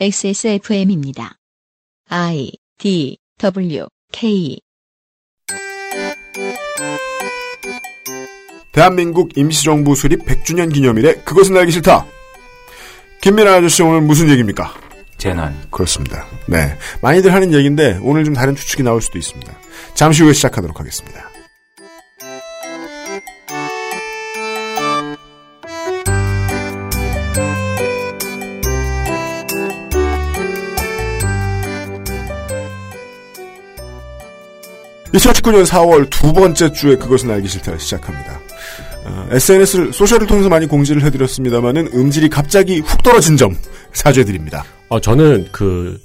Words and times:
XSFM입니다. 0.00 1.36
I 2.08 2.50
D 2.78 3.18
W 3.38 3.86
K 4.10 4.58
대한민국 8.72 9.36
임시정부 9.36 9.94
수립 9.94 10.24
100주년 10.24 10.72
기념일에 10.72 11.16
그것은 11.24 11.56
알기 11.56 11.72
싫다. 11.72 12.06
김민아 13.20 13.56
아저씨 13.56 13.82
오늘 13.82 14.00
무슨 14.00 14.30
얘기입니까? 14.30 14.74
재난. 15.18 15.54
그렇습니다. 15.70 16.26
네. 16.48 16.76
많이들 17.02 17.32
하는 17.32 17.52
얘기인데 17.52 17.98
오늘 18.02 18.24
좀 18.24 18.34
다른 18.34 18.56
추측이 18.56 18.82
나올 18.82 19.02
수도 19.02 19.18
있습니다. 19.18 19.56
잠시 19.94 20.22
후에 20.22 20.32
시작하도록 20.32 20.80
하겠습니다. 20.80 21.31
(2019년 35.14 35.64
4월) 35.66 36.08
두 36.10 36.32
번째 36.32 36.72
주에 36.72 36.96
그것은 36.96 37.30
알기 37.30 37.48
싫다를 37.48 37.78
시작합니다. 37.78 38.40
어, 39.04 39.26
SNS를 39.30 39.92
소셜을 39.92 40.26
통해서 40.26 40.48
많이 40.48 40.66
공지를 40.66 41.02
해드렸습니다만은 41.04 41.90
음질이 41.94 42.28
갑자기 42.28 42.80
훅 42.80 43.02
떨어진 43.02 43.36
점 43.36 43.56
사죄드립니다. 43.92 44.64
어, 44.88 45.00
저는 45.00 45.48
그, 45.52 46.00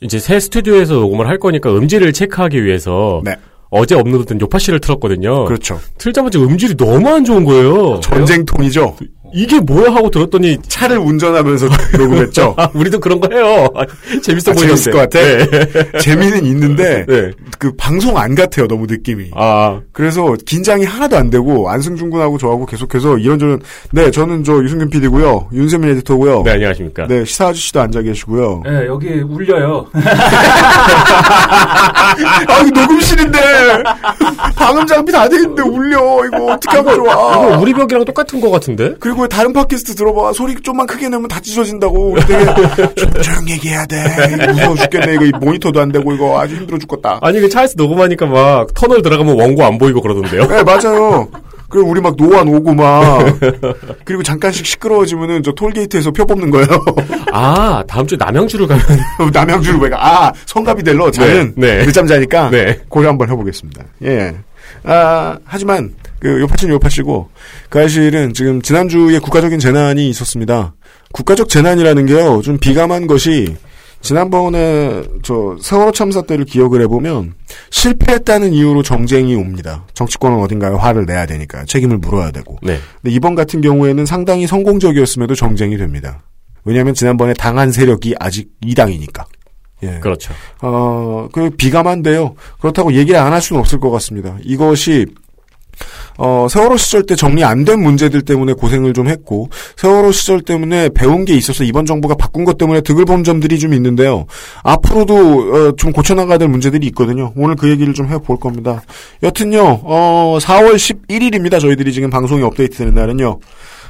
이제 0.00 0.18
새 0.18 0.40
스튜디오에서 0.40 0.94
녹음을 0.94 1.28
할 1.28 1.38
거니까 1.38 1.70
음질을 1.74 2.12
체크하기 2.12 2.64
위해서. 2.64 3.22
네. 3.24 3.36
어제 3.72 3.94
업로드된 3.94 4.40
요파 4.40 4.58
씨를 4.58 4.80
틀었거든요. 4.80 5.44
그렇죠. 5.44 5.80
틀자마자 5.96 6.40
음질이 6.40 6.76
너무 6.76 7.08
안 7.08 7.24
좋은 7.24 7.44
거예요. 7.44 8.00
전쟁통이죠. 8.00 8.96
이게 9.32 9.60
뭐야 9.60 9.94
하고 9.94 10.10
들었더니 10.10 10.58
차를 10.68 10.98
운전하면서 10.98 11.68
녹음했죠. 11.98 12.54
아, 12.56 12.68
우리도 12.74 13.00
그런 13.00 13.20
거 13.20 13.28
해요. 13.32 13.68
아, 13.74 13.84
재밌어 14.22 14.50
아, 14.50 14.54
보이는데. 14.54 14.76
재밌을 14.76 14.92
것 14.92 14.98
같아. 14.98 15.20
네. 15.20 15.98
재미는 16.00 16.44
있는데 16.46 17.04
네. 17.08 17.30
그 17.58 17.72
방송 17.76 18.16
안 18.18 18.34
같아요. 18.34 18.66
너무 18.66 18.86
느낌이. 18.86 19.30
아, 19.34 19.80
그래서 19.92 20.34
긴장이 20.46 20.84
하나도 20.84 21.16
안 21.16 21.30
되고 21.30 21.68
안승준 21.70 22.10
군하고 22.10 22.38
저하고 22.38 22.66
계속해서 22.66 23.18
이런저런 23.18 23.60
네 23.92 24.10
저는 24.10 24.44
저 24.44 24.62
유승균 24.62 24.90
PD고요. 24.90 25.48
윤세민 25.52 25.90
에디터고요. 25.90 26.42
네, 26.44 26.52
안녕하십니까. 26.52 27.06
네, 27.06 27.24
시사 27.24 27.48
아저씨도 27.48 27.80
앉아 27.80 28.02
계시고요. 28.02 28.62
네, 28.64 28.86
여기 28.86 29.08
울려요. 29.20 29.86
아 31.52 32.14
이거 32.66 32.80
녹음실인데 32.80 33.38
방음 34.56 34.86
장비 34.86 35.12
다 35.12 35.28
되겠는데 35.28 35.62
울려 35.62 36.24
이거 36.26 36.52
어떻게 36.52 36.76
하면 36.76 36.94
좋아. 36.96 37.12
이거 37.14 37.58
우리 37.60 37.72
벽이랑 37.72 38.04
똑같은 38.04 38.40
거 38.40 38.50
같은데? 38.50 38.94
그리고 39.00 39.19
다른 39.28 39.52
팟캐스트 39.52 39.94
들어봐. 39.94 40.32
소리 40.32 40.54
좀만 40.62 40.86
크게 40.86 41.08
내면 41.08 41.28
다 41.28 41.40
찢어진다고. 41.40 42.16
되게 42.26 42.44
조- 42.94 43.10
조용히 43.22 43.52
얘기해야 43.52 43.86
돼. 43.86 44.46
무서워 44.52 44.76
죽겠네. 44.76 45.14
이거 45.14 45.24
이 45.24 45.30
모니터도 45.40 45.80
안 45.80 45.90
되고 45.92 46.12
이거 46.12 46.40
아주 46.40 46.56
힘들어 46.56 46.78
죽겠다. 46.78 47.18
아니, 47.22 47.40
그 47.40 47.48
차에서 47.48 47.74
녹음하니까 47.76 48.26
막 48.26 48.72
터널 48.74 49.02
들어가면 49.02 49.38
원고 49.40 49.64
안 49.64 49.78
보이고 49.78 50.00
그러던데요? 50.00 50.46
네 50.46 50.62
맞아요. 50.62 51.28
그리고 51.68 51.88
우리 51.88 52.00
막 52.00 52.16
노안 52.16 52.48
오고 52.48 52.74
막. 52.74 53.24
그리고 54.04 54.22
잠깐씩 54.24 54.66
시끄러워지면은 54.66 55.42
저 55.44 55.52
톨게이트에서 55.52 56.10
표 56.10 56.26
뽑는 56.26 56.50
거예요. 56.50 56.66
아, 57.32 57.84
다음 57.86 58.06
주에 58.08 58.18
남양주를 58.18 58.66
가면. 58.66 58.84
남양주로 59.32 59.78
왜가? 59.78 59.96
아 60.04 60.32
성갑이 60.46 60.82
될러 60.82 61.10
자는. 61.12 61.52
네, 61.56 61.78
네. 61.78 61.86
늦잠 61.86 62.06
자니까 62.08 62.50
네. 62.50 62.80
고려 62.88 63.08
한번 63.10 63.30
해보겠습니다. 63.30 63.84
예. 64.04 64.34
아, 64.82 65.36
하지만 65.44 65.92
그 66.20 66.40
요파씨는 66.40 66.74
요파씨고 66.74 67.30
그 67.68 67.80
사실은 67.80 68.32
지금 68.34 68.60
지난주에 68.62 69.18
국가적인 69.18 69.58
재난이 69.58 70.08
있었습니다. 70.10 70.74
국가적 71.12 71.48
재난이라는 71.48 72.06
게요 72.06 72.40
좀 72.42 72.58
비감한 72.58 73.06
것이 73.06 73.56
지난번에 74.02 75.02
저 75.22 75.56
세월호 75.60 75.92
참사 75.92 76.22
때를 76.22 76.44
기억을 76.44 76.80
해보면 76.82 77.34
실패했다는 77.70 78.52
이유로 78.52 78.82
정쟁이 78.82 79.34
옵니다. 79.34 79.84
정치권은 79.94 80.38
어딘가에 80.38 80.70
화를 80.74 81.04
내야 81.06 81.26
되니까 81.26 81.64
책임을 81.66 81.98
물어야 81.98 82.30
되고. 82.30 82.56
네. 82.62 82.78
근데 83.02 83.14
이번 83.14 83.34
같은 83.34 83.60
경우에는 83.60 84.06
상당히 84.06 84.46
성공적이었음에도 84.46 85.34
정쟁이 85.34 85.76
됩니다. 85.76 86.22
왜냐하면 86.64 86.94
지난번에 86.94 87.34
당한 87.34 87.72
세력이 87.72 88.14
아직 88.18 88.48
2당이니까. 88.64 89.24
예. 89.82 89.98
그렇죠. 90.00 90.32
어, 90.60 91.28
그 91.32 91.48
비감한데요. 91.50 92.34
그렇다고 92.60 92.92
얘기를 92.92 93.18
안 93.18 93.32
할 93.32 93.40
수는 93.40 93.60
없을 93.60 93.80
것 93.80 93.90
같습니다. 93.90 94.36
이것이 94.44 95.06
어, 96.22 96.46
세월호 96.50 96.76
시절 96.76 97.04
때 97.04 97.16
정리 97.16 97.42
안 97.44 97.64
된 97.64 97.82
문제들 97.82 98.22
때문에 98.22 98.52
고생을 98.52 98.92
좀 98.92 99.08
했고, 99.08 99.48
세월호 99.76 100.12
시절 100.12 100.42
때문에 100.42 100.90
배운 100.94 101.24
게 101.24 101.34
있어서 101.34 101.64
이번 101.64 101.86
정부가 101.86 102.14
바꾼 102.14 102.44
것 102.44 102.58
때문에 102.58 102.82
득을 102.82 103.04
본 103.06 103.24
점들이 103.24 103.58
좀 103.58 103.72
있는데요. 103.74 104.26
앞으로도, 104.62 105.14
어, 105.16 105.72
좀 105.76 105.92
고쳐나가야 105.92 106.36
될 106.38 106.48
문제들이 106.48 106.86
있거든요. 106.88 107.32
오늘 107.36 107.56
그 107.56 107.70
얘기를 107.70 107.94
좀 107.94 108.06
해볼 108.08 108.38
겁니다. 108.38 108.82
여튼요, 109.22 109.80
어, 109.82 110.38
4월 110.40 110.74
11일입니다. 110.74 111.58
저희들이 111.60 111.92
지금 111.92 112.10
방송이 112.10 112.42
업데이트 112.42 112.76
되는 112.76 112.94
날은요. 112.94 113.38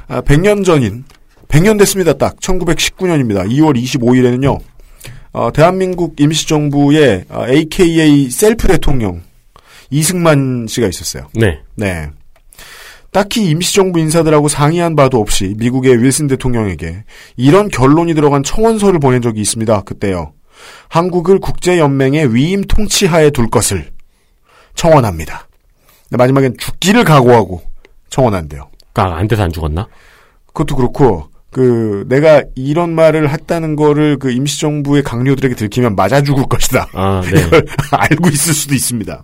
아, 0.07 0.21
100년 0.21 0.63
전인, 0.63 1.03
100년 1.49 1.77
됐습니다. 1.79 2.13
딱. 2.13 2.37
1919년입니다. 2.39 3.45
2월 3.49 3.75
25일에는요. 3.81 4.57
어, 5.33 5.49
대한민국 5.53 6.15
임시정부의 6.19 7.25
어, 7.29 7.45
AKA 7.49 8.29
셀프 8.29 8.67
대통령 8.67 9.21
이승만 9.89 10.65
씨가 10.69 10.87
있었어요. 10.87 11.27
네. 11.33 11.59
네. 11.75 12.09
딱히 13.11 13.49
임시정부 13.49 13.99
인사들하고 13.99 14.47
상의한 14.47 14.95
바도 14.95 15.19
없이 15.19 15.53
미국의 15.57 16.01
윌슨 16.01 16.27
대통령에게 16.27 17.03
이런 17.35 17.67
결론이 17.67 18.13
들어간 18.13 18.41
청원서를 18.41 18.99
보낸 18.99 19.21
적이 19.21 19.41
있습니다. 19.41 19.81
그때요. 19.81 20.33
한국을 20.89 21.39
국제연맹의 21.39 22.33
위임 22.33 22.61
통치하에 22.61 23.31
둘 23.31 23.49
것을 23.49 23.91
청원합니다. 24.75 25.47
마지막엔 26.11 26.55
죽기를 26.57 27.03
각오하고 27.03 27.61
청원한대요. 28.09 28.69
아, 28.93 29.03
안 29.03 29.27
돼서 29.27 29.43
안 29.43 29.51
죽었나? 29.51 29.87
그것도 30.47 30.75
그렇고 30.75 31.29
그 31.51 32.05
내가 32.07 32.43
이런 32.55 32.93
말을 32.95 33.29
했다는 33.29 33.75
거를 33.75 34.17
그 34.19 34.31
임시정부의 34.31 35.03
강요들에게 35.03 35.55
들키면 35.55 35.95
맞아 35.95 36.21
죽을 36.21 36.45
것이다. 36.47 36.87
아, 36.93 37.21
네. 37.25 37.41
이걸 37.41 37.65
알고 37.91 38.29
있을 38.29 38.53
수도 38.53 38.73
있습니다. 38.73 39.23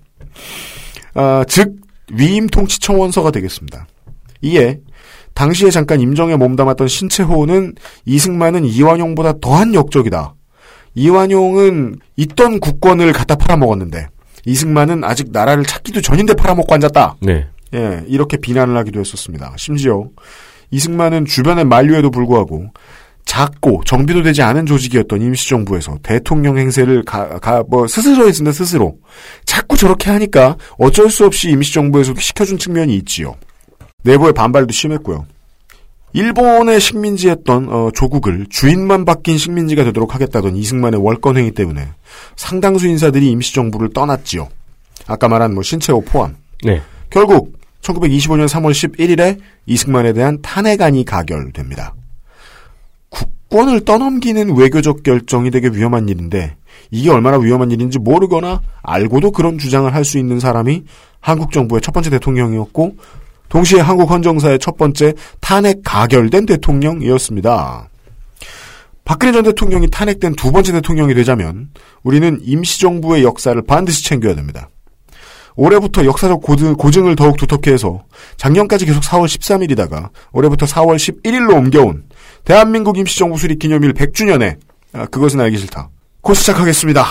아, 1.13 1.45
즉 1.47 1.75
위임 2.11 2.47
통치 2.47 2.79
청원서가 2.79 3.31
되겠습니다. 3.31 3.87
이에 4.41 4.79
당시에 5.33 5.69
잠깐 5.69 5.99
임정에 6.01 6.35
몸담았던 6.35 6.87
신채호는 6.87 7.75
이승만은 8.05 8.65
이완용보다 8.65 9.33
더한 9.39 9.73
역적이다. 9.73 10.33
이완용은 10.95 11.97
있던 12.15 12.59
국권을 12.59 13.13
갖다 13.13 13.35
팔아먹었는데 13.35 14.07
이승만은 14.45 15.03
아직 15.03 15.31
나라를 15.31 15.63
찾기도 15.63 16.01
전인데 16.01 16.33
팔아먹고 16.33 16.73
앉았다. 16.73 17.17
네. 17.21 17.47
예, 17.75 18.03
이렇게 18.07 18.37
비난을 18.37 18.75
하기도 18.77 18.99
했었습니다. 18.99 19.53
심지어 19.57 20.05
이승만은 20.71 21.25
주변의 21.25 21.65
만류에도 21.65 22.09
불구하고 22.09 22.71
작고 23.27 23.83
정비도 23.85 24.23
되지 24.23 24.41
않은 24.41 24.65
조직이었던 24.65 25.21
임시정부에서 25.21 25.99
대통령 26.01 26.57
행세를 26.57 27.03
가, 27.03 27.37
가, 27.39 27.61
뭐, 27.67 27.85
스스로 27.85 28.27
했습니다, 28.27 28.53
스스로. 28.53 28.97
자꾸 29.45 29.77
저렇게 29.77 30.09
하니까 30.09 30.55
어쩔 30.79 31.09
수 31.09 31.25
없이 31.25 31.49
임시정부에서 31.49 32.15
시켜준 32.17 32.57
측면이 32.57 32.95
있지요. 32.95 33.35
내부의 34.03 34.33
반발도 34.33 34.71
심했고요. 34.71 35.25
일본의 36.13 36.79
식민지였던 36.79 37.67
어, 37.69 37.91
조국을 37.93 38.47
주인만 38.49 39.03
바뀐 39.03 39.37
식민지가 39.37 39.83
되도록 39.83 40.15
하겠다던 40.15 40.55
이승만의 40.55 41.03
월권행위 41.03 41.51
때문에 41.51 41.85
상당수 42.37 42.87
인사들이 42.87 43.29
임시정부를 43.29 43.89
떠났지요. 43.93 44.47
아까 45.05 45.27
말한 45.27 45.53
뭐 45.53 45.63
신채호 45.63 46.01
포함. 46.01 46.37
네. 46.63 46.81
결국 47.09 47.53
1925년 47.81 48.47
3월 48.47 48.71
11일에 48.71 49.37
이승만에 49.65 50.13
대한 50.13 50.41
탄핵안이 50.41 51.03
가결됩니다. 51.03 51.93
국권을 53.49 53.85
떠넘기는 53.85 54.55
외교적 54.55 55.03
결정이 55.03 55.51
되게 55.51 55.69
위험한 55.69 56.09
일인데 56.09 56.57
이게 56.91 57.09
얼마나 57.09 57.37
위험한 57.37 57.71
일인지 57.71 57.97
모르거나 57.99 58.61
알고도 58.83 59.31
그런 59.31 59.57
주장을 59.57 59.93
할 59.93 60.03
수 60.03 60.17
있는 60.17 60.39
사람이 60.39 60.83
한국 61.19 61.51
정부의 61.51 61.81
첫 61.81 61.91
번째 61.91 62.09
대통령이었고 62.11 62.95
동시에 63.49 63.79
한국 63.79 64.11
헌정사의 64.11 64.59
첫 64.59 64.77
번째 64.77 65.13
탄핵 65.41 65.81
가결된 65.83 66.45
대통령이었습니다. 66.45 67.89
박근혜 69.03 69.31
전 69.31 69.43
대통령이 69.43 69.89
탄핵된 69.89 70.35
두 70.35 70.51
번째 70.51 70.73
대통령이 70.73 71.13
되자면 71.13 71.69
우리는 72.03 72.39
임시정부의 72.41 73.23
역사를 73.23 73.59
반드시 73.61 74.03
챙겨야 74.03 74.35
됩니다. 74.35 74.69
올해부터 75.55 76.05
역사적 76.05 76.41
고증, 76.41 76.75
고증을 76.75 77.15
더욱 77.15 77.35
두텁게 77.37 77.73
해서 77.73 78.03
작년까지 78.37 78.85
계속 78.85 79.01
4월 79.01 79.25
13일이다가 79.25 80.09
올해부터 80.31 80.65
4월 80.67 80.95
11일로 80.95 81.55
옮겨온 81.55 82.03
대한민국 82.47 82.97
임시정부 82.97 83.37
수립 83.37 83.59
기념일 83.59 83.91
100주년에 83.91 84.57
아, 84.93 85.05
그것은 85.07 85.41
알기 85.41 85.57
싫다. 85.57 85.89
곧 86.21 86.33
시작하겠습니다. 86.33 87.03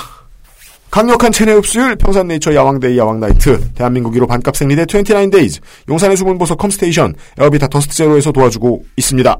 강력한 0.90 1.30
체내 1.30 1.52
흡수율, 1.52 1.94
평산네이처 1.96 2.54
야왕데이 2.54 2.96
야왕나이트, 2.96 3.74
대한민국 3.74 4.14
1호 4.14 4.26
반값 4.26 4.56
생리대 4.56 4.86
29데이즈, 4.86 5.60
용산의 5.90 6.16
수분보석 6.16 6.56
컴스테이션, 6.56 7.14
에어비타 7.38 7.68
더스트 7.68 7.94
제로에서 7.94 8.32
도와주고 8.32 8.86
있습니다. 8.96 9.36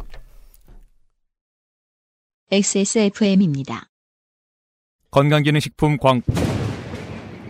XSFM입니다. 2.52 3.88
건강기능식품 5.10 5.96
광 5.96 6.20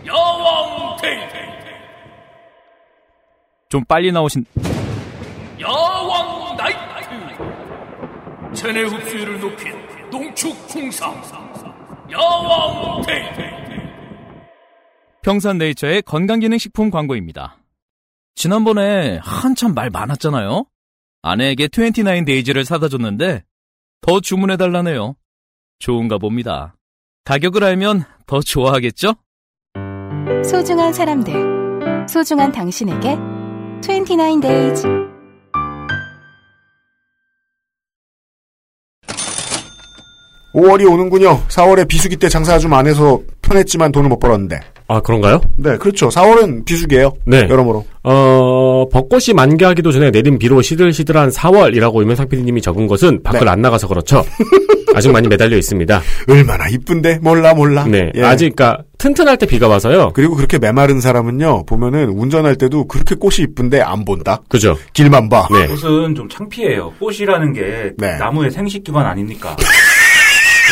야왕데이 0.07 1.33
좀 3.67 3.83
빨리 3.83 4.13
나오신 4.13 4.45
체내 8.57 8.81
흡수율을 8.81 9.39
높인 9.39 9.71
농축 10.09 10.51
홍삼 10.73 11.13
야왕테이 12.11 13.21
평산네이처의 15.21 16.01
건강기능식품 16.01 16.89
광고입니다. 16.89 17.57
지난번에 18.33 19.19
한참 19.21 19.75
말 19.75 19.91
많았잖아요. 19.91 20.65
아내에게 21.21 21.67
29 21.71 22.25
데이즈를 22.25 22.65
사다 22.65 22.89
줬는데 22.89 23.43
더 24.01 24.19
주문해 24.19 24.57
달라네요. 24.57 25.15
좋은가 25.77 26.17
봅니다. 26.17 26.75
가격을 27.25 27.63
알면 27.63 28.05
더 28.25 28.39
좋아하겠죠? 28.39 29.13
소중한 30.43 30.93
사람들, 30.93 32.07
소중한 32.09 32.51
당신에게 32.51 33.17
29 33.83 34.39
Days 34.41 35.16
5월이 40.57 40.91
오는군요. 40.91 41.43
4월에 41.49 41.87
비수기 41.87 42.17
때 42.17 42.27
장사 42.29 42.57
좀 42.57 42.73
안 42.73 42.87
해서 42.87 43.21
편했지만 43.43 43.91
돈을 43.91 44.09
못 44.09 44.19
벌었는데. 44.19 44.59
아, 44.89 44.99
그런가요? 45.01 45.39
네, 45.57 45.77
그렇죠. 45.77 46.09
4월은 46.09 46.65
비수기예요. 46.65 47.13
네. 47.25 47.47
여러모로. 47.49 47.85
어, 48.03 48.85
벚꽃이 48.91 49.33
만개하기도 49.35 49.91
전에 49.91 50.11
내린 50.11 50.39
비로 50.39 50.61
시들시들한 50.61 51.29
4월이라고 51.29 52.01
유명상 52.01 52.27
PD님이 52.27 52.61
적은 52.61 52.87
것은 52.87 53.21
밖을 53.23 53.41
네. 53.45 53.51
안 53.51 53.61
나가서 53.61 53.87
그렇죠. 53.87 54.25
아직 54.95 55.11
많이 55.11 55.27
매달려 55.27 55.57
있습니다. 55.57 56.01
얼마나 56.29 56.67
이쁜데? 56.69 57.19
몰라, 57.21 57.53
몰라. 57.53 57.83
네. 57.85 58.11
예. 58.15 58.23
아직, 58.23 58.55
그니까, 58.55 58.79
튼튼할 58.97 59.37
때 59.37 59.45
비가 59.45 59.67
와서요. 59.67 60.11
그리고 60.15 60.35
그렇게 60.35 60.57
메마른 60.57 60.99
사람은요, 61.01 61.65
보면은 61.65 62.09
운전할 62.09 62.55
때도 62.55 62.85
그렇게 62.87 63.13
꽃이 63.13 63.35
이쁜데 63.51 63.81
안 63.81 64.05
본다? 64.05 64.41
그죠. 64.49 64.75
길만 64.93 65.29
봐. 65.29 65.47
네. 65.51 65.67
꽃은 65.67 66.15
좀 66.15 66.27
창피해요. 66.29 66.93
꽃이라는 66.99 67.53
게 67.53 67.91
네. 67.97 68.17
나무의 68.17 68.49
생식기관 68.51 69.05
아닙니까? 69.05 69.55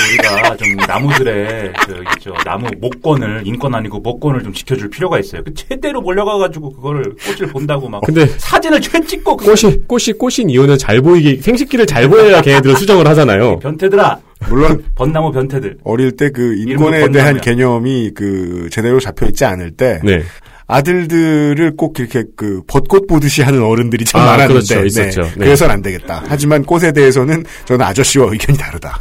우리가 0.04 0.58
좀 0.58 0.76
나무들의 0.88 1.74
그 1.86 2.04
있죠 2.18 2.34
나무 2.46 2.68
목권을 2.80 3.44
인권 3.46 3.74
아니고 3.74 4.00
목권을 4.00 4.44
좀 4.44 4.54
지켜줄 4.54 4.90
필요가 4.90 5.20
있어요. 5.20 5.44
그 5.44 5.54
최대로 5.54 6.02
몰려가가지고 6.02 6.74
그거를 6.74 7.16
꽃을 7.26 7.52
본다고 7.52 7.88
막 7.90 8.02
근데 8.02 8.26
사진을 8.28 8.82
최 8.82 9.00
찍고 9.00 9.38
꽃이, 9.38 9.80
꽃이 9.88 10.18
꽃인 10.18 10.50
이유는 10.50 10.78
잘 10.78 11.02
보이기, 11.02 11.38
생식기를 11.42 11.86
잘 11.86 12.10
보여야 12.10 12.42
걔네들은 12.42 12.76
수정을 12.76 13.08
하잖아요. 13.08 13.60
변태들아 13.64 14.20
물론 14.50 14.84
번나무 14.96 15.32
변태들 15.32 15.78
어릴 15.84 16.12
때 16.18 16.30
그 16.30 16.56
인권에 16.58 17.10
대한. 17.12 17.40
개념이 17.40 18.12
그 18.16 18.68
제대로 18.72 19.00
잡혀 19.00 19.26
있지 19.28 19.46
않을 19.46 19.72
때 19.72 20.00
네. 20.04 20.22
아들들을 20.68 21.76
꼭 21.76 22.00
이렇게 22.00 22.24
그 22.36 22.62
벚꽃 22.68 23.08
보듯이 23.08 23.42
하는 23.42 23.62
어른들이 23.64 24.06
참 24.06 24.22
아, 24.22 24.26
많았는데 24.26 24.76
그렇죠. 24.76 24.86
있었죠. 24.86 25.22
네. 25.22 25.30
네. 25.38 25.46
그래서는 25.46 25.76
안 25.76 25.82
되겠다. 25.82 26.24
하지만 26.28 26.64
꽃에 26.64 26.92
대해서는 26.92 27.44
저는 27.66 27.86
아저씨와 27.86 28.32
의견이 28.32 28.58
다르다. 28.58 29.00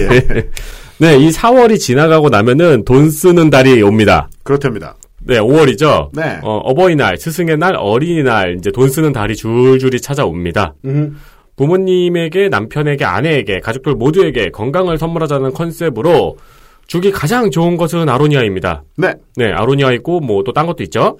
예. 0.00 0.48
네, 0.98 1.18
이 1.18 1.30
4월이 1.30 1.78
지나가고 1.78 2.30
나면은 2.30 2.84
돈 2.84 3.10
쓰는 3.10 3.50
달이 3.50 3.82
옵니다. 3.82 4.28
그렇답니다. 4.42 4.96
네, 5.20 5.38
5월이죠. 5.38 6.10
네. 6.12 6.38
어, 6.42 6.56
어버이날, 6.58 7.18
스승의 7.18 7.58
날, 7.58 7.74
어린이날, 7.76 8.56
이제 8.58 8.70
돈 8.70 8.88
쓰는 8.88 9.12
달이 9.12 9.36
줄줄이 9.36 10.00
찾아옵니다. 10.00 10.74
음. 10.86 11.18
부모님에게, 11.56 12.48
남편에게, 12.48 13.04
아내에게, 13.04 13.60
가족들 13.60 13.94
모두에게 13.94 14.50
건강을 14.50 14.98
선물하자는 14.98 15.52
컨셉으로 15.52 16.36
주기 16.86 17.10
가장 17.10 17.50
좋은 17.50 17.76
것은 17.76 18.08
아로니아입니다. 18.08 18.84
네. 18.96 19.14
네, 19.36 19.52
아로니아 19.52 19.92
있고, 19.94 20.20
뭐, 20.20 20.42
또 20.44 20.52
딴 20.52 20.66
것도 20.66 20.82
있죠. 20.84 21.16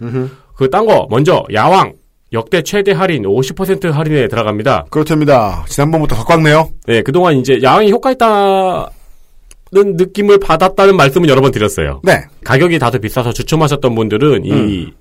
그 0.54 0.70
딴 0.70 0.86
거, 0.86 1.06
먼저, 1.10 1.44
야왕. 1.52 1.92
역대 2.32 2.62
최대 2.62 2.92
할인, 2.92 3.22
50% 3.22 3.90
할인에 3.92 4.26
들어갑니다. 4.28 4.86
그렇답니다. 4.90 5.64
지난번부터 5.68 6.16
더 6.16 6.24
꽉네요. 6.24 6.70
네, 6.86 7.02
그동안 7.02 7.36
이제 7.36 7.60
야왕이 7.62 7.90
효과 7.92 8.10
있다는 8.10 8.86
느낌을 9.72 10.38
받았다는 10.40 10.96
말씀은 10.96 11.28
여러 11.28 11.40
번 11.40 11.52
드렸어요. 11.52 12.00
네. 12.02 12.24
가격이 12.44 12.78
다소 12.80 12.98
비싸서 12.98 13.32
주춤하셨던 13.32 13.94
분들은 13.94 14.44
이 14.44 14.92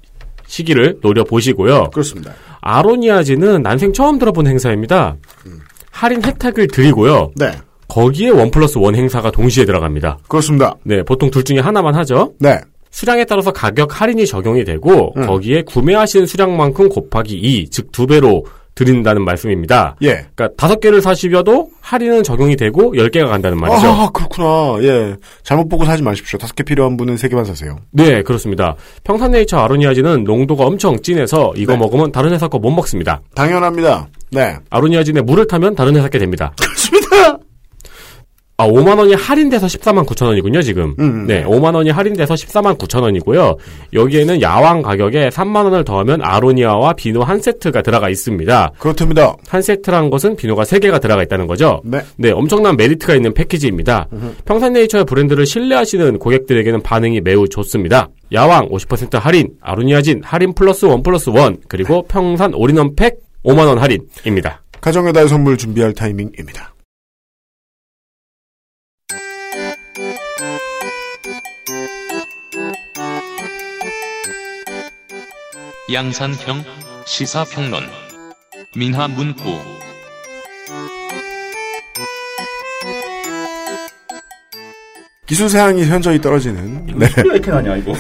시기를 0.48 1.00
노려보시고요. 1.02 1.90
그렇습니다. 1.92 2.34
아로니아지는 2.62 3.64
난생 3.64 3.94
처음 3.94 4.20
들어본 4.20 4.46
행사입니다. 4.48 5.16
할인 5.92 6.24
혜택을 6.24 6.68
드리고요. 6.68 7.32
네. 7.36 7.52
거기에 7.88 8.30
원 8.30 8.52
플러스 8.52 8.78
원 8.78 8.96
행사가 8.96 9.32
동시에 9.32 9.66
들어갑니다. 9.66 10.20
그렇습니다. 10.28 10.76
네, 10.84 11.04
보통 11.04 11.30
둘 11.32 11.44
중에 11.44 11.60
하나만 11.60 11.96
하죠. 11.96 12.34
네. 12.40 12.60
수량에 12.92 13.26
따라서 13.26 13.52
가격 13.52 14.00
할인이 14.02 14.26
적용이 14.26 14.64
되고 14.64 15.14
음. 15.18 15.28
거기에 15.28 15.64
구매하신 15.64 16.26
수량만큼 16.26 16.88
곱하기 16.90 17.36
2, 17.36 17.70
즉 17.70 17.92
두 17.92 18.08
배로 18.08 18.46
드린다는 18.74 19.24
말씀입니다. 19.24 19.96
예. 20.02 20.26
그러니까 20.36 20.50
다섯 20.58 20.82
개를 20.82 21.02
사시려도 21.02 21.70
할인은 21.80 22.24
적용이 22.24 22.58
되고 22.58 22.94
열 22.98 23.10
개가 23.10 23.28
간다는 23.30 23.58
말이죠. 23.58 23.88
아, 23.88 24.10
그렇구나. 24.10 24.78
예. 24.84 25.16
잘못 25.44 25.70
보고 25.70 25.86
사지 25.86 26.04
마십시오. 26.04 26.38
다섯 26.38 26.54
개 26.56 26.64
필요한 26.64 26.98
분은 26.98 27.16
세 27.16 27.30
개만 27.30 27.46
사세요. 27.46 27.78
네, 27.92 28.22
그렇습니다. 28.22 28.76
평산네이처 29.06 29.58
아로니아진은 29.60 30.26
농도가 30.26 30.66
엄청 30.66 31.02
진해서 31.02 31.54
이거 31.56 31.72
네. 31.74 31.78
먹으면 31.80 32.12
다른 32.12 32.34
회사 32.34 32.50
거 32.50 32.58
못 32.60 32.72
먹습니다. 32.72 33.22
당연합니다. 33.34 34.08
네. 34.32 34.58
아로니아진에 34.70 35.22
물을 35.22 35.48
타면 35.48 35.76
다른 35.76 35.96
회사 35.96 36.10
게 36.10 36.20
됩니다. 36.20 36.54
그렇습니다. 36.62 37.38
아, 38.58 38.66
5만 38.68 38.98
원이 38.98 39.16
할인돼서 39.16 39.68
14만 39.68 40.06
9천 40.06 40.28
원이군요, 40.28 40.62
지금. 40.62 40.96
음. 41.00 41.28
네, 41.28 41.44
5만 41.44 41.76
원이 41.76 41.90
할인돼서 41.90 42.36
14만 42.36 42.78
9천 42.78 43.02
원이고요. 43.02 43.58
여기에는 43.92 44.42
야왕 44.42 44.82
가격에 44.82 45.28
3만 45.28 45.66
원을 45.66 45.84
더하면 45.84 46.22
아로니아와 46.22 46.94
비누 46.94 47.22
한 47.22 47.42
세트가 47.42 47.82
들어가 47.82 48.08
있습니다. 48.10 48.72
그렇답니다. 48.80 49.36
한 49.50 49.62
세트란 49.62 50.10
것은 50.10 50.38
비누가 50.38 50.64
3개가 50.64 51.02
들어가 51.02 51.22
있다는 51.24 51.48
거죠. 51.48 51.82
네. 51.84 52.00
네, 52.18 52.32
엄청난 52.32 52.78
메리트가 52.78 53.16
있는 53.16 53.34
패키지입니다. 53.34 54.08
평산네이처의 54.46 55.04
브랜드를 55.04 55.46
신뢰하시는 55.46 56.18
고객들에게는 56.20 56.82
반응이 56.82 57.22
매우 57.22 57.50
좋습니다. 57.50 58.08
야왕 58.32 58.70
50% 58.70 59.20
할인, 59.20 59.50
아로니아진 59.62 60.22
할인 60.24 60.54
플러스 60.54 60.86
one 60.86 61.04
plus 61.04 61.30
one, 61.30 61.58
그리고 61.68 62.04
평산 62.08 62.54
올인원 62.54 62.96
팩 62.96 63.18
5만 63.44 63.68
원 63.68 63.80
할인입니다. 63.80 64.64
가정의 64.80 65.12
달 65.12 65.28
선물 65.28 65.58
준비할 65.58 65.94
타이밍입니다. 65.94 66.75
양산형 75.92 76.64
시사평론 77.06 77.84
민하문구 78.76 79.60
기술 85.28 85.50
사양이 85.50 85.84
현저히 85.86 86.20
떨어지는 86.20 86.86
네. 86.98 87.08
이렇게 87.18 87.52
나냐 87.52 87.76
이거 87.78 87.94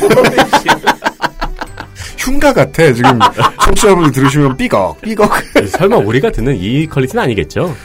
흉가 2.17 2.51
같아. 2.53 2.91
지금 2.91 3.19
청취자분들 3.63 4.11
들으시면 4.11 4.57
삐걱 4.57 5.01
삐걱 5.01 5.31
설마 5.69 5.97
우리가 5.97 6.31
듣는 6.31 6.55
이 6.55 6.87
퀄리티는 6.87 7.23
아니겠죠? 7.23 7.75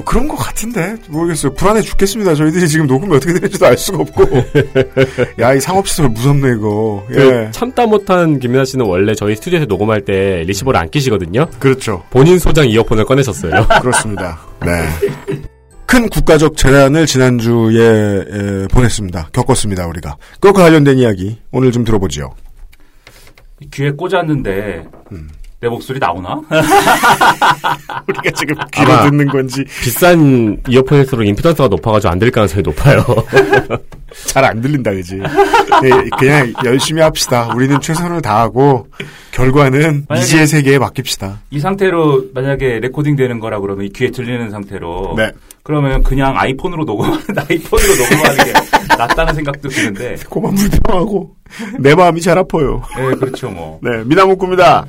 뭐 0.00 0.04
그런 0.04 0.28
것 0.28 0.36
같은데 0.36 0.96
모르겠어요. 1.08 1.52
불안해 1.54 1.82
죽겠습니다. 1.82 2.34
저희들이 2.34 2.68
지금 2.68 2.86
녹음이 2.86 3.14
어떻게 3.14 3.34
되는지도 3.34 3.66
알 3.66 3.76
수가 3.76 3.98
없고. 3.98 4.24
야 5.38 5.50
이 5.54 5.60
상업시설 5.60 6.08
무섭네 6.08 6.54
이거. 6.56 7.04
그 7.08 7.20
예. 7.20 7.50
참다 7.50 7.86
못한 7.86 8.38
김민아 8.38 8.64
씨는 8.64 8.86
원래 8.86 9.14
저희 9.14 9.36
스튜디오에서 9.36 9.66
녹음할 9.66 10.04
때 10.04 10.42
리시버를 10.46 10.80
안 10.80 10.88
끼시거든요. 10.90 11.46
그렇죠. 11.58 12.02
본인 12.10 12.38
소장 12.38 12.68
이어폰을 12.68 13.04
꺼내셨어요. 13.04 13.66
그렇습니다. 13.82 14.40
네. 14.64 14.88
큰 15.86 16.08
국가적 16.08 16.56
재난을 16.56 17.04
지난주에 17.04 17.84
에, 17.84 18.66
보냈습니다. 18.68 19.30
겪었습니다, 19.32 19.86
우리가. 19.88 20.16
그것과 20.34 20.62
관련된 20.62 20.98
이야기 20.98 21.38
오늘 21.50 21.72
좀 21.72 21.84
들어보죠. 21.84 22.30
귀에 23.72 23.90
꽂았는데 23.90 24.84
음. 25.12 25.28
내 25.60 25.68
목소리 25.68 25.98
나오나? 25.98 26.40
우리가 28.08 28.30
지금 28.34 28.54
귀로 28.72 29.02
듣는 29.10 29.26
건지 29.28 29.62
비싼 29.82 30.56
이어폰일수록 30.66 31.26
임피던스가 31.26 31.68
높아가지고 31.68 32.10
안 32.12 32.18
될 32.18 32.30
가능성이 32.30 32.62
높아요. 32.62 33.04
잘 34.26 34.44
안 34.44 34.60
들린다, 34.62 34.90
그지? 34.92 35.16
네, 35.16 35.90
그냥 36.18 36.52
열심히 36.64 37.02
합시다. 37.02 37.52
우리는 37.54 37.78
최선을 37.80 38.22
다하고 38.22 38.86
결과는 39.32 40.06
미지의 40.10 40.46
세계에 40.46 40.78
맡깁시다. 40.78 41.40
이 41.50 41.60
상태로 41.60 42.24
만약에 42.34 42.80
레코딩 42.80 43.16
되는 43.16 43.38
거라 43.38 43.60
그러면 43.60 43.84
이 43.86 43.90
귀에 43.90 44.10
들리는 44.10 44.50
상태로 44.50 45.14
네. 45.18 45.30
그러면 45.62 46.02
그냥 46.02 46.34
아이폰으로 46.38 46.84
녹음하는 46.84 47.22
아이폰으로 47.36 47.96
녹음하는 47.96 48.44
게 48.44 48.52
낫다는 48.96 49.34
생각도 49.34 49.68
드는데 49.68 50.16
고만 50.30 50.54
불평하고 50.54 51.34
내 51.78 51.94
마음이 51.94 52.20
잘 52.22 52.38
아파요. 52.38 52.82
네 52.96 53.14
그렇죠 53.16 53.50
뭐 53.50 53.78
네, 53.82 54.02
민하문구입니다. 54.04 54.86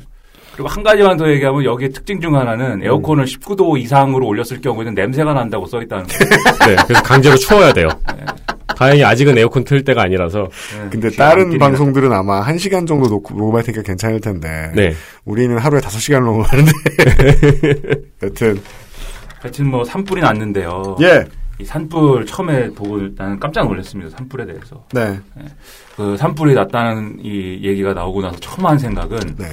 그리고 0.52 0.68
한 0.68 0.82
가지만 0.82 1.16
더 1.16 1.28
얘기하면 1.30 1.64
여기에 1.64 1.88
특징 1.88 2.20
중 2.20 2.36
하나는 2.36 2.82
에어컨을 2.82 3.24
19도 3.24 3.78
이상으로 3.78 4.26
올렸을 4.26 4.60
경우에는 4.60 4.94
냄새가 4.94 5.32
난다고 5.32 5.66
써 5.66 5.80
있다는 5.80 6.04
거예요. 6.06 6.30
네, 6.76 6.82
그래서 6.86 7.02
강제로 7.02 7.36
추워야 7.36 7.72
돼요. 7.72 7.88
다행히 8.76 9.04
아직은 9.04 9.38
에어컨 9.38 9.64
틀 9.64 9.84
때가 9.84 10.02
아니라서. 10.02 10.48
네, 10.76 10.88
근데 10.90 11.10
다른. 11.10 11.56
방송들은 11.58 12.12
아마 12.12 12.42
1시간 12.44 12.86
정도 12.86 13.08
놓고 13.08 13.34
녹음할 13.34 13.62
테니까 13.62 13.82
괜찮을 13.82 14.20
텐데. 14.20 14.72
네. 14.74 14.92
우리는 15.24 15.56
하루에 15.56 15.80
5시간 15.80 16.24
녹음하는데. 16.24 16.72
여튼, 18.22 18.60
하여튼 19.40 19.70
뭐 19.70 19.84
산불이 19.84 20.20
났는데요. 20.20 20.96
예. 21.00 21.24
이 21.58 21.64
산불 21.64 22.26
처음에 22.26 22.70
보고 22.70 22.98
나는 23.16 23.38
깜짝 23.38 23.66
놀랐습니다. 23.66 24.10
산불에 24.16 24.46
대해서. 24.46 24.84
네. 24.92 25.18
그 25.96 26.16
산불이 26.16 26.54
났다는 26.54 27.18
이 27.22 27.60
얘기가 27.62 27.92
나오고 27.92 28.22
나서 28.22 28.36
처음 28.40 28.66
한 28.66 28.78
생각은 28.78 29.18
네. 29.38 29.46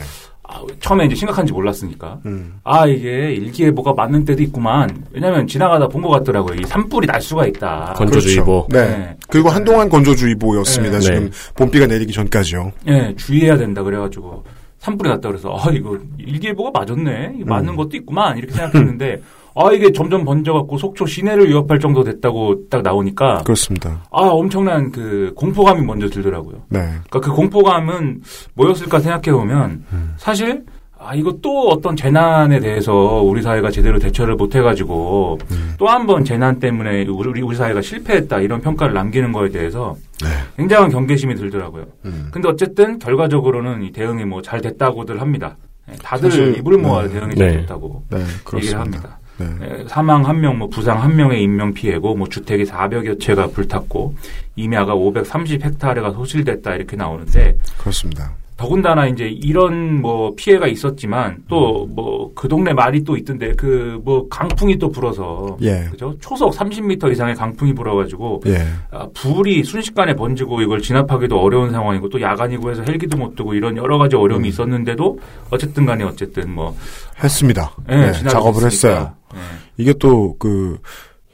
아, 0.51 0.63
처음에 0.79 1.05
이제 1.05 1.13
심각한지 1.15 1.53
몰랐으니까 1.53 2.19
음. 2.25 2.55
아 2.63 2.87
이게 2.87 3.33
일기예보가 3.33 3.93
맞는 3.93 4.25
때도 4.25 4.41
있구만. 4.43 4.89
왜냐면 5.11 5.45
지나가다 5.45 5.87
본 5.87 6.01
것 6.01 6.09
같더라고요. 6.09 6.55
이 6.59 6.65
산불이 6.65 7.05
날 7.07 7.21
수가 7.21 7.45
있다. 7.45 7.93
건조주의보. 7.97 8.67
네. 8.71 8.81
네. 8.87 9.17
그리고 9.29 9.49
한동안 9.49 9.89
건조주의보였습니다. 9.89 10.95
네. 10.99 11.01
지금 11.01 11.31
봄비가 11.55 11.85
내리기 11.85 12.11
전까지요. 12.13 12.71
예, 12.87 13.13
주의해야 13.15 13.57
된다 13.57 13.83
그래가지고 13.83 14.43
산불이 14.79 15.09
났다 15.09 15.27
그래서 15.29 15.55
아 15.59 15.69
이거 15.71 15.97
일기예보가 16.17 16.71
맞았네. 16.79 17.33
이거 17.37 17.45
맞는 17.53 17.73
음. 17.73 17.75
것도 17.75 17.97
있구만 17.97 18.37
이렇게 18.37 18.53
생각했는데 18.53 19.21
아 19.61 19.73
이게 19.73 19.91
점점 19.91 20.23
번져갖고 20.23 20.77
속초 20.77 21.05
시내를 21.05 21.49
위협할 21.49 21.79
정도 21.79 22.01
됐다고 22.03 22.69
딱 22.69 22.81
나오니까 22.81 23.43
그렇습니다. 23.43 24.01
아 24.09 24.21
엄청난 24.21 24.89
그 24.89 25.33
공포감이 25.35 25.81
먼저 25.81 26.07
들더라고요. 26.07 26.55
네. 26.69 26.79
그러니까 26.79 27.19
그 27.19 27.31
공포감은 27.33 28.21
뭐였을까 28.53 28.99
생각해 28.99 29.37
보면 29.37 29.83
사실 30.17 30.63
아 30.97 31.13
이거 31.13 31.33
또 31.41 31.69
어떤 31.69 31.95
재난에 31.95 32.59
대해서 32.61 32.93
우리 32.93 33.41
사회가 33.41 33.69
제대로 33.69 33.99
대처를 33.99 34.35
못 34.35 34.55
해가지고 34.55 35.39
또한 35.77 36.05
번 36.07 36.23
재난 36.23 36.59
때문에 36.59 37.05
우리 37.07 37.41
우리 37.41 37.55
사회가 37.55 37.81
실패했다 37.81 38.39
이런 38.39 38.61
평가를 38.61 38.93
남기는 38.93 39.31
거에 39.33 39.49
대해서 39.49 39.95
네. 40.21 40.29
굉장한 40.55 40.89
경계심이 40.89 41.35
들더라고요. 41.35 41.85
음. 42.05 42.29
근데 42.31 42.47
어쨌든 42.47 42.97
결과적으로는 42.99 43.83
이 43.83 43.91
대응이 43.91 44.23
뭐 44.23 44.41
잘 44.41 44.61
됐다고들 44.61 45.19
합니다. 45.19 45.57
예, 45.91 45.95
다들 46.03 46.31
사실, 46.31 46.57
입을 46.57 46.77
모아 46.77 47.03
네. 47.03 47.09
대응이 47.09 47.35
네. 47.35 47.51
잘 47.51 47.61
됐다고 47.61 48.03
네. 48.09 48.19
얘기를 48.19 48.43
그렇습니다. 48.45 48.79
합니다. 48.81 49.19
네. 49.39 49.45
예, 49.61 49.85
사망 49.87 50.25
한 50.25 50.39
명, 50.41 50.57
뭐 50.57 50.67
부상 50.67 51.01
한 51.01 51.15
명의 51.15 51.41
인명 51.41 51.73
피해고, 51.73 52.15
뭐 52.15 52.27
주택이 52.27 52.65
400여 52.65 53.19
채가 53.19 53.47
불탔고, 53.47 54.15
임야가 54.55 54.93
530 54.93 55.63
헥타르가 55.65 56.11
소실됐다 56.11 56.75
이렇게 56.75 56.95
나오는데, 56.95 57.57
그렇습니다. 57.77 58.33
더군다나 58.57 59.07
이제 59.07 59.25
이런 59.29 60.01
뭐 60.01 60.33
피해가 60.35 60.67
있었지만 60.67 61.37
또 61.47 61.87
뭐 61.95 62.19
그 62.35 62.47
동네 62.47 62.73
말이 62.73 63.03
또 63.03 63.15
있던데 63.17 63.53
그 63.53 63.99
뭐 64.03 64.27
강풍이 64.29 64.77
또 64.77 64.89
불어서 64.89 65.57
예. 65.61 65.87
그죠 65.91 66.15
초속 66.19 66.53
30m 66.53 67.11
이상의 67.11 67.35
강풍이 67.35 67.73
불어가지고 67.73 68.41
예. 68.47 68.65
아, 68.91 69.07
불이 69.13 69.63
순식간에 69.63 70.15
번지고 70.15 70.61
이걸 70.61 70.81
진압하기도 70.81 71.37
어려운 71.39 71.71
상황이고 71.71 72.09
또 72.09 72.21
야간이고 72.21 72.69
해서 72.71 72.83
헬기도 72.87 73.17
못 73.17 73.35
뜨고 73.35 73.53
이런 73.53 73.75
여러 73.77 73.97
가지 73.97 74.15
어려움이 74.15 74.47
음. 74.47 74.49
있었는데도 74.49 75.19
어쨌든 75.49 75.85
간에 75.85 76.03
어쨌든 76.03 76.53
뭐 76.53 76.75
했습니다. 77.21 77.71
예, 77.89 77.95
네, 77.95 78.11
작업을. 78.13 78.65
했어요. 78.65 79.11
예. 79.35 79.39
이게 79.77 79.93
또 79.93 80.35
그 80.39 80.79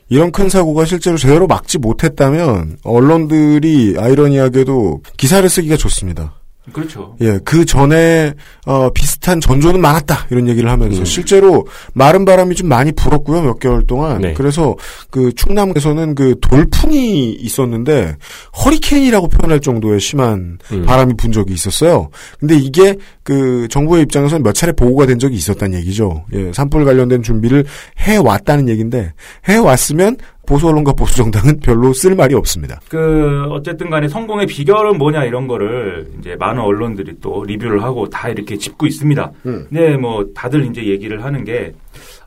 이런 0.09 0.31
큰 0.31 0.49
사고가 0.49 0.85
실제로 0.85 1.17
제대로 1.17 1.47
막지 1.47 1.77
못했다면 1.77 2.77
언론들이 2.83 3.95
아이러니하게도 3.97 5.01
기사를 5.17 5.47
쓰기가 5.49 5.77
좋습니다. 5.77 6.35
그렇죠. 6.71 7.15
예, 7.21 7.39
그 7.45 7.65
전에 7.65 8.33
어, 8.65 8.89
비슷한 8.89 9.39
전조는 9.39 9.79
많았다 9.81 10.27
이런 10.31 10.47
얘기를 10.47 10.69
하면서 10.69 10.99
음. 10.99 11.05
실제로 11.05 11.67
마른 11.93 12.25
바람이 12.25 12.55
좀 12.55 12.69
많이 12.69 12.91
불었고요 12.91 13.41
몇 13.41 13.59
개월 13.59 13.85
동안. 13.85 14.21
네. 14.21 14.33
그래서 14.33 14.75
그 15.09 15.33
충남에서는 15.33 16.15
그 16.15 16.35
돌풍이 16.41 17.31
있었는데 17.33 18.15
허리케인이라고 18.63 19.27
표현할 19.29 19.59
정도의 19.59 19.99
심한 19.99 20.57
음. 20.71 20.85
바람이 20.85 21.15
분 21.15 21.31
적이 21.31 21.53
있었어요. 21.53 22.09
근데 22.39 22.55
이게 22.55 22.95
그 23.23 23.67
정부의 23.69 24.03
입장에서는 24.03 24.43
몇 24.43 24.53
차례 24.53 24.71
보고가 24.71 25.05
된 25.05 25.19
적이 25.19 25.35
있었다는 25.35 25.77
얘기죠. 25.79 26.25
예, 26.33 26.51
산불 26.53 26.85
관련된 26.85 27.21
준비를 27.21 27.65
해 27.99 28.17
왔다는 28.17 28.69
얘기인데 28.69 29.13
해 29.47 29.57
왔으면 29.57 30.17
보수 30.45 30.67
언론과 30.67 30.93
보수 30.93 31.15
정당은 31.15 31.59
별로 31.59 31.93
쓸 31.93 32.15
말이 32.15 32.35
없습니다. 32.35 32.79
그 32.89 33.45
어쨌든 33.49 33.89
간에 33.89 34.07
성공의 34.07 34.47
비결은 34.47 34.97
뭐냐 34.97 35.25
이런 35.25 35.47
거를 35.47 36.07
이제 36.19 36.35
많은 36.35 36.61
언론들이 36.61 37.15
또 37.21 37.43
리뷰를 37.43 37.83
하고 37.83 38.09
다 38.09 38.29
이렇게 38.29 38.57
짚고 38.57 38.85
있습니다. 38.85 39.31
음. 39.45 39.65
근데 39.69 39.97
뭐 39.97 40.25
다들 40.33 40.65
이제 40.65 40.85
얘기를 40.85 41.23
하는 41.23 41.43
게 41.43 41.73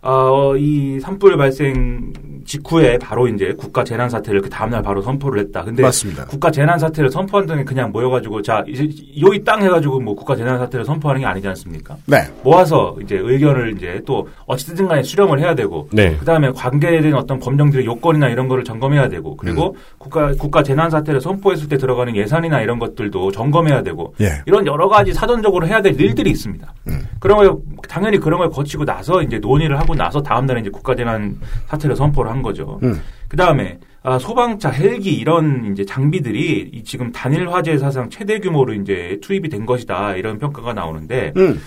어, 0.02 0.57
이 0.57 1.00
산불 1.00 1.37
발생 1.37 2.12
직후에 2.45 2.99
바로 2.99 3.28
이제 3.28 3.52
국가 3.59 3.85
재난 3.85 4.09
사태를 4.09 4.40
그 4.40 4.49
다음날 4.49 4.83
바로 4.83 5.02
선포를 5.02 5.43
했다. 5.43 5.62
근데 5.62 5.83
맞습니다. 5.83 6.25
국가 6.25 6.50
재난 6.50 6.78
사태를 6.78 7.11
선포한 7.11 7.47
다음에 7.47 7.62
그냥 7.62 7.93
모여가지고 7.93 8.40
자 8.43 8.64
이제 8.67 8.88
요이 9.21 9.45
땅 9.45 9.62
해가지고 9.62 10.00
뭐 10.00 10.14
국가 10.14 10.35
재난 10.35 10.59
사태를 10.59 10.85
선포하는 10.85 11.21
게 11.21 11.26
아니지 11.26 11.47
않습니까? 11.49 11.97
네. 12.07 12.19
모아서 12.43 12.97
이제 13.02 13.17
의견을 13.17 13.76
이제 13.76 14.00
또 14.07 14.28
어쨌든 14.47 14.88
간에 14.88 15.02
수렴을 15.02 15.40
해야 15.40 15.55
되고 15.55 15.88
네. 15.93 16.17
그다음에 16.17 16.50
관계된 16.52 17.14
어떤 17.14 17.38
법령들의 17.38 17.85
요건이나 17.85 18.28
이런 18.28 18.49
거를 18.49 18.64
점검해야 18.64 19.09
되고 19.09 19.37
그리고 19.37 19.76
국가 19.99 20.33
국가 20.33 20.62
재난 20.62 20.88
사태를 20.88 21.21
선포했을 21.21 21.69
때 21.69 21.76
들어가는 21.76 22.17
예산이나 22.17 22.62
이런 22.62 22.78
것들도 22.78 23.31
점검해야 23.31 23.83
되고 23.83 24.14
예. 24.23 24.43
이런 24.47 24.67
여러 24.67 24.88
가지 24.88 25.12
사전적으로 25.12 25.67
해야 25.67 25.83
될 25.83 26.00
일들이 26.00 26.31
있습니다. 26.31 26.67
음. 26.88 27.07
그런 27.21 27.38
걸 27.38 27.57
당연히 27.88 28.19
그런 28.19 28.38
걸 28.38 28.49
거치고 28.49 28.85
나서 28.85 29.23
이제 29.23 29.38
논의를 29.38 29.78
하고 29.78 29.88
나서 29.95 30.23
다음 30.23 30.47
날에 30.47 30.61
이제 30.61 30.71
국가 30.71 30.95
재난 30.95 31.38
사태를 31.66 31.97
선포를 31.97 32.30
한 32.30 32.42
거죠. 32.42 32.78
음. 32.83 33.00
그 33.28 33.37
다음에 33.37 33.78
아, 34.02 34.18
소방차, 34.18 34.71
헬기 34.71 35.12
이런 35.12 35.71
이제 35.73 35.85
장비들이 35.85 36.71
이 36.73 36.85
지금 36.85 37.12
단일 37.12 37.50
화재 37.50 37.76
사상 37.76 38.09
최대 38.09 38.38
규모로 38.38 38.73
이제 38.75 39.18
투입이 39.21 39.49
된 39.49 39.66
것이다 39.66 40.14
이런 40.16 40.38
평가가 40.38 40.73
나오는데 40.73 41.33
음. 41.37 41.61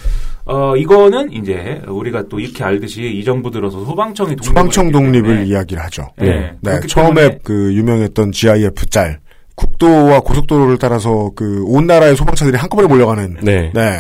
어 0.46 0.76
이거는 0.76 1.32
이제 1.34 1.82
우리가 1.88 2.24
또 2.30 2.40
익히 2.40 2.64
알듯이 2.64 3.04
이 3.04 3.24
정부 3.24 3.52
들어서 3.52 3.84
소방청이 3.86 4.38
독립을 4.38 4.46
소방청 4.46 4.92
독립을 4.92 5.46
이야기를 5.46 5.84
하죠. 5.84 6.08
네. 6.18 6.54
네. 6.62 6.72
그렇기 6.72 6.88
처음에 6.88 7.40
그 7.44 7.74
유명했던 7.76 8.32
GIF 8.32 8.86
짤. 8.88 9.20
국도와 9.56 10.22
고속도로를 10.22 10.80
따라서 10.80 11.30
그 11.36 11.64
온 11.68 11.86
나라의 11.86 12.16
소방차들이 12.16 12.58
한꺼번에 12.58 12.88
몰려가는. 12.88 13.38
네. 13.44 13.72
네. 13.76 13.98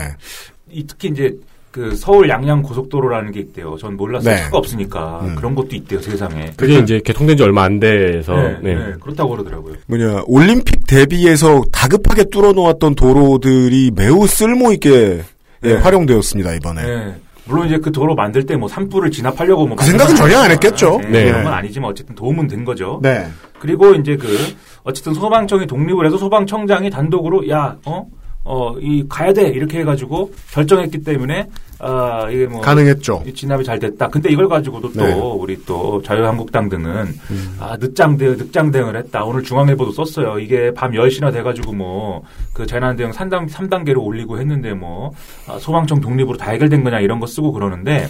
이 0.71 0.87
특히 0.87 1.09
이제 1.09 1.35
그 1.71 1.95
서울 1.95 2.27
양양 2.29 2.61
고속도로라는 2.63 3.31
게 3.31 3.39
있대요. 3.39 3.77
전 3.77 3.95
몰랐어요. 3.95 4.35
네. 4.35 4.41
차가 4.43 4.57
없으니까 4.57 5.21
음. 5.23 5.35
그런 5.35 5.55
것도 5.55 5.69
있대요 5.75 6.01
세상에. 6.01 6.51
그게 6.57 6.79
이제 6.79 6.99
개통된 7.03 7.37
지 7.37 7.43
얼마 7.43 7.63
안 7.63 7.79
돼서 7.79 8.35
네, 8.35 8.57
네. 8.61 8.75
네, 8.75 8.93
그렇다고 8.99 9.29
그러더라고요. 9.31 9.75
뭐냐 9.87 10.23
올림픽 10.27 10.85
대비해서 10.85 11.61
다급하게 11.71 12.25
뚫어놓았던 12.25 12.95
도로들이 12.95 13.91
매우 13.95 14.27
쓸모 14.27 14.73
있게 14.73 15.21
예, 15.63 15.67
네. 15.67 15.73
활용되었습니다 15.75 16.53
이번에. 16.55 16.83
네. 16.83 17.15
물론 17.45 17.67
이제 17.67 17.77
그 17.77 17.91
도로 17.91 18.15
만들 18.15 18.45
때 18.45 18.55
뭐 18.55 18.67
산불을 18.67 19.09
진압하려고 19.11 19.65
뭐 19.65 19.77
그 19.77 19.85
생각은 19.85 20.15
전혀 20.15 20.37
안 20.39 20.51
했겠죠. 20.51 20.99
네, 21.03 21.09
네. 21.09 21.25
그런 21.25 21.43
건 21.45 21.53
아니지만 21.53 21.89
어쨌든 21.91 22.15
도움은 22.15 22.47
된 22.47 22.65
거죠. 22.65 22.99
네. 23.01 23.25
그리고 23.59 23.93
이제 23.95 24.15
그 24.17 24.27
어쨌든 24.83 25.13
소방청이 25.13 25.67
독립을 25.67 26.05
해서 26.05 26.17
소방청장이 26.17 26.89
단독으로 26.89 27.47
야 27.49 27.77
어. 27.85 28.05
어, 28.43 28.75
이, 28.79 29.05
가야 29.07 29.33
돼! 29.33 29.49
이렇게 29.49 29.79
해가지고 29.79 30.31
결정했기 30.51 31.03
때문에, 31.03 31.47
아, 31.79 32.27
이게 32.31 32.47
뭐. 32.47 32.61
가능했죠. 32.61 33.23
이 33.27 33.33
진압이 33.33 33.63
잘 33.63 33.77
됐다. 33.77 34.07
근데 34.07 34.31
이걸 34.31 34.49
가지고도 34.49 34.91
또, 34.93 34.99
네. 35.05 35.13
우리 35.13 35.63
또 35.65 36.01
자유한국당 36.01 36.67
등은, 36.67 37.05
아, 37.59 37.77
늦장 37.79 38.17
대, 38.17 38.25
늦장 38.35 38.71
대응을 38.71 38.95
했다. 38.97 39.23
오늘 39.25 39.43
중앙일보도 39.43 39.91
썼어요. 39.91 40.39
이게 40.39 40.73
밤 40.73 40.91
10시나 40.91 41.31
돼가지고 41.31 41.73
뭐, 41.73 42.23
그 42.53 42.65
재난 42.65 42.95
대응 42.95 43.11
3단, 43.11 43.47
3단계로 43.47 44.03
올리고 44.03 44.39
했는데 44.39 44.73
뭐, 44.73 45.11
아, 45.47 45.59
소방청 45.59 46.01
독립으로 46.01 46.37
다 46.37 46.51
해결된 46.51 46.83
거냐 46.83 46.99
이런 46.99 47.19
거 47.19 47.27
쓰고 47.27 47.51
그러는데, 47.51 48.07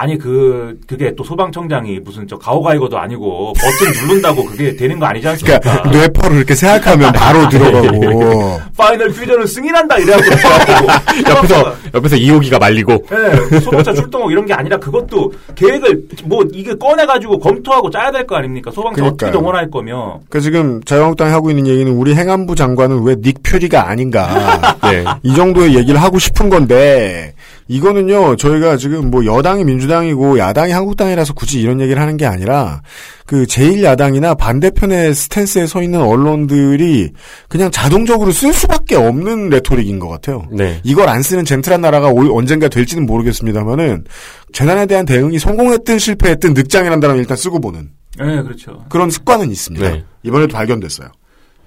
아니 0.00 0.16
그 0.16 0.78
그게 0.86 1.12
또 1.16 1.24
소방청장이 1.24 1.98
무슨 2.00 2.26
저 2.28 2.38
가오가이거도 2.38 2.96
아니고 2.98 3.52
버튼 3.54 4.06
누른다고 4.06 4.44
그게 4.44 4.76
되는 4.76 4.98
거 5.00 5.06
아니지 5.06 5.26
않습니까? 5.26 5.58
그러니까 5.58 5.90
뇌파로 5.90 6.36
이렇게 6.36 6.54
생각하면 6.54 7.10
바로 7.18 7.48
들어가고. 7.48 8.60
파이널 8.78 9.08
퓨전을 9.10 9.46
승인 9.48 9.74
한다 9.74 9.98
이래갖고 9.98 10.24
그래갖고 10.30 10.86
옆에서 11.30 11.74
옆에서 11.94 12.16
이호기가 12.16 12.58
말리고 12.60 13.04
네, 13.10 13.60
소방차 13.60 13.92
출동하고 13.92 14.30
이런 14.30 14.46
게 14.46 14.54
아니라 14.54 14.76
그것도 14.78 15.32
계획을 15.56 16.04
뭐 16.24 16.44
이게 16.52 16.72
꺼내가지고 16.74 17.40
검토하고 17.40 17.90
짜야 17.90 18.12
될 18.12 18.24
거 18.28 18.36
아닙니까? 18.36 18.70
소방차 18.70 19.04
어떻게. 19.04 19.30
동원할 19.32 19.70
거며 19.70 20.20
그러니까 20.28 20.40
지금 20.40 20.82
자유한국당이 20.84 21.30
하고 21.32 21.50
있는 21.50 21.66
얘기는 21.66 21.90
우리 21.92 22.14
행안부 22.14 22.54
장관은 22.54 23.02
왜 23.02 23.16
닉 23.18 23.42
퓨리가 23.42 23.88
아닌가. 23.88 24.76
네. 24.82 25.04
이 25.24 25.34
정도의 25.34 25.74
얘기를 25.74 26.00
하고 26.00 26.18
싶은 26.20 26.48
건데 26.50 27.34
이거는요, 27.68 28.36
저희가 28.36 28.78
지금 28.78 29.10
뭐 29.10 29.24
여당이 29.26 29.62
민주당이고 29.64 30.38
야당이 30.38 30.72
한국당이라서 30.72 31.34
굳이 31.34 31.60
이런 31.60 31.80
얘기를 31.82 32.00
하는 32.00 32.16
게 32.16 32.24
아니라 32.24 32.80
그 33.26 33.44
제1야당이나 33.44 34.36
반대편의 34.38 35.14
스탠스에 35.14 35.66
서 35.66 35.82
있는 35.82 36.00
언론들이 36.00 37.10
그냥 37.48 37.70
자동적으로 37.70 38.32
쓸 38.32 38.54
수밖에 38.54 38.96
없는 38.96 39.50
레토릭인 39.50 39.98
것 39.98 40.08
같아요. 40.08 40.46
네. 40.50 40.80
이걸 40.82 41.08
안 41.10 41.22
쓰는 41.22 41.44
젠틀한 41.44 41.82
나라가 41.82 42.08
올- 42.08 42.30
언젠가 42.32 42.68
될지는 42.68 43.04
모르겠습니다만은 43.04 44.04
재난에 44.52 44.86
대한 44.86 45.04
대응이 45.04 45.38
성공했든 45.38 45.98
실패했든 45.98 46.54
단어를 47.00 47.20
일단 47.20 47.36
쓰고 47.36 47.60
보는 47.60 47.90
네, 48.18 48.42
그렇죠. 48.42 48.84
그런 48.88 49.10
습관은 49.10 49.50
있습니다. 49.50 49.90
네. 49.90 50.04
이번에도 50.22 50.52
발견됐어요. 50.52 51.08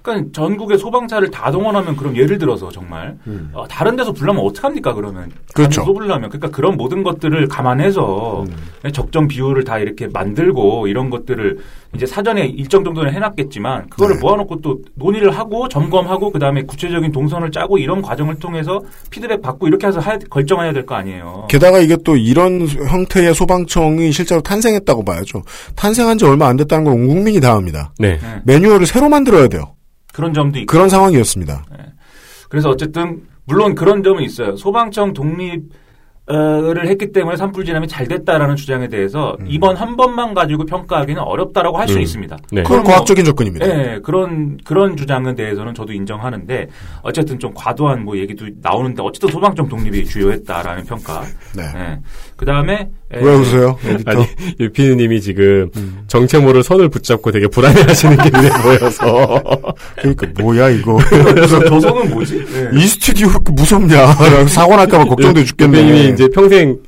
그러니까 0.01 0.29
전국의 0.33 0.77
소방차를 0.77 1.29
다 1.31 1.51
동원하면 1.51 1.95
그럼 1.95 2.15
예를 2.15 2.37
들어서 2.37 2.69
정말 2.69 3.17
어, 3.53 3.67
다른 3.67 3.95
데서 3.95 4.11
불나면 4.11 4.43
어떡합니까 4.45 4.93
그러면 4.93 5.23
음. 5.25 5.31
그렇죠. 5.53 5.83
또 5.85 5.93
불나면 5.93 6.29
그러니까 6.29 6.49
그런 6.49 6.75
모든 6.77 7.03
것들을 7.03 7.47
감안해서 7.47 8.43
음. 8.43 8.91
적정 8.91 9.27
비율을 9.27 9.63
다 9.63 9.77
이렇게 9.79 10.07
만들고 10.07 10.87
이런 10.87 11.09
것들을 11.09 11.59
이제 11.95 12.05
사전에 12.05 12.45
일정 12.45 12.83
정도는 12.83 13.13
해놨겠지만 13.13 13.89
그거를 13.89 14.15
네. 14.15 14.21
모아놓고 14.21 14.61
또 14.61 14.79
논의를 14.95 15.31
하고 15.31 15.67
점검하고 15.67 16.31
그 16.31 16.39
다음에 16.39 16.63
구체적인 16.63 17.11
동선을 17.11 17.51
짜고 17.51 17.77
이런 17.77 18.01
과정을 18.01 18.35
통해서 18.35 18.81
피드백 19.09 19.41
받고 19.41 19.67
이렇게 19.67 19.87
해서 19.87 19.99
하- 19.99 20.17
결정해야 20.17 20.71
될 20.73 20.85
거 20.85 20.95
아니에요. 20.95 21.45
게다가 21.49 21.79
이게 21.79 21.95
또 22.03 22.15
이런 22.15 22.65
형태의 22.67 23.35
소방청이 23.35 24.11
실제로 24.13 24.41
탄생했다고 24.41 25.03
봐야죠. 25.05 25.43
탄생한 25.75 26.17
지 26.17 26.25
얼마 26.25 26.47
안 26.47 26.57
됐다는 26.57 26.85
걸 26.85 26.91
온 26.93 27.07
국민이 27.07 27.39
다 27.39 27.53
압니다. 27.53 27.93
네. 27.99 28.17
네. 28.19 28.41
매뉴얼을 28.45 28.85
새로 28.85 29.07
만들어야 29.09 29.47
돼요. 29.47 29.75
그런 30.13 30.33
점도 30.33 30.59
있고 30.59 30.71
그런 30.71 30.89
상황이었습니다. 30.89 31.65
그래서 32.49 32.69
어쨌든 32.69 33.21
물론 33.45 33.75
그런 33.75 34.03
점은 34.03 34.23
있어요. 34.23 34.55
소방청 34.55 35.13
독립을 35.13 35.67
했기 36.87 37.11
때문에 37.11 37.37
산불 37.37 37.65
진압이 37.65 37.87
잘 37.87 38.07
됐다라는 38.07 38.55
주장에 38.55 38.87
대해서 38.87 39.35
음. 39.39 39.45
이번 39.49 39.75
한 39.77 39.95
번만 39.97 40.33
가지고 40.33 40.65
평가하기는 40.65 41.21
어렵다라고 41.21 41.77
할수 41.77 41.95
음. 41.97 42.01
있습니다. 42.01 42.37
네. 42.51 42.63
그건 42.63 42.83
뭐- 42.83 42.91
과학적인 42.91 43.25
접근입니다. 43.25 43.65
네, 43.67 43.99
그런 44.03 44.57
그런 44.63 44.95
주장에 44.97 45.33
대해서는 45.33 45.73
저도 45.73 45.93
인정하는데 45.93 46.67
어쨌든 47.03 47.39
좀 47.39 47.51
과도한 47.55 48.03
뭐 48.03 48.17
얘기도 48.17 48.45
나오는데 48.61 49.01
어쨌든 49.01 49.29
소방청 49.29 49.67
독립이 49.67 50.05
주요했다라는 50.05 50.85
평가. 50.85 51.21
네. 51.55 51.99
그 52.41 52.45
다음에 52.45 52.89
왜 53.13 53.21
웃으세요? 53.21 53.77
에디터? 53.85 54.09
아니, 54.09 54.25
유피디님이 54.59 55.21
지금 55.21 55.69
음. 55.77 55.99
정체모를 56.07 56.63
손을 56.63 56.89
붙잡고 56.89 57.31
되게 57.31 57.45
불안해하시는 57.45 58.17
게 58.17 58.29
눈에 58.31 58.49
보여서. 58.63 59.39
그러니까 59.95 60.27
뭐야 60.41 60.71
이거. 60.71 60.97
저 61.47 61.79
손은 61.79 62.09
뭐지? 62.09 62.43
네. 62.51 62.69
이 62.73 62.87
스튜디오 62.87 63.27
그 63.43 63.51
무섭냐? 63.51 63.95
라고 63.95 64.47
사고 64.49 64.75
날까봐 64.75 65.05
걱정돼 65.05 65.43
죽겠네. 65.43 65.81
유피디님이 65.81 66.13
이제 66.13 66.27
평생 66.33 66.79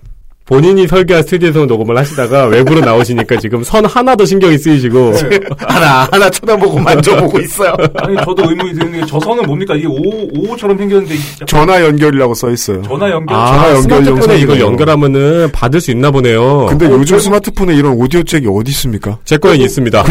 본인이 0.53 0.87
설계한 0.87 1.23
스튜디오에서 1.23 1.65
녹음을 1.65 1.97
하시다가 1.97 2.45
외부로 2.45 2.79
나오시니까 2.81 3.37
지금 3.39 3.63
선 3.63 3.85
하나도 3.85 4.23
신경이 4.25 4.57
쓰이시고. 4.59 5.13
네. 5.13 5.39
하나 5.57 6.07
하나 6.11 6.29
쳐다보고 6.29 6.79
만져보고 6.79 7.39
있어요. 7.39 7.75
아니 7.95 8.15
저도 8.17 8.49
의문이 8.49 8.73
드는 8.73 8.91
게 8.91 9.03
저 9.07 9.19
선은 9.19 9.43
뭡니까? 9.45 9.75
이게 9.75 9.87
오 9.87 10.27
오처럼 10.51 10.77
생겼는데 10.77 11.15
전화 11.47 11.83
연결이라고 11.83 12.33
써 12.35 12.51
있어요. 12.51 12.81
전화 12.83 13.09
연결. 13.09 13.35
아, 13.35 13.45
전화 13.47 13.69
연결 13.75 14.03
스마트폰에. 14.05 14.39
이걸 14.39 14.59
연결하면은 14.59 15.51
받을 15.51 15.81
수 15.81 15.89
있나 15.91 16.11
보네요. 16.11 16.67
근데 16.69 16.85
어, 16.87 16.91
요즘 16.91 17.17
스마트폰에 17.19 17.75
이런 17.75 17.93
오디오 17.93 18.21
잭이 18.23 18.45
어디 18.47 18.69
있습니까? 18.71 19.17
제 19.25 19.37
거엔 19.37 19.59
있습니다. 19.61 20.03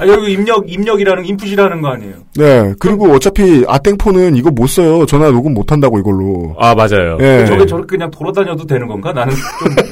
아, 0.00 0.06
여기 0.06 0.32
입력 0.32 0.64
입력이라는 0.70 1.24
인풋이라는 1.26 1.80
거 1.82 1.88
아니에요? 1.88 2.14
네. 2.36 2.72
그리고 2.78 3.10
어차피 3.12 3.64
아땡폰은 3.68 4.36
이거 4.36 4.50
못 4.50 4.66
써요. 4.66 5.04
전화 5.06 5.30
녹음 5.30 5.54
못 5.54 5.70
한다고 5.70 5.98
이걸로. 5.98 6.54
아, 6.58 6.74
맞아요. 6.74 7.18
예. 7.20 7.44
저게 7.46 7.66
저렇게 7.66 7.86
그냥 7.96 8.10
돌아다녀도 8.10 8.66
되는 8.66 8.86
건가? 8.86 9.12
나는 9.12 9.34
좀 9.34 9.74
네. 9.74 9.82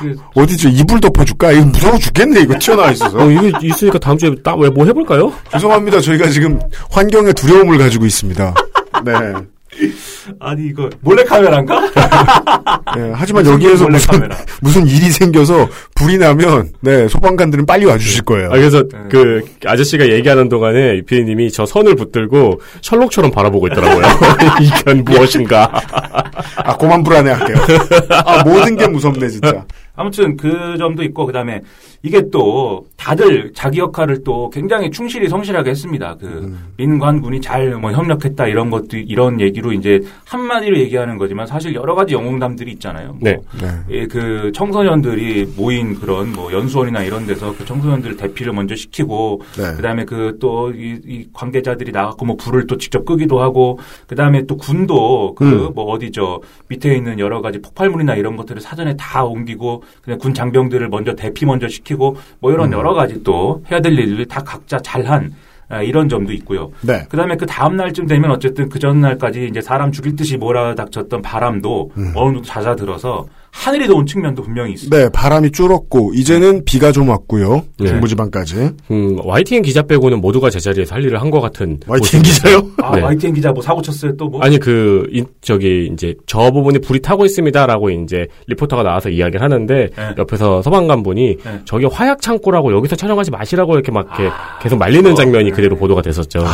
그- 0.00 0.16
어디 0.34 0.56
저 0.56 0.68
이불 0.68 0.98
덮어줄까? 1.00 1.52
이거 1.52 1.66
무서워 1.66 1.96
죽겠네. 1.98 2.40
이거 2.40 2.58
튀어나와 2.58 2.90
있어서. 2.92 3.18
어, 3.18 3.30
이거 3.30 3.58
있으니까 3.62 3.98
다음 3.98 4.16
주에 4.18 4.34
딱왜뭐 4.42 4.86
해볼까요? 4.86 5.32
죄송합니다. 5.52 6.00
저희가 6.00 6.28
지금 6.28 6.58
환경에 6.90 7.32
두려움을 7.32 7.78
가지고 7.78 8.06
있습니다. 8.06 8.54
네. 9.04 9.12
아니 10.40 10.66
이거 10.66 10.90
몰래 11.00 11.22
카메라인가? 11.24 11.80
네, 12.96 13.12
하지만 13.14 13.46
여기에서 13.46 13.88
무슨 13.88 14.12
카메라. 14.12 14.36
무슨 14.60 14.86
일이 14.86 15.10
생겨서 15.10 15.68
불이 15.94 16.18
나면 16.18 16.72
네 16.80 17.08
소방관들은 17.08 17.66
빨리 17.66 17.84
와주실 17.84 18.22
거예요. 18.22 18.48
아, 18.48 18.50
그래서 18.50 18.82
네. 18.82 18.98
그 19.08 19.42
아저씨가 19.64 20.08
얘기하는 20.08 20.48
동안에 20.48 20.96
유피디님이 20.98 21.52
저 21.52 21.66
선을 21.66 21.94
붙들고 21.94 22.60
셜록처럼 22.82 23.30
바라보고 23.30 23.68
있더라고요. 23.68 24.04
이건 24.60 25.04
무엇인가? 25.04 25.70
아 26.56 26.76
그만 26.76 27.02
불안해할게요. 27.02 27.56
아 28.24 28.42
모든 28.42 28.76
게 28.76 28.86
무섭네 28.88 29.28
진짜. 29.28 29.64
아무튼 29.94 30.36
그 30.36 30.76
점도 30.78 31.02
있고 31.04 31.26
그다음에 31.26 31.60
이게 32.02 32.22
또 32.30 32.86
다들 32.96 33.52
자기 33.54 33.78
역할을 33.78 34.24
또 34.24 34.50
굉장히 34.50 34.90
충실히 34.90 35.28
성실하게 35.28 35.70
했습니다. 35.70 36.16
그 36.18 36.26
음. 36.26 36.58
민관군이 36.76 37.40
잘 37.40 37.70
뭐 37.80 37.92
협력했다 37.92 38.46
이런 38.46 38.70
것도 38.70 38.96
이런 38.96 39.40
얘기로 39.40 39.72
이제 39.72 40.00
한마디로 40.24 40.78
얘기하는 40.78 41.18
거지만 41.18 41.46
사실 41.46 41.74
여러 41.74 41.94
가지 41.94 42.14
영웅담들이 42.14 42.72
있잖아요. 42.72 43.08
뭐 43.08 43.18
네. 43.20 43.38
네. 43.60 43.68
예, 43.90 44.06
그 44.06 44.50
청소년들이 44.54 45.54
모인 45.56 45.94
그런 45.94 46.32
뭐 46.32 46.52
연수원이나 46.52 47.02
이런 47.02 47.26
데서 47.26 47.54
그 47.56 47.64
청소년들 47.64 48.16
대피를 48.16 48.52
먼저 48.52 48.74
시키고 48.74 49.42
네. 49.56 49.76
그다음에 49.76 50.04
그 50.04 50.38
또이 50.40 51.28
관계자들이 51.32 51.92
나가고 51.92 52.24
뭐 52.24 52.36
불을 52.36 52.66
또 52.66 52.76
직접 52.76 53.04
끄기도 53.04 53.40
하고 53.40 53.78
그다음에 54.06 54.46
또 54.46 54.56
군도 54.56 55.34
그 55.34 55.68
음. 55.68 55.74
뭐 55.74 55.84
어디 55.84 56.10
저 56.12 56.40
밑에 56.68 56.94
있는 56.94 57.18
여러 57.18 57.40
가지 57.40 57.60
폭발물이나 57.60 58.14
이런 58.16 58.36
것들을 58.36 58.60
사전에 58.60 58.96
다 58.96 59.24
옮기고 59.24 59.82
그냥 60.02 60.18
군 60.18 60.34
장병들을 60.34 60.88
먼저 60.88 61.14
대피 61.14 61.46
먼저 61.46 61.68
시키 61.68 61.89
고 61.94 62.16
뭐 62.40 62.52
이런 62.52 62.72
음. 62.72 62.78
여러 62.78 62.94
가지 62.94 63.22
또 63.22 63.62
해야 63.70 63.80
될 63.80 63.98
일들을 63.98 64.26
다 64.26 64.42
각자 64.44 64.78
잘한 64.78 65.32
아, 65.68 65.82
이런 65.82 66.08
점도 66.08 66.32
있고요. 66.32 66.72
네. 66.80 67.04
그다음에 67.08 67.36
그 67.36 67.46
다음 67.46 67.76
날쯤 67.76 68.06
되면 68.08 68.30
어쨌든 68.32 68.68
그 68.68 68.80
전날까지 68.80 69.46
이제 69.48 69.60
사람 69.60 69.92
죽일 69.92 70.16
듯이 70.16 70.36
몰아닥쳤던 70.36 71.22
바람도 71.22 71.92
음. 71.96 72.12
어느 72.16 72.32
정도 72.32 72.42
잦아들어서 72.42 73.26
하늘이 73.52 73.88
더운 73.88 74.06
측면도 74.06 74.42
분명히 74.42 74.72
있습니다. 74.72 74.96
네 74.96 75.08
바람이 75.12 75.50
줄었고 75.52 76.12
이제는 76.14 76.64
비가 76.64 76.92
좀 76.92 77.08
왔고요. 77.08 77.64
네. 77.78 77.88
중부지방까지. 77.88 78.70
음, 78.90 79.18
YTN 79.24 79.62
기자 79.62 79.82
빼고는 79.82 80.20
모두가 80.20 80.48
제자리에서 80.50 80.94
할 80.94 81.04
일을 81.04 81.20
한 81.20 81.30
것 81.30 81.40
같은. 81.40 81.78
YTN 81.86 82.22
모습입니다. 82.22 82.28
기자요? 82.30 82.70
아, 82.82 82.96
네. 82.96 83.02
YTN 83.02 83.34
기자 83.34 83.52
뭐 83.52 83.62
사고 83.62 83.82
쳤어요 83.82 84.16
또 84.16 84.28
뭐? 84.28 84.40
아니 84.42 84.58
그 84.58 85.06
인- 85.10 85.26
저기 85.42 85.90
이제 85.92 86.14
저 86.26 86.50
부분이 86.50 86.78
불이 86.80 87.02
타고 87.02 87.24
있습니다라고 87.26 87.90
이제 87.90 88.26
리포터가 88.46 88.82
나와서 88.82 89.10
이야기를 89.10 89.42
하는데 89.42 89.90
네. 89.94 90.14
옆에서 90.16 90.62
서방관 90.62 91.02
분이 91.02 91.36
네. 91.44 91.60
저게 91.64 91.86
화약 91.86 92.22
창고라고 92.22 92.72
여기서 92.72 92.96
촬영하지 92.96 93.30
마시라고 93.30 93.74
이렇게 93.74 93.92
막 93.92 94.06
이렇게 94.18 94.34
계속 94.62 94.76
말리는 94.78 95.14
장면이 95.14 95.50
그대로 95.50 95.76
보도가 95.76 96.02
됐었죠. 96.02 96.44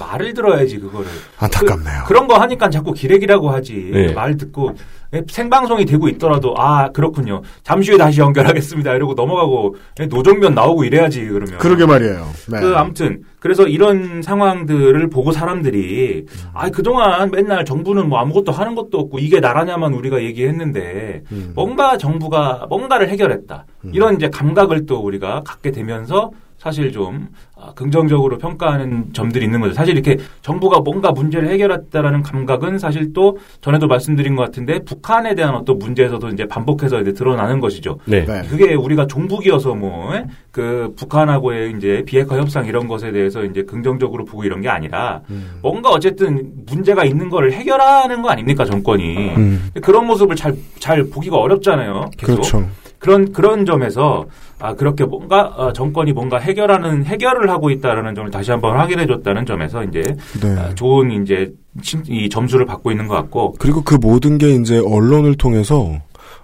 말을 0.00 0.34
들어야지 0.34 0.78
그거를. 0.78 1.06
안타깝네요. 1.38 2.04
그, 2.06 2.12
런거 2.12 2.34
하니까 2.38 2.68
자꾸 2.70 2.92
기레기라고 2.92 3.50
하지. 3.50 3.90
네. 3.92 4.12
말 4.12 4.36
듣고 4.36 4.72
예, 4.76 4.82
생방송이 5.28 5.84
되고 5.84 6.08
있더라도 6.08 6.54
아 6.56 6.90
그렇군요. 6.90 7.42
잠시 7.62 7.90
후에 7.90 7.98
다시 7.98 8.20
연결하겠습니다. 8.20 8.94
이러고 8.94 9.14
넘어가고 9.14 9.74
예, 10.00 10.06
노정면 10.06 10.54
나오고 10.54 10.84
이래야지 10.84 11.24
그러면. 11.24 11.58
그러게 11.58 11.84
말이에요. 11.84 12.26
네. 12.48 12.60
그 12.60 12.76
아무튼 12.76 13.22
그래서 13.40 13.66
이런 13.66 14.22
상황들을 14.22 15.10
보고 15.10 15.32
사람들이 15.32 16.26
아 16.52 16.70
그동안 16.70 17.30
맨날 17.30 17.64
정부는 17.64 18.08
뭐 18.08 18.18
아무것도 18.20 18.52
하는 18.52 18.74
것도 18.74 18.98
없고 18.98 19.18
이게 19.18 19.40
나라냐만 19.40 19.94
우리가 19.94 20.22
얘기했는데 20.22 21.22
음. 21.32 21.52
뭔가 21.54 21.96
정부가 21.96 22.66
뭔가를 22.68 23.08
해결했다 23.08 23.66
이런 23.92 24.16
이제 24.16 24.28
감각을 24.28 24.86
또 24.86 25.00
우리가 25.00 25.42
갖게 25.44 25.70
되면서 25.72 26.30
사실 26.60 26.92
좀 26.92 27.28
아, 27.56 27.72
긍정적으로 27.74 28.36
평가하는 28.38 29.12
점들이 29.14 29.46
있는 29.46 29.60
거죠. 29.60 29.72
사실 29.72 29.94
이렇게 29.94 30.18
정부가 30.42 30.80
뭔가 30.80 31.10
문제를 31.10 31.48
해결했다라는 31.48 32.22
감각은 32.22 32.78
사실 32.78 33.12
또 33.14 33.38
전에도 33.62 33.86
말씀드린 33.86 34.36
것 34.36 34.44
같은데 34.44 34.80
북한에 34.84 35.34
대한 35.34 35.54
어떤 35.54 35.78
문제에서도 35.78 36.28
이제 36.28 36.46
반복해서 36.46 37.00
이제 37.00 37.12
드러나는 37.12 37.60
것이죠. 37.60 37.98
네. 38.04 38.24
네. 38.26 38.42
그게 38.48 38.74
우리가 38.74 39.06
종북이어서 39.06 39.74
뭐 39.74 40.10
그 40.50 40.92
북한하고의 40.96 41.74
이제 41.76 42.02
비핵화 42.04 42.36
협상 42.36 42.66
이런 42.66 42.88
것에 42.88 43.12
대해서 43.12 43.44
이제 43.44 43.62
긍정적으로 43.62 44.24
보고 44.24 44.42
이런 44.44 44.60
게 44.60 44.68
아니라 44.68 45.20
음. 45.30 45.58
뭔가 45.62 45.90
어쨌든 45.90 46.52
문제가 46.66 47.04
있는 47.04 47.30
거를 47.30 47.52
해결하는 47.52 48.20
거 48.20 48.30
아닙니까 48.30 48.64
정권이 48.64 49.36
음. 49.36 49.70
그런 49.80 50.06
모습을 50.06 50.34
잘 50.36 50.56
잘 50.80 51.04
보기가 51.04 51.36
어렵잖아요. 51.36 52.10
계속. 52.16 52.34
그렇죠. 52.34 52.68
그런 52.98 53.32
그런 53.32 53.64
점에서 53.64 54.26
아 54.60 54.74
그렇게 54.74 55.04
뭔가 55.04 55.42
어, 55.56 55.72
정권이 55.72 56.12
뭔가 56.12 56.38
해결하는 56.38 57.04
해결을 57.06 57.48
하고 57.50 57.70
있다라는 57.70 58.14
점을 58.14 58.30
다시 58.30 58.50
한번 58.50 58.76
확인해줬다는 58.78 59.46
점에서 59.46 59.82
이제 59.84 60.02
네. 60.42 60.54
아, 60.58 60.74
좋은 60.74 61.22
이제 61.22 61.50
칭- 61.82 62.02
이 62.06 62.28
점수를 62.28 62.66
받고 62.66 62.90
있는 62.90 63.08
것 63.08 63.14
같고 63.14 63.54
그리고 63.58 63.82
그 63.82 63.94
모든 63.94 64.36
게 64.38 64.50
이제 64.54 64.78
언론을 64.78 65.34
통해서 65.36 65.92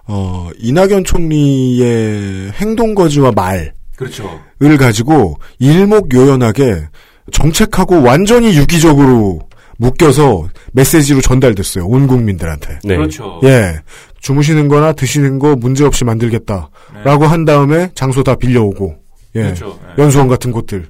어 0.08 0.48
이낙연 0.58 1.04
총리의 1.04 2.52
행동 2.52 2.94
거지와 2.94 3.32
말을 3.32 3.72
그렇죠. 3.96 4.40
가지고 4.78 5.36
일목요연하게 5.58 6.88
정책하고 7.32 8.02
완전히 8.02 8.56
유기적으로 8.56 9.40
묶여서 9.78 10.48
메시지로 10.72 11.20
전달됐어요. 11.20 11.84
온 11.86 12.06
국민들한테. 12.06 12.78
네. 12.84 12.96
그렇죠. 12.96 13.40
예. 13.44 13.74
주무시는 14.20 14.68
거나 14.68 14.92
드시는 14.92 15.38
거 15.38 15.56
문제없이 15.56 16.04
만들겠다. 16.04 16.70
네. 16.94 17.02
라고 17.04 17.26
한 17.26 17.44
다음에 17.44 17.90
장소 17.94 18.22
다 18.22 18.34
빌려오고. 18.34 18.96
예. 19.36 19.42
그렇죠. 19.42 19.78
예. 19.96 20.02
연수원 20.02 20.28
같은 20.28 20.52
곳들. 20.52 20.86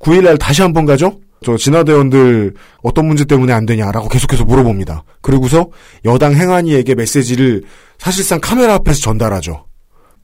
9일날 0.00 0.38
다시 0.38 0.62
한번 0.62 0.86
가죠? 0.86 1.18
저 1.44 1.56
진화대원들 1.56 2.54
어떤 2.82 3.06
문제 3.06 3.24
때문에 3.24 3.52
안 3.52 3.64
되냐라고 3.64 4.08
계속해서 4.08 4.44
물어봅니다. 4.44 5.04
그리고서 5.20 5.68
여당 6.04 6.34
행안위에게 6.34 6.94
메시지를 6.94 7.62
사실상 7.98 8.40
카메라 8.40 8.74
앞에서 8.74 9.00
전달하죠. 9.00 9.64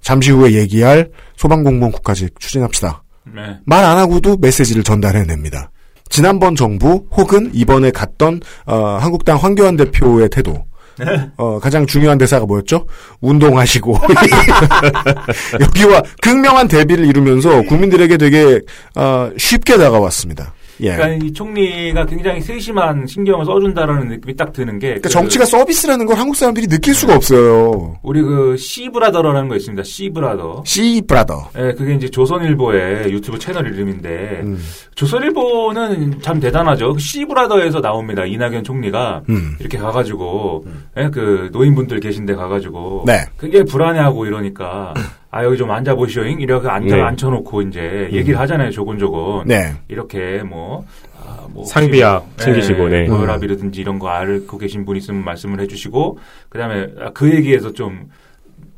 잠시 0.01 0.33
후에 0.33 0.53
얘기할 0.55 1.11
소방공무원 1.37 1.93
국가직 1.93 2.39
추진합시다. 2.39 3.03
네. 3.35 3.59
말안 3.65 3.97
하고도 3.97 4.37
메시지를 4.37 4.83
전달해냅니다. 4.83 5.71
지난번 6.11 6.55
정부 6.55 7.07
혹은 7.13 7.51
이번에 7.55 7.91
갔던 7.91 8.41
어, 8.67 8.99
한국당 9.01 9.39
황교안 9.39 9.77
대표의 9.77 10.29
태도. 10.29 10.65
어, 11.37 11.59
가장 11.61 11.87
중요한 11.87 12.19
대사가 12.19 12.47
뭐였죠? 12.47 12.87
운동하시고 13.21 13.99
여기와 15.61 16.03
극명한 16.23 16.69
대비를 16.69 17.07
이루면서 17.07 17.63
국민들에게 17.63 18.17
되게 18.17 18.61
어, 18.97 19.31
쉽게 19.37 19.77
다가왔습니다. 19.77 20.55
예. 20.81 20.97
그러니까 20.97 21.27
이 21.27 21.33
총리가 21.33 22.07
굉장히 22.07 22.41
세심한 22.41 23.07
신경을 23.07 23.45
써준다라는 23.45 24.09
느낌이 24.09 24.35
딱 24.37 24.53
드는 24.53 24.79
게. 24.79 24.87
그러니까 24.89 25.09
그 25.09 25.13
정치가 25.13 25.45
서비스라는 25.45 26.07
걸 26.07 26.17
한국 26.17 26.37
사람들이 26.37 26.67
느낄 26.67 26.95
수가 26.95 27.15
없어요. 27.15 27.97
우리 28.03 28.23
그 28.23 28.57
씨브라더라는 28.57 29.49
거 29.49 29.57
있습니다. 29.57 29.83
씨브라더. 29.83 30.63
씨 30.67 31.03
브라더. 31.07 31.51
예, 31.59 31.73
그게 31.73 31.95
이제 31.95 32.09
조선일보의 32.09 33.13
유튜브 33.13 33.39
채널 33.39 33.67
이름인데 33.73 34.41
음. 34.45 34.59
조선일보는 34.95 36.21
참 36.21 36.41
대단하죠. 36.41 36.95
그 36.95 36.99
씨브라더에서 36.99 37.81
나옵니다. 37.81 38.25
이낙연 38.25 38.65
총리가 38.65 39.23
음. 39.29 39.57
이렇게 39.61 39.79
가가지고 39.79 40.65
예, 40.97 41.09
그 41.11 41.51
노인분들 41.53 42.01
계신데 42.01 42.35
가가지고 42.35 43.05
네. 43.07 43.25
그게 43.37 43.63
불안해하고 43.65 44.27
이러니까 44.27 44.95
아 45.35 45.42
여기 45.42 45.57
좀 45.57 45.68
앉아 45.68 45.97
보시오잉 45.97 46.40
이렇게 46.40 46.68
앉아 46.68 46.94
네. 46.94 47.03
앉혀놓고 47.03 47.62
이제 47.62 48.09
얘기를 48.12 48.38
하잖아요. 48.38 48.70
조곤조곤 48.70 49.49
네. 49.49 49.73
이렇게 49.88 50.44
뭐. 50.44 50.85
아, 51.27 51.44
뭐 51.51 51.64
상비약 51.64 52.23
혹시 52.23 52.44
챙기시고, 52.44 52.88
네. 52.88 53.07
고혈압이라든지 53.07 53.81
이런 53.81 53.99
거 53.99 54.11
앓고 54.11 54.59
계신 54.59 54.85
분 54.85 54.97
있으면 54.97 55.25
말씀을 55.25 55.59
해주시고 55.61 56.18
그다음에 56.51 56.87
아, 57.01 57.11
그 57.12 57.35
얘기에서 57.35 57.73
좀 57.73 58.11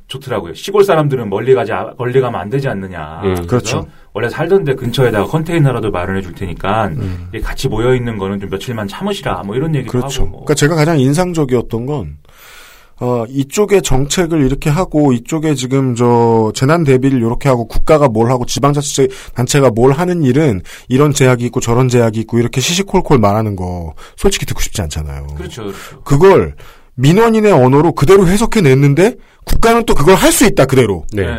좋더라고요. 0.07 0.55
시골 0.55 0.83
사람들은 0.85 1.29
멀리 1.29 1.53
가지 1.53 1.73
아- 1.75 1.92
멀리 1.99 2.23
가면 2.23 2.40
안 2.40 2.49
되지 2.49 2.69
않느냐. 2.69 3.21
음, 3.25 3.47
그렇죠. 3.47 3.87
원래 4.14 4.31
살던데 4.31 4.77
근처에다가 4.77 5.27
컨테이너라도 5.27 5.90
마련해 5.90 6.23
줄 6.23 6.35
테니까 6.35 6.87
음. 6.87 7.29
같이 7.42 7.69
모여 7.69 7.95
있는 7.95 8.16
거는 8.16 8.40
좀 8.40 8.49
며칠만 8.49 8.88
참으시라. 8.88 9.42
뭐 9.45 9.57
이런 9.57 9.75
얘기도 9.75 9.90
그렇죠. 9.90 10.23
하고. 10.23 10.31
뭐. 10.31 10.40
그러니까 10.45 10.55
제가 10.55 10.75
가장 10.75 10.99
인상적이었던 10.99 11.85
건 11.85 12.16
어, 12.99 13.25
이쪽에 13.29 13.81
정책을 13.83 14.45
이렇게 14.45 14.71
하고 14.71 15.13
이쪽에 15.13 15.55
지금 15.55 15.95
저 15.95 16.51
재난 16.55 16.83
대비를 16.83 17.19
이렇게 17.19 17.49
하고 17.49 17.67
국가가 17.67 18.09
뭘 18.09 18.31
하고 18.31 18.47
지방자치제 18.47 19.09
단체가 19.35 19.71
뭘 19.71 19.93
하는 19.93 20.23
일은 20.23 20.63
이런 20.89 21.13
제약이 21.13 21.45
있고 21.47 21.61
저런 21.61 21.89
제약이 21.89 22.21
있고 22.21 22.39
이렇게 22.39 22.61
시시콜콜 22.61 23.19
말하는 23.19 23.55
거 23.55 23.93
솔직히 24.17 24.47
듣고 24.47 24.61
싶지 24.63 24.81
않잖아요. 24.83 25.27
그렇죠. 25.37 25.65
그렇죠. 25.65 26.01
그걸 26.05 26.55
민원인의 26.95 27.53
언어로 27.53 27.93
그대로 27.93 28.27
해석해 28.27 28.63
냈는데 28.63 29.15
국가는 29.45 29.85
또 29.85 29.95
그걸 29.95 30.15
할 30.15 30.33
수 30.33 30.47
있다 30.47 30.65
그대로. 30.65 31.05
네. 31.13 31.27
네. 31.27 31.33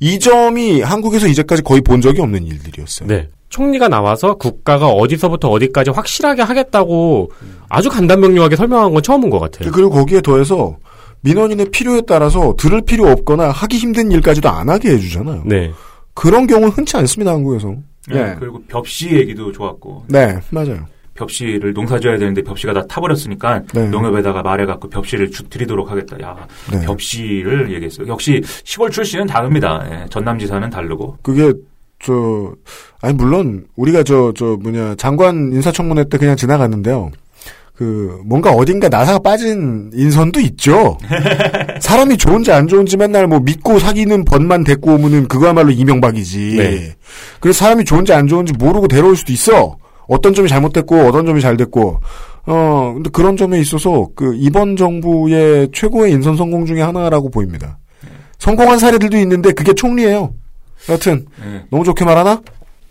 이 0.00 0.18
점이 0.18 0.80
한국에서 0.82 1.28
이제까지 1.28 1.62
거의 1.62 1.80
본 1.80 2.00
적이 2.00 2.22
없는 2.22 2.44
일들이었어요. 2.44 3.08
네. 3.08 3.28
총리가 3.48 3.86
나와서 3.86 4.34
국가가 4.34 4.88
어디서부터 4.88 5.48
어디까지 5.48 5.90
확실하게 5.90 6.42
하겠다고 6.42 7.30
아주 7.68 7.88
간단명료하게 7.88 8.56
설명한 8.56 8.92
건 8.92 9.00
처음인 9.00 9.30
것 9.30 9.38
같아요. 9.38 9.70
그리고 9.70 9.90
거기에 9.90 10.20
더해서 10.20 10.76
민원인의 11.24 11.70
필요에 11.70 12.02
따라서 12.06 12.54
들을 12.56 12.82
필요 12.82 13.08
없거나 13.08 13.50
하기 13.50 13.78
힘든 13.78 14.12
일까지도 14.12 14.48
안 14.48 14.68
하게 14.68 14.90
해주잖아요. 14.90 15.42
네. 15.46 15.72
그런 16.12 16.46
경우는 16.46 16.68
흔치 16.68 16.96
않습니다, 16.98 17.32
한국에서. 17.32 17.74
네. 18.08 18.18
예. 18.18 18.36
그리고 18.38 18.62
벽시 18.68 19.10
얘기도 19.10 19.50
좋았고 19.50 20.04
네, 20.08 20.38
맞아요. 20.50 20.86
벽시를 21.14 21.72
농사 21.72 21.98
지어야 21.98 22.18
되는데 22.18 22.42
벽시가 22.42 22.74
다 22.74 22.84
타버렸으니까 22.86 23.62
네. 23.72 23.88
농협에다가 23.88 24.42
말해갖고 24.42 24.90
벽시를 24.90 25.30
주, 25.30 25.48
드리도록 25.48 25.90
하겠다. 25.90 26.20
야 26.20 26.36
네. 26.70 26.84
벽시를 26.84 27.72
얘기했어요. 27.72 28.06
역시 28.08 28.42
시골 28.64 28.90
출신은 28.90 29.26
다릅니다. 29.26 29.86
예, 29.90 30.06
전남지사는 30.10 30.68
다르고. 30.68 31.18
그게, 31.22 31.52
저, 32.00 32.52
아니, 33.00 33.14
물론, 33.14 33.64
우리가 33.76 34.02
저, 34.02 34.32
저, 34.36 34.58
뭐냐, 34.60 34.96
장관 34.96 35.52
인사청문회 35.52 36.04
때 36.10 36.18
그냥 36.18 36.36
지나갔는데요. 36.36 37.10
그, 37.76 38.20
뭔가 38.24 38.52
어딘가 38.52 38.88
나사가 38.88 39.18
빠진 39.18 39.90
인선도 39.94 40.40
있죠. 40.40 40.96
사람이 41.80 42.16
좋은지 42.16 42.52
안 42.52 42.68
좋은지 42.68 42.96
맨날 42.96 43.26
뭐 43.26 43.40
믿고 43.40 43.78
사귀는 43.78 44.24
번만 44.24 44.62
데리고 44.62 44.94
오면은 44.94 45.26
그거야말로 45.26 45.70
이명박이지. 45.70 46.56
네. 46.56 46.94
그래서 47.40 47.58
사람이 47.58 47.84
좋은지 47.84 48.12
안 48.12 48.28
좋은지 48.28 48.52
모르고 48.52 48.86
데려올 48.86 49.16
수도 49.16 49.32
있어. 49.32 49.76
어떤 50.06 50.34
점이 50.34 50.48
잘못됐고, 50.48 51.00
어떤 51.06 51.26
점이 51.26 51.40
잘 51.40 51.56
됐고. 51.56 52.00
어, 52.46 52.92
근데 52.94 53.10
그런 53.10 53.36
점에 53.36 53.58
있어서 53.58 54.08
그 54.14 54.34
이번 54.36 54.76
정부의 54.76 55.70
최고의 55.72 56.12
인선 56.12 56.36
성공 56.36 56.66
중에 56.66 56.82
하나라고 56.82 57.30
보입니다. 57.30 57.78
성공한 58.38 58.78
사례들도 58.78 59.16
있는데 59.18 59.52
그게 59.52 59.72
총리예요. 59.72 60.34
여튼 60.90 61.24
예. 61.42 61.62
너무 61.70 61.84
좋게 61.84 62.04
말하나? 62.04 62.42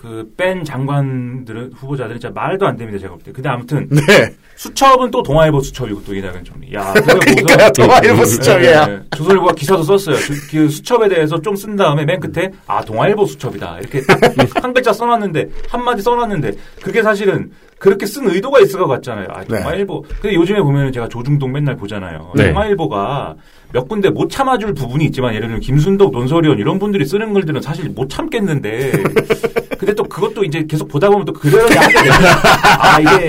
그 0.03 0.33
뺀 0.35 0.65
장관들은 0.65 1.71
후보자들은 1.75 2.19
진짜 2.19 2.33
말도 2.33 2.67
안 2.67 2.75
됩니다. 2.75 2.99
제가 2.99 3.13
볼 3.13 3.23
때. 3.23 3.31
근데 3.31 3.47
아무튼 3.47 3.87
네. 3.89 4.33
수첩은 4.57 5.11
또 5.11 5.23
동아일보 5.23 5.61
수첩이고 5.61 6.03
또 6.03 6.13
이낙연 6.13 6.43
총리. 6.43 6.73
야. 6.73 6.91
보고서 6.93 7.71
동아일보 7.71 8.25
수첩이야. 8.25 8.85
네, 8.85 8.99
조선일보가 9.15 9.53
기사도 9.53 9.83
썼어요. 9.83 10.17
그, 10.17 10.33
그 10.51 10.69
수첩에 10.69 11.07
대해서 11.07 11.41
좀 11.41 11.53
쓴 11.55 11.77
다음에 11.77 12.03
맨 12.03 12.19
끝에 12.19 12.51
아 12.67 12.83
동아일보 12.83 13.25
수첩이다 13.25 13.77
이렇게 13.79 14.01
딱한 14.01 14.73
글자 14.73 14.91
써놨는데 14.91 15.49
한 15.69 15.83
마디 15.85 16.01
써놨는데 16.01 16.51
그게 16.81 17.01
사실은 17.01 17.51
그렇게 17.77 18.05
쓴 18.05 18.29
의도가 18.29 18.59
있을 18.59 18.79
것 18.79 18.87
같잖아요. 18.87 19.27
아 19.29 19.45
네. 19.45 19.59
동아일보. 19.59 20.05
근데 20.21 20.35
요즘에 20.35 20.59
보면 20.61 20.91
제가 20.91 21.07
조중동 21.07 21.53
맨날 21.53 21.77
보잖아요. 21.77 22.33
네. 22.35 22.49
동아일보가 22.51 23.35
몇 23.71 23.87
군데 23.87 24.09
못 24.09 24.29
참아줄 24.29 24.73
부분이 24.73 25.05
있지만 25.05 25.33
예를 25.33 25.47
들면 25.47 25.61
김순덕, 25.61 26.11
논설위원 26.11 26.59
이런 26.59 26.79
분들이 26.79 27.05
쓰는 27.05 27.33
글들은 27.33 27.61
사실 27.61 27.89
못 27.89 28.09
참겠는데 28.09 28.91
근데 29.85 29.95
또 29.95 30.05
그것도 30.23 30.43
이제 30.45 30.63
계속 30.67 30.87
보다 30.87 31.09
보면 31.09 31.25
또 31.25 31.33
그래야 31.33 31.63
하게 31.65 31.93
돼요. 32.01 32.13
아 32.79 32.99
이게 32.99 33.27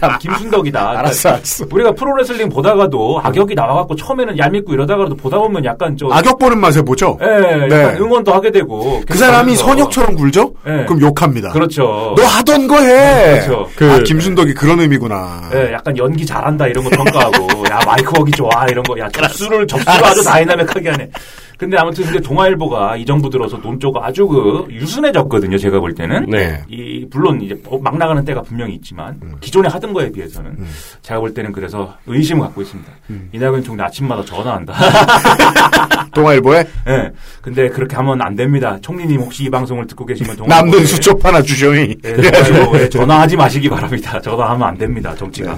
참 0.00 0.18
김순덕이다. 0.18 0.80
그러니까 0.80 0.98
알았어, 1.00 1.28
알았어. 1.30 1.66
우리가 1.72 1.92
프로레슬링 1.92 2.48
보다가도 2.50 3.20
악역이 3.22 3.54
나와갖고 3.54 3.96
처음에는 3.96 4.38
얄밉고 4.38 4.74
이러다가도 4.74 5.16
보다 5.16 5.38
보면 5.38 5.64
약간 5.64 5.96
좀 5.96 6.12
악역 6.12 6.38
보는 6.38 6.58
맛에 6.60 6.82
보죠. 6.82 7.18
예, 7.22 7.66
네. 7.68 7.96
응원도 7.98 8.32
하게 8.32 8.50
되고 8.50 9.00
그 9.08 9.16
사람이 9.16 9.56
선역처럼 9.56 10.14
굴죠? 10.16 10.52
네. 10.64 10.84
그럼 10.84 11.00
욕합니다. 11.00 11.50
그렇죠. 11.52 12.14
너 12.16 12.22
하던 12.24 12.66
거 12.68 12.78
해. 12.80 13.40
그렇죠. 13.40 13.68
그- 13.76 13.90
아, 13.90 13.98
김순덕이 14.00 14.54
그런 14.54 14.80
의미구나. 14.80 15.50
예, 15.54 15.72
약간 15.72 15.96
연기 15.96 16.26
잘한다 16.26 16.66
이런 16.66 16.84
거 16.84 16.90
평가하고 16.90 17.46
야 17.70 17.80
마이크 17.86 18.12
워기 18.18 18.30
좋아 18.32 18.50
이런 18.68 18.82
거 18.84 18.96
야 18.98 19.08
접수를 19.10 19.66
접수가 19.66 19.92
아주 20.06 20.22
다이나믹하게 20.24 20.88
하네. 20.90 21.10
근데 21.58 21.76
아무튼 21.78 22.04
근데 22.04 22.20
동아일보가 22.20 22.96
이 22.96 23.06
정부 23.06 23.30
들어서 23.30 23.58
돈쪽 23.60 23.96
아주 24.02 24.26
그 24.28 24.66
유순해졌거든요. 24.70 25.56
제가 25.56 25.80
볼 25.80 25.94
때는. 25.94 26.25
네. 26.26 26.62
이 26.68 27.06
물론 27.10 27.40
이제 27.40 27.58
어, 27.66 27.78
막 27.78 27.96
나가는 27.96 28.24
때가 28.24 28.42
분명히 28.42 28.74
있지만 28.74 29.18
음. 29.22 29.36
기존에 29.40 29.68
하던 29.68 29.92
거에 29.92 30.10
비해서는 30.10 30.56
제가 31.02 31.20
볼 31.20 31.32
때는 31.32 31.52
그래서 31.52 31.94
의심을 32.06 32.42
갖고 32.42 32.62
있습니다. 32.62 32.90
음. 33.10 33.28
이낙연 33.32 33.62
총리 33.62 33.82
아침마다 33.82 34.24
전화한다. 34.24 34.74
동아일보에 36.14 36.64
예. 36.88 37.12
근데 37.42 37.68
그렇게 37.68 37.96
하면 37.96 38.20
안 38.22 38.34
됩니다. 38.34 38.78
총리님 38.80 39.20
혹시 39.20 39.44
이 39.44 39.50
방송을 39.50 39.86
듣고 39.86 40.06
계시면 40.06 40.36
동아일보에 40.36 40.70
남는 40.70 40.86
수첩 40.86 41.24
하나 41.24 41.42
주셔이. 41.42 41.96
예, 42.04 42.12
동아일보에 42.14 42.88
전화하지 42.88 43.36
마시기 43.36 43.68
바랍니다. 43.68 44.20
전화하면 44.20 44.68
안 44.68 44.78
됩니다. 44.78 45.14
정치가. 45.14 45.56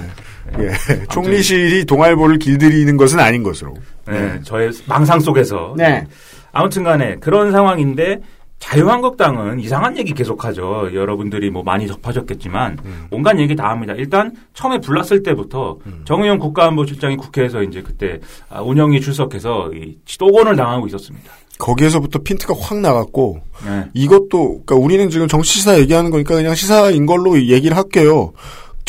예. 0.59 0.71
총리실이 1.09 1.85
동아일보를 1.85 2.39
길들이는 2.39 2.97
것은 2.97 3.19
아닌 3.19 3.43
것으로. 3.43 3.75
네, 4.07 4.39
저의 4.43 4.71
망상 4.87 5.19
속에서. 5.19 5.75
네. 5.77 6.05
아무튼 6.51 6.83
간에 6.83 7.15
그런 7.19 7.51
상황인데 7.51 8.19
자유한국당은 8.59 9.59
이상한 9.59 9.97
얘기 9.97 10.13
계속하죠. 10.13 10.89
여러분들이 10.93 11.49
뭐 11.49 11.63
많이 11.63 11.87
접하셨겠지만 11.87 12.77
온갖 13.09 13.39
얘기 13.39 13.55
다 13.55 13.69
합니다. 13.69 13.93
일단 13.97 14.33
처음에 14.53 14.79
불났을 14.79 15.23
때부터 15.23 15.77
정의용 16.05 16.37
국가안보실장이 16.39 17.17
국회에서 17.17 17.63
이제 17.63 17.81
그때 17.81 18.19
아, 18.49 18.61
운영이 18.61 19.01
출석해서 19.01 19.71
이 19.73 19.97
지도권을 20.05 20.55
당하고 20.55 20.87
있었습니다. 20.87 21.31
거기에서부터 21.57 22.19
핀트가 22.19 22.53
확 22.57 22.79
나갔고 22.79 23.41
네. 23.65 23.85
이것도 23.93 24.63
그러니까 24.65 24.75
우리는 24.75 25.09
지금 25.09 25.27
정치 25.27 25.59
시사 25.59 25.77
얘기하는 25.79 26.09
거니까 26.09 26.35
그냥 26.35 26.55
시사인 26.55 27.05
걸로 27.05 27.37
얘기를 27.37 27.75
할게요. 27.75 28.31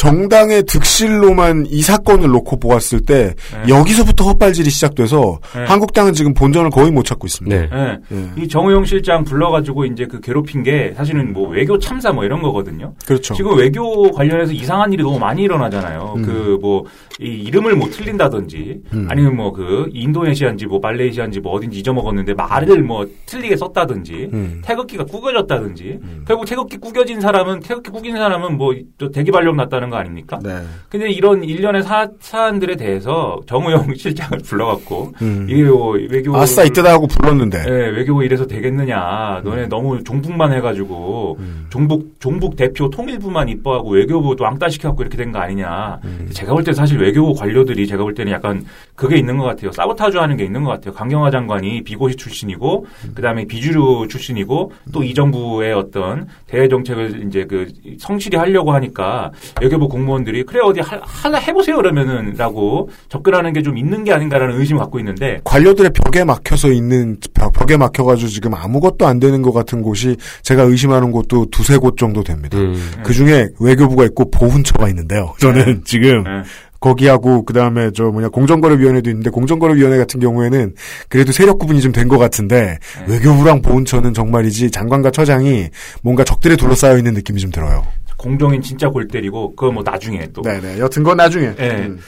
정당의 0.01 0.63
득실로만 0.63 1.67
이 1.69 1.83
사건을 1.83 2.31
놓고 2.31 2.59
보았을 2.59 3.03
때 3.03 3.35
네. 3.67 3.69
여기서부터 3.69 4.25
헛발질이 4.25 4.71
시작돼서 4.71 5.41
네. 5.55 5.65
한국당은 5.67 6.15
지금 6.15 6.33
본전을 6.33 6.71
거의 6.71 6.91
못 6.91 7.05
찾고 7.05 7.27
있습니다. 7.27 7.55
네. 7.55 7.69
예. 7.71 8.17
예. 8.17 8.43
이 8.43 8.49
정우영 8.49 8.87
실장 8.87 9.25
불러가지고 9.25 9.85
이제 9.85 10.07
그 10.07 10.19
괴롭힌 10.23 10.63
게 10.63 10.95
사실은 10.97 11.35
뭐 11.35 11.51
외교 11.51 11.79
참사 11.79 12.13
뭐 12.13 12.25
이런 12.25 12.41
거거든요. 12.41 12.95
그렇죠. 13.05 13.35
지금 13.35 13.59
외교 13.59 14.11
관련해서 14.13 14.55
이상한 14.55 14.91
일이 14.91 15.03
너무 15.03 15.19
많이 15.19 15.43
일어나잖아요. 15.43 16.15
음. 16.17 16.23
그뭐이 16.23 17.43
이름을 17.43 17.77
못 17.77 17.91
틀린다든지 17.91 18.81
음. 18.95 19.07
아니면 19.11 19.37
뭐 19.37 19.53
그 19.53 19.91
인도네시아인지 19.93 20.65
뭐 20.65 20.79
말레이시아인지 20.79 21.41
뭐 21.41 21.53
어딘지 21.53 21.79
잊어먹었는데 21.79 22.33
말을 22.33 22.83
뭐 22.85 23.07
틀리게 23.27 23.57
썼다든지 23.59 24.31
음. 24.33 24.63
태극기가 24.65 25.05
구겨졌다든지 25.05 25.99
결국 26.27 26.47
태극기 26.47 26.79
구겨진 26.79 27.21
사람은 27.21 27.61
태극기 27.61 27.91
구긴 27.91 28.17
사람은 28.17 28.57
뭐또 28.57 29.11
대기 29.13 29.31
발령 29.31 29.57
났다는 29.57 29.90
거 29.91 29.97
아닙니까? 29.97 30.39
네. 30.43 30.63
근데 30.89 31.11
이런 31.11 31.43
일련의 31.45 31.83
사, 31.83 32.09
사안들에 32.21 32.77
대해서 32.77 33.41
정우영 33.47 33.95
실장을 33.99 34.39
불러갖고 34.39 35.13
음. 35.23 35.47
이게 35.49 35.65
뭐 35.65 35.97
외교 36.09 36.37
아싸 36.37 36.63
이때다 36.65 36.91
하고 36.93 37.07
불렀는데 37.07 37.65
예, 37.67 37.71
외교부 37.91 38.25
이래서 38.25 38.47
되겠느냐. 38.47 39.43
너네 39.45 39.67
너무 39.67 40.03
종북만 40.05 40.53
해가지고 40.53 41.39
종북 41.71 42.15
종북 42.21 42.57
대표 42.57 42.89
통일부만 42.91 43.49
이뻐하고 43.49 43.91
외교부도 43.91 44.45
왕따 44.45 44.69
시켜갖고 44.69 45.03
이렇게 45.03 45.17
된 45.17 45.33
거 45.33 45.39
아니냐. 45.41 45.99
제가 46.33 46.53
볼 46.55 46.65
때 46.65 46.73
사실 46.73 46.99
외교부 46.99 47.35
관료들이 47.35 47.87
제가 47.87 48.03
볼 48.03 48.15
때는 48.15 48.33
약간 48.33 48.65
그게 49.01 49.17
있는 49.17 49.39
것 49.39 49.45
같아요. 49.45 49.73
사보타주 49.73 50.21
하는 50.21 50.37
게 50.37 50.45
있는 50.45 50.63
것 50.63 50.71
같아요. 50.73 50.93
강경화 50.93 51.31
장관이 51.31 51.83
비고시 51.85 52.17
출신이고 52.17 52.85
그 53.15 53.23
다음에 53.23 53.47
비주류 53.47 54.09
출신이고 54.11 54.73
또 54.93 55.01
이 55.03 55.15
정부의 55.15 55.73
어떤 55.73 56.27
대외 56.47 56.69
정책을 56.69 57.25
이제 57.27 57.47
그 57.49 57.67
성실히 57.99 58.37
하려고 58.37 58.73
하니까 58.73 59.33
외교부 59.63 59.89
공무원들이 59.89 60.45
그래 60.45 60.61
어디 60.63 60.81
하, 60.81 61.01
하나 61.03 61.39
해보세요 61.39 61.77
그러면은 61.77 62.35
라고 62.37 62.91
접근하는 63.09 63.55
게 63.55 63.63
좀 63.63 63.79
있는 63.79 64.05
게 64.05 64.13
아닌가라는 64.13 64.59
의심을 64.61 64.81
갖고 64.81 64.99
있는데 64.99 65.41
관료들의 65.45 65.93
벽에 65.95 66.25
막혀서 66.25 66.71
있는 66.73 67.17
벽- 67.35 67.53
벽에 67.55 67.77
막혀가지고 67.79 68.29
지금 68.29 68.55
아무것도 68.55 69.07
안 69.07 69.19
되는 69.19 69.41
것 69.43 69.53
같은 69.53 69.81
곳이 69.83 70.17
제가 70.43 70.63
의심하는 70.65 71.11
곳도 71.11 71.47
두세 71.51 71.77
곳 71.79 71.97
정도 71.97 72.23
됩니다. 72.23 72.59
음. 72.59 72.75
그 73.03 73.13
중에 73.15 73.49
외교부가 73.61 74.05
있고 74.05 74.31
보훈처가 74.31 74.89
있는데요. 74.91 75.35
저는 75.41 75.83
지금 75.85 76.25
예. 76.27 76.43
거기하고 76.81 77.45
그 77.45 77.53
다음에 77.53 77.91
저 77.95 78.05
뭐냐 78.05 78.29
공정거래위원회도 78.31 79.11
있는데 79.11 79.31
공정거래위원회 79.31 79.99
같은 79.99 80.19
경우에는 80.21 80.75
그래도 81.09 81.31
세력 81.33 81.59
구분이 81.59 81.81
좀 81.83 81.93
된 81.93 82.09
것 82.09 82.19
같은데 82.19 82.79
외교부랑 83.09 83.63
보훈처는 83.63 84.15
정말이지 84.15 84.71
장관과 84.71 85.11
처장이 85.11 85.69
뭔가 86.03 86.25
적들에 86.25 86.57
둘러싸여 86.57 86.97
있는 86.97 87.15
느낌이 87.15 87.39
좀 87.41 87.51
들어요. 87.51 87.85
공정인 88.17 88.61
진짜 88.63 88.89
골 88.89 89.07
때리고 89.09 89.55
그거 89.55 89.71
뭐 89.73 89.83
나중에 89.83 90.27
또 90.33 90.43
네네. 90.43 90.79
여튼 90.79 91.03
건 91.03 91.17
나중에. 91.19 91.53
예. 91.59 91.69
음. 91.71 91.99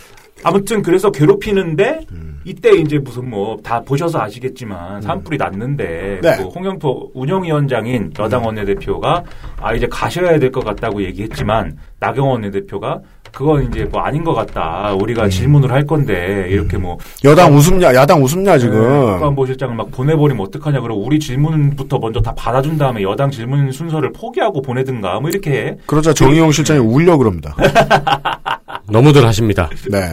아무튼 0.44 0.82
그래서 0.82 1.10
괴롭히는데 1.12 2.00
이때 2.44 2.72
이제 2.74 2.98
무슨 2.98 3.30
뭐 3.30 3.56
다 3.62 3.80
보셔서 3.80 4.20
아시겠지만 4.20 5.00
산불이 5.02 5.36
났는데 5.36 6.18
네. 6.20 6.36
그 6.36 6.42
홍영표 6.44 7.12
운영위원장인 7.14 8.12
여당 8.18 8.44
원내대표가 8.44 9.22
아 9.60 9.74
이제 9.74 9.86
가셔야 9.88 10.38
될 10.38 10.50
것 10.50 10.64
같다고 10.64 11.02
얘기했지만 11.04 11.78
나경원 12.00 12.42
원내대표가 12.42 13.00
그건 13.32 13.66
이제 13.66 13.84
뭐 13.84 14.02
아닌 14.02 14.22
것 14.22 14.34
같다 14.34 14.92
우리가 14.92 15.28
질문을 15.28 15.72
할 15.72 15.86
건데 15.86 16.46
이렇게 16.50 16.76
뭐 16.76 16.98
여당 17.24 17.54
웃음냐, 17.54 17.94
야당 17.94 18.22
웃음냐 18.22 18.58
지금. 18.58 18.78
국가안보실장을 19.14 19.74
막 19.74 19.90
보내버리면 19.90 20.44
어떡하냐 20.46 20.80
그러고 20.80 21.02
우리 21.02 21.18
질문부터 21.18 21.98
먼저 21.98 22.20
다 22.20 22.34
받아준 22.34 22.76
다음에 22.76 23.02
여당 23.02 23.30
질문 23.30 23.72
순서를 23.72 24.12
포기하고 24.12 24.60
보내든가 24.60 25.18
뭐 25.20 25.30
이렇게 25.30 25.76
그러자 25.86 26.12
정의용 26.12 26.52
실장이 26.52 26.78
울려 26.80 27.16
그럽니다. 27.16 27.56
너무들 28.90 29.24
하십니다. 29.24 29.70
네. 29.90 30.12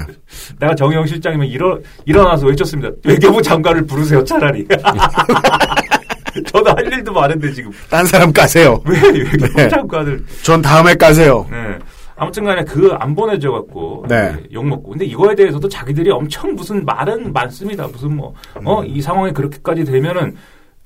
내가 0.59 0.73
정의영 0.73 1.05
실장이면 1.05 1.47
일어, 1.47 1.77
일어나서 2.05 2.47
외쳤습니다. 2.47 2.89
외교부 3.03 3.41
장관을 3.41 3.85
부르세요, 3.85 4.23
차라리. 4.23 4.65
저도 6.47 6.69
할 6.69 6.85
일도 6.93 7.11
많은데 7.11 7.51
지금 7.51 7.71
딴 7.89 8.05
사람 8.05 8.31
까세요. 8.31 8.79
왜 8.85 9.01
외교부 9.01 9.53
네. 9.55 9.67
장관을 9.67 10.23
전 10.43 10.61
다음에 10.61 10.93
까세요. 10.95 11.45
네. 11.49 11.77
아무튼 12.19 12.43
간에 12.43 12.63
그 12.63 12.93
안 12.99 13.15
보내줘 13.15 13.51
갖고 13.51 14.05
네. 14.09 14.35
욕 14.51 14.65
먹고 14.67 14.91
근데 14.91 15.05
이거에 15.05 15.33
대해서도 15.35 15.67
자기들이 15.69 16.11
엄청 16.11 16.53
무슨 16.53 16.83
말은 16.85 17.31
많습니다. 17.33 17.87
무슨 17.87 18.15
뭐 18.17 18.33
어 18.65 18.83
이 18.85 19.01
상황이 19.01 19.31
그렇게까지 19.31 19.85
되면은 19.85 20.35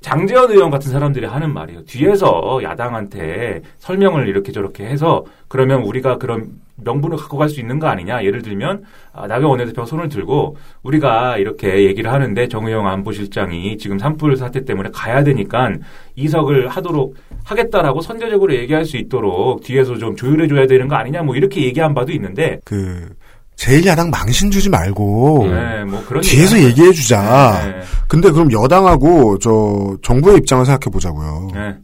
장재현 0.02 0.52
의원 0.52 0.69
같은 0.69 0.91
사람들이 0.91 1.26
하는 1.26 1.54
말이에요. 1.54 1.86
뒤에서 1.86 2.60
야당한테 2.62 3.62
설명을 3.80 4.28
이렇게 4.28 4.52
저렇게 4.52 4.86
해서 4.86 5.24
그러면 5.48 5.82
우리가 5.84 6.17
그런 6.17 6.52
명분을 6.84 7.17
갖고 7.17 7.38
갈 7.38 7.50
수 7.50 7.60
있는 7.60 7.78
거 7.80 7.88
아니냐. 7.88 8.24
예를 8.24 8.41
들면 8.41 8.84
아, 9.13 9.28
나경원 9.28 9.60
원내대표가 9.60 9.86
손을 9.86 10.10
들고 10.10 10.58
우리가 10.84 11.38
이렇게 11.38 11.86
얘기를 11.86 12.12
하는데 12.12 12.48
정의용 12.48 12.88
안보실장이 12.88 13.78
지금 13.78 14.00
산불 14.00 14.36
사태 14.38 14.63
때문에 14.65 14.89
가야 14.93 15.24
되니까 15.24 15.69
이석을 16.15 16.67
하도록 16.69 17.15
하겠다라고 17.43 18.02
선제적으로 18.02 18.56
얘기할 18.56 18.86
수 18.86 18.98
있도록 18.98 19.62
뒤에서 19.63 19.98
좀 19.98 20.15
조율해 20.15 20.48
줘야 20.48 20.65
되는 20.67 20.88
거 20.88 20.96
아니냐. 20.96 21.22
뭐 21.24 21.36
이렇게 21.36 21.63
얘기한 21.63 21.93
바도 21.93 22.12
있는데 22.13 22.60
그 22.65 23.10
제1야당 23.56 24.10
망신 24.10 24.50
주지 24.50 24.67
말고 24.69 25.48
네, 25.48 25.84
뭐 25.84 26.04
그런 26.08 26.22
뒤에서 26.24 26.58
얘기해 26.60 26.91
주자. 26.91 27.62
네, 27.63 27.82
근데 28.08 28.32
그럼 28.32 28.52
여당하고 28.52 29.38
저 29.38 29.96
정부의 30.02 30.38
입장을 30.38 30.65
생각해 30.65 30.91
보자고요. 30.91 31.50
네. 31.54 31.76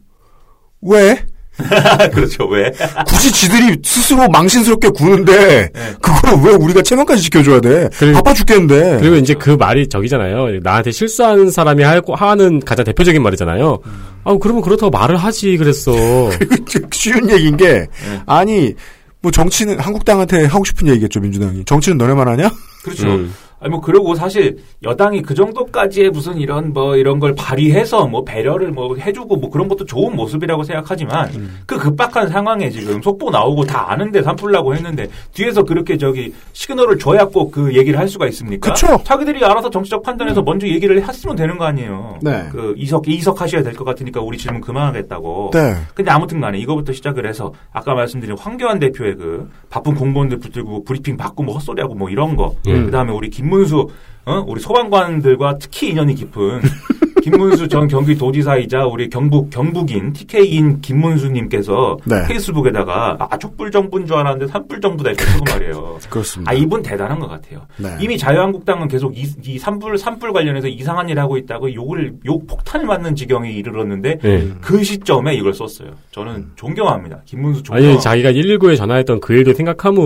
왜? 0.82 1.24
그렇죠. 2.12 2.46
왜? 2.46 2.72
굳이 3.06 3.32
지들이 3.32 3.76
스스로 3.84 4.28
망신스럽게 4.28 4.88
구는데 4.90 5.70
네. 5.72 5.94
그걸 6.00 6.40
왜 6.44 6.54
우리가 6.54 6.82
체면까지 6.82 7.22
지켜줘야 7.22 7.60
돼? 7.60 7.88
그리고- 7.98 8.14
바빠 8.16 8.34
죽겠는데. 8.34 8.98
그리고 9.00 9.16
이제 9.16 9.34
그 9.34 9.50
말이 9.50 9.88
저기잖아요. 9.88 10.60
나한테 10.62 10.90
실수하는 10.90 11.50
사람이 11.50 11.82
하고 11.82 12.14
하는 12.14 12.60
가장 12.60 12.84
대표적인 12.84 13.22
말이잖아요. 13.22 13.78
아, 14.24 14.36
그러면 14.40 14.62
그렇다고 14.62 14.90
말을 14.90 15.16
하지 15.16 15.56
그랬어. 15.56 15.92
쉬운 16.92 17.30
얘기인 17.30 17.56
게 17.56 17.86
아니 18.26 18.74
뭐 19.22 19.30
정치는 19.30 19.78
한국당한테 19.80 20.44
하고 20.46 20.64
싶은 20.64 20.88
얘기겠죠 20.88 21.20
민주당이 21.20 21.64
정치는 21.64 21.98
너네만 21.98 22.26
하냐? 22.28 22.50
그렇죠. 22.82 23.06
음. 23.08 23.34
아니 23.60 23.70
뭐 23.70 23.80
그리고 23.80 24.14
사실 24.14 24.56
여당이 24.82 25.22
그 25.22 25.34
정도까지의 25.34 26.10
무슨 26.10 26.38
이런 26.38 26.72
뭐 26.72 26.96
이런 26.96 27.20
걸 27.20 27.34
발휘해서 27.34 28.06
뭐 28.06 28.24
배려를 28.24 28.70
뭐 28.72 28.96
해주고 28.96 29.36
뭐 29.36 29.50
그런 29.50 29.68
것도 29.68 29.84
좋은 29.84 30.16
모습이라고 30.16 30.62
생각하지만 30.64 31.28
음. 31.34 31.60
그 31.66 31.76
급박한 31.78 32.28
상황에 32.28 32.70
지금 32.70 33.02
속보 33.02 33.30
나오고 33.30 33.64
다 33.64 33.90
아는데 33.92 34.22
산불나고 34.22 34.74
했는데 34.74 35.08
뒤에서 35.34 35.62
그렇게 35.64 35.98
저기 35.98 36.32
시그널을 36.52 36.98
줘야 36.98 37.24
꼭 37.26 37.50
그 37.50 37.74
얘기를 37.74 37.98
할 37.98 38.06
수가 38.08 38.26
있습니까? 38.28 38.72
그쵸. 38.72 38.86
자기들이 39.04 39.44
알아서 39.44 39.68
정치적 39.70 40.02
판단해서 40.02 40.40
먼저 40.42 40.66
얘기를 40.68 41.02
했으면 41.02 41.34
되는 41.36 41.58
거 41.58 41.64
아니에요. 41.64 42.18
네. 42.22 42.48
그 42.52 42.74
이석 42.76 43.08
이석 43.08 43.40
하셔야 43.40 43.62
될 43.62 43.74
것 43.74 43.84
같으니까 43.84 44.20
우리 44.20 44.38
질문 44.38 44.60
그만하겠다고. 44.60 45.50
네. 45.52 45.74
근데 45.94 46.10
아무튼간에 46.10 46.58
이거부터 46.58 46.92
시작을 46.92 47.26
해서 47.26 47.52
아까 47.72 47.94
말씀드린 47.94 48.36
황교안 48.38 48.78
대표의 48.78 49.16
그 49.16 49.50
바쁜 49.68 49.94
공무원들 49.94 50.38
붙들고 50.38 50.84
브리핑 50.84 51.16
받고 51.16 51.42
뭐 51.42 51.54
헛소리하고 51.54 51.94
뭐 51.94 52.08
이런 52.08 52.36
거. 52.36 52.54
음. 52.68 52.86
그다음에 52.86 53.12
우리 53.12 53.28
김 53.30 53.49
문수 53.50 53.90
어? 54.24 54.44
우리 54.46 54.60
소방관들과 54.60 55.58
특히 55.58 55.90
인연이 55.90 56.14
깊은 56.14 56.60
김문수 57.22 57.68
전 57.68 57.88
경기도지사이자 57.88 58.86
우리 58.86 59.08
경북 59.08 59.50
경북인 59.50 60.12
TK인 60.12 60.80
김문수님께서 60.80 61.98
네. 62.04 62.26
페이스북에다가 62.26 63.16
아 63.18 63.38
촛불 63.38 63.70
정부인 63.70 64.06
줄 64.06 64.16
알았는데 64.16 64.50
산불 64.52 64.80
정부다 64.80 65.10
이렇게 65.10 65.24
쓰고 65.24 65.44
말이에요. 65.50 65.98
그렇습니다. 66.08 66.50
아 66.50 66.54
이분 66.54 66.82
대단한 66.82 67.18
것 67.18 67.28
같아요. 67.28 67.66
네. 67.76 67.96
이미 68.00 68.18
자유한국당은 68.18 68.88
계속 68.88 69.16
이, 69.16 69.26
이 69.44 69.58
산불 69.58 69.98
산불 69.98 70.32
관련해서 70.32 70.68
이상한 70.68 71.08
일 71.08 71.18
하고 71.18 71.36
있다고 71.36 71.72
욕을 71.74 72.14
욕 72.26 72.46
폭탄을 72.46 72.86
맞는 72.86 73.14
지경에 73.14 73.50
이르렀는데 73.50 74.18
네. 74.18 74.48
그 74.60 74.82
시점에 74.82 75.34
이걸 75.34 75.52
썼어요. 75.54 75.90
저는 76.10 76.46
존경합니다. 76.56 77.22
김문수 77.26 77.62
존경. 77.62 77.84
아니, 77.84 78.00
자기가 78.00 78.32
119에 78.32 78.76
전화했던 78.76 79.20
그 79.20 79.34
일도 79.34 79.54
생각하면 79.54 80.00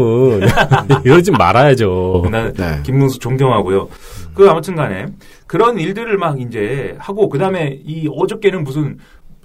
이러지 1.04 1.30
말아야죠. 1.30 2.28
나 2.30 2.52
네. 2.52 2.80
김문수 2.82 3.18
존경하고요. 3.18 3.88
그 4.34 4.48
아무튼 4.48 4.74
간에 4.74 5.06
그런 5.46 5.78
일들을 5.78 6.16
막 6.18 6.40
이제 6.40 6.96
하고 6.98 7.28
그 7.28 7.38
다음에 7.38 7.80
이 7.84 8.08
어저께는 8.12 8.64
무슨 8.64 8.98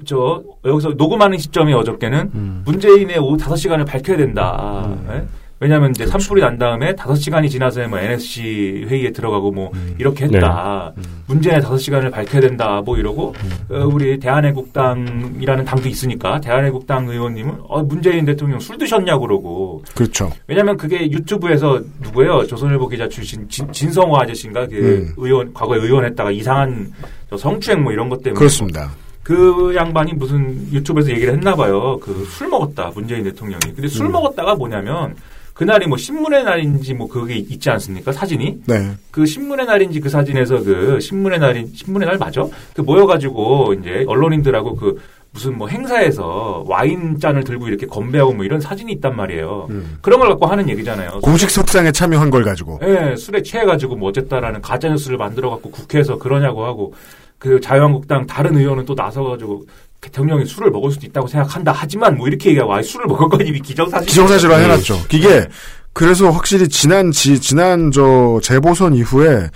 저 0.05 0.41
여기서 0.65 0.91
녹음하는 0.91 1.37
시점이 1.37 1.73
어저께는 1.73 2.31
음. 2.33 2.61
문재인의 2.65 3.17
오후 3.19 3.37
5시간을 3.37 3.85
밝혀야 3.85 4.17
된다. 4.17 4.87
예? 5.11 5.25
왜냐하면 5.61 5.91
이제 5.91 6.05
그렇죠. 6.05 6.19
산불이 6.19 6.41
난 6.41 6.57
다음에 6.57 6.93
5시간이 6.93 7.49
지나서 7.49 7.87
뭐 7.89 7.99
NSC 7.99 8.85
회의에 8.87 9.11
들어가고 9.11 9.51
뭐 9.51 9.71
음. 9.73 9.95
이렇게 9.99 10.25
했다. 10.25 10.93
문재인의 11.27 11.61
5시간을 11.63 12.11
밝혀야 12.11 12.41
된다. 12.41 12.81
뭐 12.83 12.97
이러고 12.97 13.33
음. 13.43 13.75
어, 13.75 13.85
우리 13.85 14.17
대한애국당이라는 14.19 15.65
당도 15.65 15.89
있으니까 15.89 16.39
대한애국당 16.39 17.07
의원님은 17.09 17.55
어, 17.67 17.83
문재인 17.83 18.25
대통령 18.25 18.59
술 18.59 18.77
드셨냐 18.77 19.17
그러고 19.17 19.83
그렇죠. 19.95 20.31
왜냐면 20.47 20.77
그게 20.77 21.09
유튜브에서 21.11 21.81
누구예요? 22.01 22.45
조선일보 22.47 22.87
기자 22.87 23.07
출신 23.09 23.47
진, 23.49 23.91
성호 23.91 24.17
아저씨인가 24.17 24.67
그 24.67 24.75
음. 24.75 25.13
의원 25.17 25.53
과거에 25.53 25.79
의원했다가 25.79 26.31
이상한 26.31 26.91
저 27.29 27.37
성추행 27.37 27.83
뭐 27.83 27.91
이런 27.91 28.07
것 28.09 28.23
때문에 28.23 28.37
그렇습니다. 28.37 28.91
그 29.23 29.73
양반이 29.75 30.13
무슨 30.13 30.71
유튜브에서 30.71 31.11
얘기를 31.11 31.33
했나 31.33 31.53
봐요. 31.55 31.99
그 31.99 32.25
술 32.31 32.47
먹었다 32.47 32.91
문재인 32.95 33.23
대통령이. 33.23 33.59
근데 33.75 33.87
술 33.87 34.07
음. 34.07 34.13
먹었다가 34.13 34.55
뭐냐면 34.55 35.15
그날이 35.59 35.87
뭐 35.87 35.97
신문의 35.97 36.45
날인지 36.45 36.93
뭐 36.93 37.09
그게 37.09 37.35
있지 37.35 37.69
않습니까? 37.69 38.13
사진이? 38.13 38.61
네. 38.65 38.91
그 39.11 39.25
신문의 39.25 39.65
날인지 39.65 39.99
그 39.99 40.07
사진에서 40.07 40.63
그 40.63 41.01
신문의 41.01 41.37
날인 41.37 41.69
신문의 41.75 42.07
날 42.07 42.17
맞아? 42.17 42.47
그 42.73 42.79
모여 42.79 43.05
가지고 43.05 43.73
이제 43.73 44.05
언론인들하고 44.07 44.77
그 44.77 45.01
무슨 45.31 45.57
뭐 45.57 45.67
행사에서 45.67 46.63
와인 46.65 47.19
잔을 47.19 47.43
들고 47.43 47.67
이렇게 47.67 47.85
건배하고 47.85 48.35
뭐 48.35 48.45
이런 48.45 48.61
사진이 48.61 48.93
있단 48.93 49.17
말이에요. 49.17 49.67
그런 49.99 50.21
걸 50.21 50.29
갖고 50.29 50.45
하는 50.45 50.69
얘기잖아요. 50.69 51.19
공식 51.23 51.49
석상에 51.49 51.91
참여한 51.91 52.29
걸 52.29 52.45
가지고. 52.45 52.79
예, 52.83 53.17
술에 53.17 53.41
취해 53.41 53.65
가지고 53.65 53.97
뭐 53.97 54.07
어쨌다라는 54.09 54.61
가짜 54.61 54.87
뉴스를 54.87 55.17
만들어 55.17 55.49
갖고 55.49 55.71
국회에서 55.71 56.17
그러냐고 56.19 56.63
하고 56.63 56.93
그 57.37 57.59
자유한국당 57.59 58.27
다른 58.27 58.55
의원은 58.55 58.85
또 58.85 58.95
나서 58.95 59.25
가지고 59.25 59.65
대통령이 60.01 60.45
술을 60.45 60.71
먹을 60.71 60.91
수도 60.91 61.05
있다고 61.05 61.27
생각한다. 61.27 61.71
하지만 61.75 62.17
뭐 62.17 62.27
이렇게 62.27 62.49
얘기하고 62.49 62.73
아, 62.73 62.81
술을 62.81 63.07
먹을 63.07 63.27
건 63.29 63.45
이미 63.45 63.59
기정사실. 63.59 64.07
기정사실화 64.07 64.57
해놨죠. 64.57 64.99
이게 65.11 65.47
그래서 65.93 66.29
확실히 66.29 66.69
지난 66.69 67.11
지 67.11 67.39
지난 67.39 67.91
저 67.91 68.39
재보선 68.41 68.95
이후에 68.95 69.49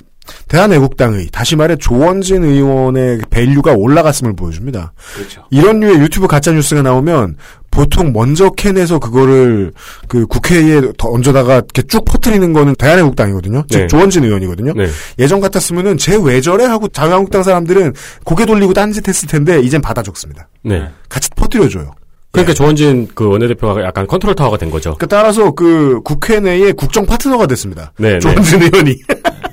대한애국당의 0.47 1.27
다시 1.31 1.55
말해 1.55 1.75
조원진 1.75 2.43
의원의 2.43 3.21
value가 3.29 3.73
올라갔음을 3.73 4.36
보여줍니다. 4.36 4.93
그렇죠. 5.15 5.43
이런 5.51 5.79
류의 5.79 5.99
유튜브 5.99 6.27
가짜 6.27 6.51
뉴스가 6.51 6.81
나오면 6.81 7.38
보통 7.71 8.13
먼저 8.13 8.51
캔해서 8.51 8.99
그거를 8.99 9.73
그 10.07 10.27
국회에 10.27 10.81
더 10.97 11.09
얹어다가 11.09 11.55
이렇게 11.55 11.81
쭉 11.83 12.05
퍼뜨리는 12.05 12.53
거는 12.53 12.75
대한애국당이거든요. 12.75 13.65
즉 13.67 13.79
네. 13.79 13.88
조원진 13.88 14.23
의원이거든요. 14.23 14.73
네. 14.73 14.88
예전 15.17 15.39
같았으면은 15.39 15.97
쟤왜 15.97 16.41
저래 16.41 16.65
하고 16.65 16.88
자유한국당 16.88 17.41
사람들은 17.43 17.93
고개 18.23 18.45
돌리고 18.45 18.73
딴짓 18.73 19.07
했을 19.07 19.27
텐데 19.27 19.59
이젠 19.59 19.81
받아 19.81 20.03
적습니다. 20.03 20.47
네. 20.63 20.88
같이 21.09 21.29
퍼뜨려줘요. 21.36 21.93
그러니까 22.31 22.53
조원진 22.55 23.07
그 23.13 23.27
원내대표가 23.27 23.83
약간 23.83 24.07
컨트롤 24.07 24.33
타워가 24.33 24.57
된 24.57 24.71
거죠. 24.71 24.95
그 24.97 25.07
따라서 25.07 25.51
그 25.51 26.01
국회 26.03 26.39
내의 26.39 26.73
국정 26.73 27.05
파트너가 27.05 27.45
됐습니다. 27.45 27.91
네, 27.97 28.13
네. 28.13 28.19
조원진 28.19 28.63
의원이 28.63 28.95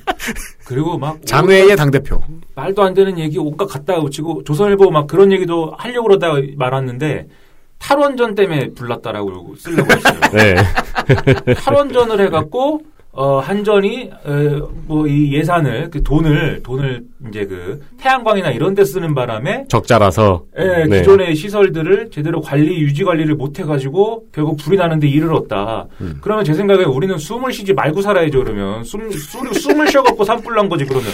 그리고 0.64 0.98
막 0.98 1.18
장외의 1.26 1.76
당 1.76 1.90
대표. 1.90 2.22
말도 2.54 2.82
안 2.82 2.94
되는 2.94 3.18
얘기 3.18 3.38
옷값 3.38 3.68
갖다가 3.68 4.00
붙이고 4.00 4.44
조선일보 4.44 4.90
막 4.90 5.06
그런 5.06 5.32
얘기도 5.32 5.72
하려고 5.78 6.08
그러다가 6.08 6.40
말았는데 6.56 7.26
탈원전 7.78 8.34
때문에 8.34 8.70
불났다라고 8.74 9.54
쓰려고 9.56 9.90
했어요. 9.92 10.20
네. 10.32 11.54
탈원전을 11.54 12.20
해갖고 12.26 12.82
어 13.12 13.38
한전이 13.40 14.10
뭐 14.86 15.06
이 15.08 15.32
예산을 15.34 15.90
그 15.90 16.02
돈을 16.02 16.60
돈을 16.62 17.02
이제 17.28 17.44
그 17.44 17.80
태양광이나 17.98 18.50
이런 18.50 18.74
데 18.74 18.84
쓰는 18.84 19.14
바람에 19.14 19.64
적자라서. 19.68 20.44
예, 20.58 20.84
네. 20.86 20.98
기존의 20.98 21.34
시설들을 21.34 22.10
제대로 22.12 22.40
관리 22.40 22.78
유지 22.80 23.02
관리를 23.02 23.34
못 23.34 23.58
해 23.58 23.64
가지고 23.64 24.26
결국 24.32 24.56
불이 24.58 24.76
나는데 24.76 25.08
이르렀다. 25.08 25.86
음. 26.00 26.18
그러면 26.20 26.44
제 26.44 26.54
생각에 26.54 26.84
우리는 26.84 27.18
숨을 27.18 27.52
쉬지 27.52 27.74
말고 27.74 28.00
살아야죠. 28.00 28.44
그러면 28.44 28.84
숨 28.84 29.10
숨- 29.10 29.52
숨을 29.52 29.88
쉬어 29.88 30.02
갖고 30.04 30.24
산불 30.24 30.54
난 30.54 30.68
거지 30.68 30.84
그러면. 30.84 31.08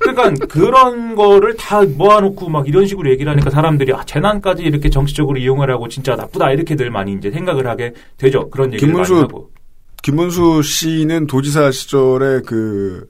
그러니까 0.00 0.46
그런 0.46 1.14
거를 1.14 1.54
다 1.56 1.82
모아놓고 1.84 2.48
막 2.48 2.66
이런 2.66 2.86
식으로 2.86 3.10
얘기를 3.10 3.30
하니까 3.30 3.50
사람들이 3.50 3.92
아 3.92 4.02
재난까지 4.04 4.62
이렇게 4.62 4.88
정치적으로 4.88 5.38
이용하라고 5.38 5.88
진짜 5.88 6.16
나쁘다 6.16 6.50
이렇게들 6.52 6.90
많이 6.90 7.12
이제 7.12 7.30
생각을 7.30 7.66
하게 7.66 7.92
되죠. 8.16 8.48
그런 8.50 8.72
얘기를 8.72 8.88
김문수 8.88 9.12
많이 9.12 9.22
하고. 9.26 9.50
김문수 10.02 10.62
씨는 10.62 11.26
도지사 11.26 11.70
시절에 11.70 12.40
그 12.46 13.06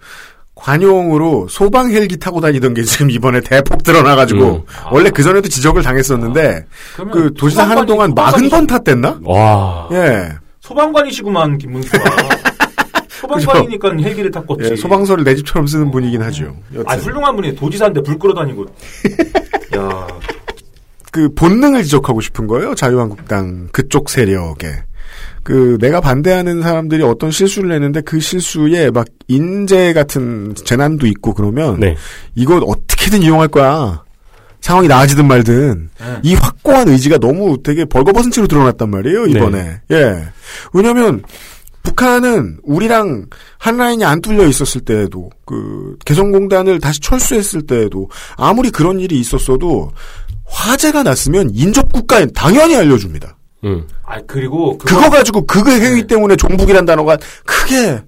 관용으로 0.54 1.46
소방 1.48 1.90
헬기 1.90 2.18
타고 2.18 2.40
다니던 2.40 2.74
게 2.74 2.82
지금 2.82 3.10
이번에 3.10 3.40
대폭 3.40 3.82
드러나가지고 3.82 4.56
음. 4.56 4.62
원래 4.92 5.10
그 5.10 5.22
전에도 5.22 5.48
지적을 5.48 5.82
당했었는데 5.82 6.66
그러면 6.94 7.14
그 7.14 7.34
도지사 7.34 7.68
하는 7.68 7.86
동안 7.86 8.12
마흔 8.14 8.48
번 8.50 8.66
탔댔나? 8.66 9.20
와. 9.24 9.88
예. 9.92 10.28
소방관이시구만 10.60 11.58
김문수가. 11.58 11.98
소방관이니까 13.08 13.96
헬기를 13.96 14.30
탔겠지. 14.30 14.70
예, 14.72 14.76
소방서를 14.76 15.24
내 15.24 15.34
집처럼 15.34 15.66
쓰는 15.66 15.90
분이긴 15.90 16.22
하죠. 16.22 16.56
여튼. 16.74 16.88
아 16.88 16.96
훌륭한 16.96 17.36
분이 17.36 17.54
도지사인데 17.54 18.02
불 18.02 18.18
끌어다니고. 18.18 18.66
야. 19.76 20.06
그 21.12 21.32
본능을 21.34 21.82
지적하고 21.84 22.20
싶은 22.20 22.46
거예요. 22.46 22.74
자유한국당 22.74 23.68
그쪽 23.72 24.10
세력에. 24.10 24.84
그 25.50 25.76
내가 25.80 26.00
반대하는 26.00 26.62
사람들이 26.62 27.02
어떤 27.02 27.32
실수를 27.32 27.72
했는데 27.72 28.00
그 28.02 28.20
실수에 28.20 28.88
막 28.92 29.04
인재 29.26 29.92
같은 29.92 30.54
재난도 30.54 31.08
있고 31.08 31.34
그러면 31.34 31.80
네. 31.80 31.96
이거 32.36 32.58
어떻게든 32.58 33.22
이용할 33.22 33.48
거야. 33.48 34.04
상황이 34.60 34.86
나아지든 34.86 35.26
말든 35.26 35.90
네. 35.98 36.20
이 36.22 36.34
확고한 36.34 36.86
의지가 36.86 37.18
너무 37.18 37.60
되게 37.64 37.84
벌거벗은 37.84 38.30
채로 38.30 38.46
드러났단 38.46 38.90
말이에요 38.90 39.26
이번에. 39.26 39.80
예. 39.90 40.28
왜냐하면 40.72 41.24
북한은 41.82 42.58
우리랑 42.62 43.26
한 43.58 43.76
라인이 43.76 44.04
안 44.04 44.20
뚫려 44.20 44.46
있었을 44.46 44.82
때에도 44.82 45.30
그 45.44 45.96
개성공단을 46.04 46.78
다시 46.78 47.00
철수했을 47.00 47.62
때에도 47.62 48.08
아무리 48.36 48.70
그런 48.70 49.00
일이 49.00 49.18
있었어도 49.18 49.90
화재가 50.44 51.02
났으면 51.02 51.50
인접 51.52 51.92
국가에 51.92 52.26
당연히 52.26 52.76
알려줍니다. 52.76 53.36
음. 53.64 53.86
아 54.04 54.20
그리고 54.26 54.78
그거 54.78 55.10
가지고 55.10 55.44
그거 55.46 55.70
행위 55.70 56.06
때문에 56.06 56.36
종북이란 56.36 56.86
단어가 56.86 57.18
크게 57.44 58.02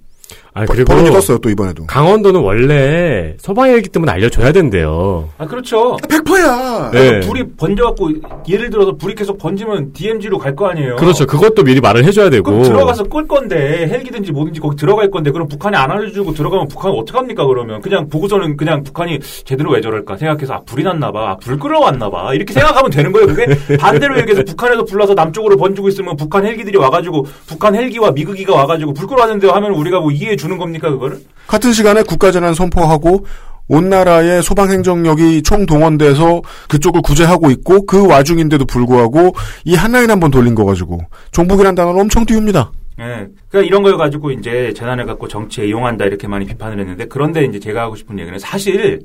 아, 0.55 0.67
버- 0.67 0.75
그리고 0.75 0.93
번개 0.93 1.11
떴어요 1.11 1.39
또 1.39 1.49
이번에도. 1.49 1.87
강원도는 1.87 2.41
원래 2.41 3.35
소방헬기 3.39 3.89
때문에 3.89 4.13
알려줘야 4.13 4.53
된대요. 4.53 5.31
아 5.39 5.47
그렇죠. 5.47 5.97
100%야. 6.09 6.91
네. 6.93 7.21
불이 7.21 7.45
번져갖고 7.57 8.11
예를 8.49 8.69
들어서 8.69 8.95
불이 8.97 9.15
계속 9.15 9.39
번지면 9.39 9.93
DMZ로 9.95 10.39
갈 10.39 10.53
거 10.55 10.67
아니에요. 10.69 10.97
그렇죠. 10.97 11.25
그것도 11.27 11.63
미리 11.65 11.81
말을 11.81 12.05
해줘야 12.05 12.29
되고. 12.29 12.45
그럼 12.51 12.63
들어가서 12.65 13.05
끌 13.05 13.27
건데 13.27 13.89
헬기든지 13.91 14.33
뭐든지 14.33 14.61
거기 14.61 14.77
들어갈 14.77 15.11
건데 15.11 15.31
그럼 15.31 15.49
북한이 15.49 15.75
안 15.75 15.91
알려주고 15.91 16.35
들어가면 16.35 16.69
북한 16.69 16.93
어떡 16.93 17.17
합니까 17.17 17.47
그러면 17.47 17.81
그냥 17.81 18.11
보고서는 18.11 18.59
그냥 18.59 18.83
북한이 18.83 19.21
제대로 19.45 19.71
왜 19.71 19.81
저럴까 19.81 20.19
생각해서 20.19 20.53
아 20.55 20.61
불이 20.67 20.83
났나봐 20.85 21.31
아, 21.31 21.37
불 21.39 21.59
끌어왔나봐 21.59 22.35
이렇게 22.35 22.53
생각하면 22.53 22.91
되는 22.91 23.13
거예요 23.13 23.29
그게 23.29 23.47
반대로 23.81 24.19
얘기해서 24.19 24.43
북한에서 24.45 24.85
불나서 24.85 25.15
남쪽으로 25.15 25.57
번지고 25.57 25.89
있으면 25.89 26.17
북한 26.17 26.45
헬기들이 26.45 26.77
와가지고 26.77 27.25
북한 27.47 27.75
헬기와 27.75 28.11
미국기가 28.11 28.55
와가지고 28.55 28.93
불 28.93 29.07
끌어왔는데 29.07 29.49
하면 29.49 29.71
우리가 29.73 30.01
뭐 30.01 30.11
이해해 30.11 30.37
주는 30.43 30.59
겁니까 30.59 30.91
그거를 30.91 31.21
같은 31.47 31.73
시간에 31.73 32.03
국가재난 32.03 32.55
선포하고 32.55 33.27
온 33.69 33.89
나라의 33.89 34.43
소방행정력이 34.43 35.43
총동원돼서 35.43 36.43
그쪽을 36.69 37.01
구제하고 37.01 37.51
있고 37.53 37.87
그 37.87 38.07
와중인데도 38.07 38.65
불구하고 38.67 39.35
이 39.65 39.77
한라인 39.77 40.11
한번 40.11 40.33
돌린 40.33 40.57
거 40.57 40.65
가지고 40.65 41.01
종북이란 41.31 41.77
단어는 41.77 42.01
엄청 42.01 42.27
띄웁니다. 42.27 42.73
예. 42.99 43.29
그러니까 43.49 43.67
이런 43.67 43.83
걸 43.85 43.97
가지고 43.97 44.33
이제 44.33 44.73
재난을 44.77 45.07
갖고 45.07 45.29
정치에 45.29 45.67
이용한다 45.67 46.05
이렇게 46.07 46.27
많이 46.27 46.45
비판을 46.45 46.81
했는데 46.81 47.07
그런데 47.07 47.45
이제 47.45 47.61
제가 47.61 47.83
하고 47.83 47.95
싶은 47.95 48.19
얘기는 48.19 48.37
사실 48.39 49.01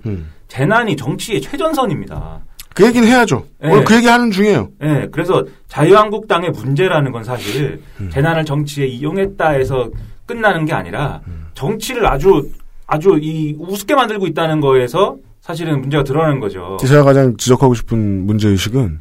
재난이 0.48 0.96
정치의 0.96 1.40
최전선입니다. 1.40 2.42
그 2.74 2.86
얘기는 2.86 3.08
해야죠. 3.08 3.46
네. 3.62 3.72
오늘 3.72 3.84
그 3.86 3.96
얘기 3.96 4.08
하는 4.08 4.30
중이에요. 4.32 4.70
예, 4.84 5.08
그래서 5.12 5.44
자유한국당의 5.68 6.52
문제라는 6.52 7.12
건 7.12 7.24
사실 7.24 7.82
재난을 8.12 8.44
정치에 8.44 8.86
이용했다 8.86 9.50
해서 9.50 9.90
끝나는 10.28 10.66
게 10.66 10.74
아니라 10.74 11.22
정치를 11.56 12.06
아주 12.06 12.48
아주 12.86 13.18
이 13.20 13.56
우습게 13.58 13.96
만들고 13.96 14.28
있다는 14.28 14.62
거에서 14.62 15.16
사실은 15.42 15.82
문제가 15.82 16.04
드러나는 16.04 16.40
거죠. 16.40 16.78
제가 16.86 17.04
가장 17.04 17.36
지적하고 17.38 17.74
싶은 17.74 18.28
문제 18.28 18.50
의식은 18.50 19.00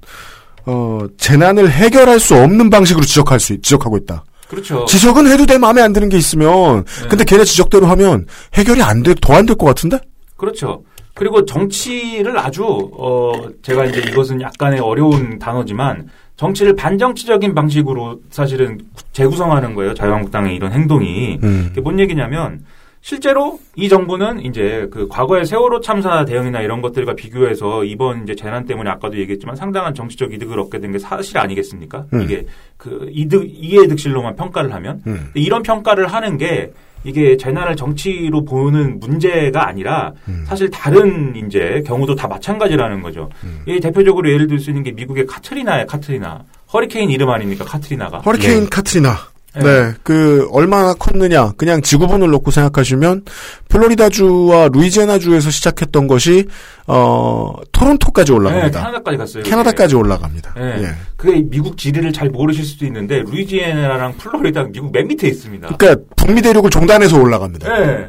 어, 0.66 1.00
재난을 1.18 1.70
해결할 1.70 2.18
수 2.18 2.34
없는 2.36 2.70
방식으로 2.70 3.04
지적할 3.04 3.38
수 3.38 3.52
있- 3.52 3.62
지적하고 3.62 3.96
있다. 3.98 4.24
그렇죠. 4.48 4.84
지적은 4.86 5.26
해도 5.26 5.44
돼 5.44 5.58
마음에 5.58 5.82
안 5.82 5.92
드는 5.92 6.08
게 6.08 6.16
있으면 6.16 6.84
근데 7.10 7.24
걔네 7.24 7.44
지적대로 7.44 7.86
하면 7.86 8.26
해결이 8.54 8.80
안 8.82 9.02
돼 9.02 9.14
더 9.14 9.34
안 9.34 9.44
될 9.46 9.56
것 9.56 9.66
같은데? 9.66 9.98
그렇죠. 10.36 10.82
그리고 11.14 11.44
정치를 11.44 12.38
아주 12.38 12.64
어 12.64 13.32
제가 13.62 13.86
이제 13.86 14.00
이것은 14.00 14.40
약간의 14.40 14.80
어려운 14.80 15.38
단어지만 15.38 16.08
정치를 16.36 16.76
반정치적인 16.76 17.54
방식으로 17.54 18.20
사실은 18.30 18.78
재구성하는 19.12 19.74
거예요. 19.74 19.94
자유한국당의 19.94 20.54
이런 20.54 20.72
행동이. 20.72 21.38
음. 21.42 21.66
그게 21.68 21.80
뭔 21.80 21.98
얘기냐면 21.98 22.60
실제로 23.00 23.60
이 23.76 23.88
정부는 23.88 24.44
이제 24.44 24.88
그 24.90 25.06
과거의 25.08 25.46
세월호 25.46 25.80
참사 25.80 26.24
대응이나 26.24 26.60
이런 26.60 26.82
것들과 26.82 27.14
비교해서 27.14 27.84
이번 27.84 28.24
이제 28.24 28.34
재난 28.34 28.66
때문에 28.66 28.90
아까도 28.90 29.16
얘기했지만 29.18 29.54
상당한 29.56 29.94
정치적 29.94 30.32
이득을 30.34 30.58
얻게 30.58 30.80
된 30.80 30.92
게 30.92 30.98
사실 30.98 31.38
아니겠습니까? 31.38 32.06
음. 32.12 32.22
이게 32.22 32.46
그 32.76 33.08
이득 33.12 33.44
이해 33.46 33.86
득실로만 33.86 34.36
평가를 34.36 34.74
하면 34.74 35.02
음. 35.06 35.30
이런 35.34 35.62
평가를 35.62 36.08
하는 36.08 36.36
게 36.36 36.72
이게 37.06 37.36
재난을 37.36 37.76
정치로 37.76 38.44
보는 38.44 38.98
문제가 38.98 39.68
아니라 39.68 40.12
음. 40.28 40.44
사실 40.46 40.68
다른 40.70 41.34
이제 41.36 41.82
경우도 41.86 42.16
다 42.16 42.26
마찬가지라는 42.26 43.00
거죠. 43.00 43.30
음. 43.44 43.62
이 43.66 43.78
대표적으로 43.78 44.28
예를 44.30 44.48
들 44.48 44.56
수 44.56 44.70
있는 44.70 44.82
게 44.82 44.90
미국의 44.90 45.26
카트리나의 45.26 45.86
카트리나 45.86 46.42
허리케인 46.72 47.10
이름 47.10 47.28
아닙니까 47.30 47.64
카트리나가. 47.64 48.18
허리케인 48.18 48.68
카트리나. 48.70 49.16
네, 49.62 49.94
그 50.02 50.48
얼마나 50.52 50.92
컸느냐 50.94 51.52
그냥 51.56 51.80
지구본을 51.82 52.28
놓고 52.30 52.50
생각하시면 52.50 53.24
플로리다주와 53.68 54.68
루이지애나주에서 54.72 55.50
시작했던 55.50 56.06
것이 56.06 56.46
어 56.86 57.54
토론토까지 57.72 58.32
네, 58.32 58.36
올라갑니다. 58.36 58.80
캐나다까지 58.80 59.16
갔어요. 59.16 59.42
캐나다까지 59.42 59.94
올라갑니다. 59.96 60.54
네. 60.56 60.82
예. 60.82 60.88
그게 61.16 61.42
미국 61.42 61.76
지리를 61.76 62.12
잘 62.12 62.28
모르실 62.30 62.64
수도 62.64 62.86
있는데 62.86 63.20
루이지애나랑 63.22 64.16
플로리다 64.18 64.64
미국 64.64 64.92
맨 64.92 65.08
밑에 65.08 65.28
있습니다. 65.28 65.68
그러니까 65.76 66.02
북미 66.16 66.42
대륙을 66.42 66.70
종단해서 66.70 67.18
올라갑니다. 67.18 67.78
네. 67.78 68.08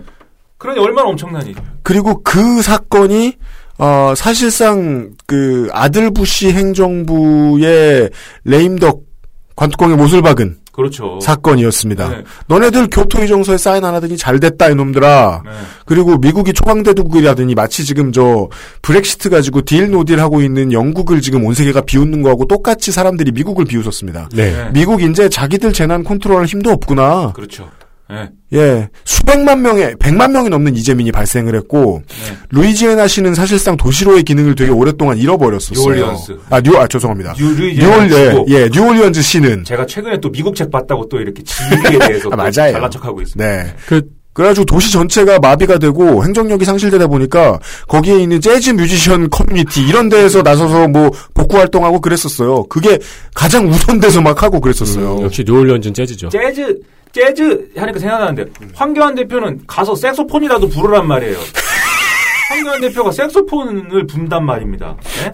그러니 0.58 0.80
얼마나 0.80 1.08
엄청나니. 1.10 1.56
그리고 1.84 2.22
그 2.24 2.62
사건이 2.62 3.38
어 3.80 4.14
사실상 4.16 5.12
그 5.28 5.70
아들 5.72 6.12
부시 6.12 6.52
행정부의 6.52 8.10
레임덕 8.44 9.04
관뚜껑에 9.56 9.96
못을 9.96 10.22
박은 10.22 10.58
그렇죠. 10.78 11.20
사건이었습니다. 11.20 12.10
네. 12.10 12.24
너네들 12.46 12.90
교토의정서에 12.92 13.58
사인 13.58 13.84
안 13.84 13.96
하더니 13.96 14.16
잘 14.16 14.40
됐다 14.40 14.70
이놈들아. 14.70 15.42
네. 15.44 15.52
그리고 15.86 16.18
미국이 16.18 16.54
초강대국이라더니 16.54 17.56
마치 17.56 17.84
지금 17.84 18.12
저 18.12 18.48
브렉시트 18.84 19.32
가지고 19.32 19.64
deal 19.64 19.90
no 19.90 20.00
deal 20.00 20.20
하고 20.20 20.40
있는 20.40 20.72
영국을 20.72 21.20
지금 21.22 21.46
온 21.46 21.56
세계가 21.56 21.82
비웃는 21.82 22.22
거하고 22.22 22.46
똑같이 22.46 22.92
사람들이 22.92 23.32
미국을 23.32 23.66
비웃었습니다. 23.66 24.30
네. 24.34 24.52
네. 24.52 24.70
미국 24.72 25.02
이제 25.02 25.28
자기들 25.28 25.74
재난 25.74 26.04
컨트롤할 26.04 26.46
힘도 26.46 26.70
없구나. 26.70 27.34
그렇죠. 27.34 27.72
네. 28.10 28.30
예, 28.54 28.90
수백만 29.04 29.62
명의 29.62 29.94
백만 30.00 30.32
명이 30.32 30.50
넘는 30.50 30.76
이재민이 30.76 31.12
발생을 31.12 31.56
했고 31.56 32.02
네. 32.08 32.38
루이지애나시는 32.52 33.36
사실상 33.36 33.76
도시로의 33.76 34.24
기능을 34.24 34.56
되게 34.56 34.72
오랫동안 34.72 35.18
잃어버렸었어요. 35.18 35.84
뉴올리언스. 35.86 36.38
아, 36.50 36.62
뉴, 36.62 36.78
아 36.78 36.88
죄송합니다. 36.88 37.34
뉴- 37.34 37.54
루이지애나 37.56 38.06
뉴올, 38.08 38.46
예. 38.50 38.54
예, 38.64 38.70
뉴올리언즈 38.72 39.22
시는 39.22 39.64
제가 39.66 39.86
최근에 39.86 40.20
또 40.22 40.32
미국 40.32 40.56
책 40.56 40.72
봤다고 40.72 41.10
또 41.10 41.20
이렇게 41.20 41.44
지리에 41.44 42.00
대해서 42.00 42.30
아, 42.32 42.32
또 42.32 42.38
맞아요. 42.38 42.52
잘난 42.72 42.90
척하고 42.92 43.22
있습니다. 43.22 43.46
네. 43.64 43.74
그 43.86 44.02
그래가지고 44.34 44.66
도시 44.66 44.92
전체가 44.92 45.40
마비가 45.40 45.80
되고 45.80 46.24
행정력이 46.24 46.64
상실되다 46.64 47.08
보니까 47.08 47.60
거기에 47.88 48.20
있는 48.20 48.40
재즈 48.40 48.70
뮤지션 48.70 49.32
커뮤니티 49.32 49.82
이런 49.82 50.10
데에서 50.10 50.44
나서서 50.44 50.88
뭐 50.90 51.10
복구 51.34 51.58
활동하고 51.58 52.00
그랬었어요. 52.00 52.64
그게 52.66 53.00
가장 53.34 53.68
우선돼서 53.68 54.22
막 54.22 54.44
하고 54.44 54.62
그랬었어요. 54.62 55.18
음, 55.18 55.24
역시 55.24 55.44
뉴올리언즈는 55.44 55.92
재즈죠. 55.96 56.30
재즈 56.30 56.80
재즈 57.14 57.70
하니까 57.76 58.00
생각나는데 58.00 58.46
황교안 58.74 59.16
대표는 59.16 59.62
가서 59.68 59.96
색소폰이라도 59.96 60.70
부르란 60.70 61.08
말이에요. 61.08 61.38
황교안 62.50 62.82
대표가 62.82 63.12
색소폰을 63.12 64.08
분단 64.08 64.46
말입니다. 64.46 64.96
네? 65.24 65.32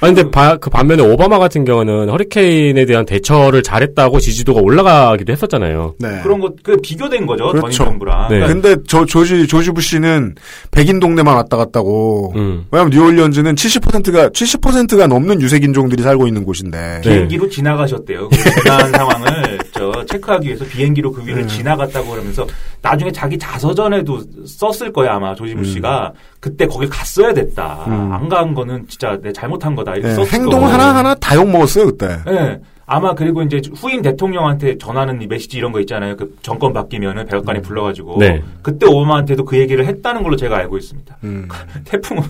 아 0.00 0.06
근데 0.08 0.28
바- 0.28 0.56
그 0.56 0.68
반면에 0.70 1.02
오바마 1.02 1.38
같은 1.38 1.64
경우는 1.64 2.10
허리케인에 2.10 2.84
대한 2.84 3.06
대처를 3.06 3.62
잘했다고 3.62 4.18
지지도가 4.18 4.60
올라가기도 4.60 5.32
했었잖아요. 5.32 5.94
네. 6.00 6.20
그런 6.22 6.40
것 6.40 6.52
그 6.64 6.76
비교된 6.82 7.24
거죠 7.26 7.46
그렇죠. 7.52 7.70
전임 7.70 7.90
정부랑. 7.92 8.28
네. 8.28 8.40
그러니까 8.40 8.48
근데 8.48 8.82
저 8.88 9.06
조지 9.06 9.46
조지 9.46 9.70
부시는 9.70 10.34
백인 10.72 10.98
동네만 10.98 11.34
왔다 11.36 11.56
갔다고. 11.56 12.32
음. 12.36 12.66
왜냐면 12.72 12.90
뉴올리언즈는 12.90 13.54
70%가 13.54 14.28
70%가 14.30 15.06
넘는 15.06 15.40
유색 15.40 15.62
인종들이 15.62 16.02
살고 16.02 16.26
있는 16.26 16.44
곳인데. 16.44 17.00
네. 17.02 17.08
비행기로 17.10 17.48
지나가셨대요. 17.48 18.28
그 18.28 18.36
상황을 18.90 19.58
저 19.74 20.04
체크하기 20.06 20.46
위해서 20.46 20.64
비행기로 20.64 21.10
그 21.12 21.26
위를 21.26 21.42
음. 21.42 21.48
지나갔다고 21.48 22.08
그러면서 22.10 22.46
나중에 22.80 23.10
자기 23.10 23.36
자서전에도 23.36 24.22
썼을 24.46 24.92
거야 24.92 25.14
아마 25.14 25.34
조지부 25.34 25.64
씨가 25.64 26.12
그때 26.40 26.66
거길 26.66 26.88
갔어야 26.88 27.32
됐다. 27.34 27.84
음. 27.88 28.12
안간 28.12 28.54
거는 28.54 28.86
진짜 28.88 29.18
내 29.20 29.32
잘못한 29.32 29.74
거다 29.74 29.94
이렇게 29.96 30.10
예, 30.10 30.14
썼을 30.14 30.32
행동. 30.32 30.64
하나 30.66 30.94
하나 30.94 31.14
다 31.16 31.34
욕 31.34 31.48
먹었어요 31.50 31.86
그때. 31.86 32.18
예. 32.28 32.60
아마 32.86 33.14
그리고 33.14 33.42
이제 33.42 33.62
후임 33.74 34.02
대통령한테 34.02 34.76
전하는 34.78 35.22
이 35.22 35.26
메시지 35.26 35.56
이런 35.56 35.72
거 35.72 35.80
있잖아요. 35.80 36.16
그 36.16 36.36
정권 36.42 36.72
바뀌면은 36.74 37.24
백악관에 37.26 37.62
불러가지고 37.62 38.18
네. 38.18 38.42
그때 38.62 38.86
오바마한테도 38.86 39.44
그 39.46 39.58
얘기를 39.58 39.86
했다는 39.86 40.22
걸로 40.22 40.36
제가 40.36 40.56
알고 40.58 40.76
있습니다. 40.76 41.16
음, 41.24 41.48
태풍은 41.84 42.22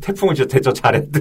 태풍은 0.00 0.34
진짜 0.36 0.48
대처 0.48 0.72
잘했다. 0.72 1.18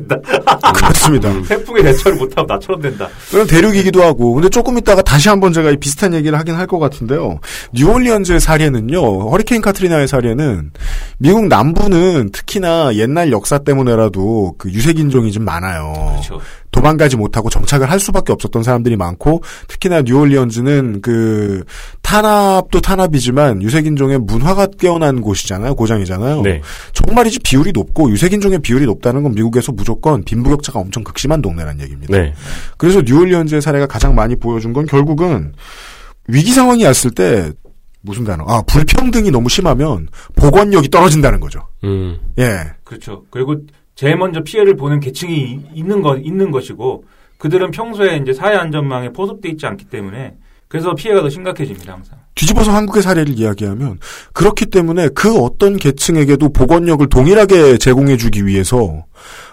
그렇습니다. 0.76 1.32
태풍의 1.48 1.84
대처를 1.84 2.18
못하고 2.20 2.46
나처럼 2.54 2.82
된다. 2.82 3.08
그런 3.32 3.48
대륙이기도 3.48 4.04
하고, 4.04 4.34
근데 4.34 4.48
조금 4.50 4.78
있다가 4.78 5.02
다시 5.02 5.30
한번 5.30 5.54
제가 5.54 5.72
이 5.72 5.78
비슷한 5.78 6.14
얘기를 6.14 6.38
하긴 6.38 6.54
할 6.56 6.68
것 6.68 6.80
같은데요. 6.80 7.40
뉴올리언즈의 7.72 8.42
사례는요, 8.42 9.30
허리케인 9.30 9.62
카트리나의 9.62 10.06
사례는 10.10 10.72
미국 11.18 11.48
남부는 11.48 12.32
특히나 12.34 12.94
옛날 12.96 13.32
역사 13.32 13.58
때문에라도 13.60 14.56
그 14.58 14.70
유색인종이 14.70 15.32
좀 15.32 15.46
많아요. 15.46 15.94
그렇죠. 16.12 16.42
도망가지 16.78 17.18
못하고 17.18 17.50
정착을 17.50 17.90
할 17.90 18.00
수밖에 18.00 18.32
없었던 18.34 18.64
사람들이 18.64 18.96
많고, 18.96 19.42
특히나 19.68 20.04
뉴올리언즈는 20.04 21.02
그 21.02 21.64
탄압도 22.02 22.82
탄압이지만 22.82 23.62
유색인종의 23.62 24.20
문화가 24.20 24.68
깨어난 24.68 25.22
곳이잖아요. 25.22 25.76
고장이잖아요. 25.76 26.42
네. 26.42 26.62
정말이지 26.94 27.40
비율이 27.40 27.72
높고 27.74 28.12
유색인종의 28.12 28.60
비율이 28.60 28.86
높다는 28.86 29.24
건 29.24 29.34
미국에서 29.34 29.72
무조건 29.72 30.24
빈부격차가 30.24 30.80
엄청 30.80 31.04
극심한 31.04 31.42
동네란 31.42 31.82
얘기입니다. 31.82 32.16
네. 32.16 32.34
그래서 32.78 33.02
뉴올리언즈의 33.02 33.62
사례가 33.62 33.88
가장 33.88 34.16
많이 34.16 34.36
보여준 34.36 34.74
건 34.74 34.86
결국은 34.86 35.54
위기 36.28 36.52
상황이 36.52 36.84
왔을 36.84 37.12
때 37.12 37.52
무슨 38.02 38.24
단어? 38.24 38.46
아 38.48 38.62
불평등이 38.62 39.32
너무 39.32 39.50
심하면 39.50 40.08
복원력이 40.36 40.90
떨어진다는 40.90 41.40
거죠. 41.40 41.68
음. 41.84 42.18
예, 42.38 42.60
그렇죠. 42.84 43.24
그리고 43.30 43.56
제일 43.98 44.16
먼저 44.16 44.42
피해를 44.42 44.78
보는 44.78 45.00
계층이 45.00 45.72
있는 45.74 46.02
거 46.04 46.16
있는 46.18 46.52
것이고 46.52 47.04
그들은 47.40 47.72
평소에 47.72 48.18
이제 48.18 48.32
사회 48.32 48.56
안전망에 48.56 49.10
포섭돼 49.12 49.50
있지 49.50 49.66
않기 49.66 49.86
때문에 49.86 50.36
그래서 50.68 50.94
피해가 50.94 51.22
더 51.22 51.30
심각해집니다 51.30 51.94
항상. 51.94 52.18
뒤집어서 52.36 52.72
한국의 52.72 53.02
사례를 53.02 53.40
이야기하면 53.40 54.00
그렇기 54.34 54.68
때문에 54.68 55.10
그 55.10 55.40
어떤 55.40 55.78
계층에게도 55.78 56.50
복원력을 56.50 57.08
동일하게 57.10 57.78
제공해주기 57.80 58.46
위해서 58.46 59.06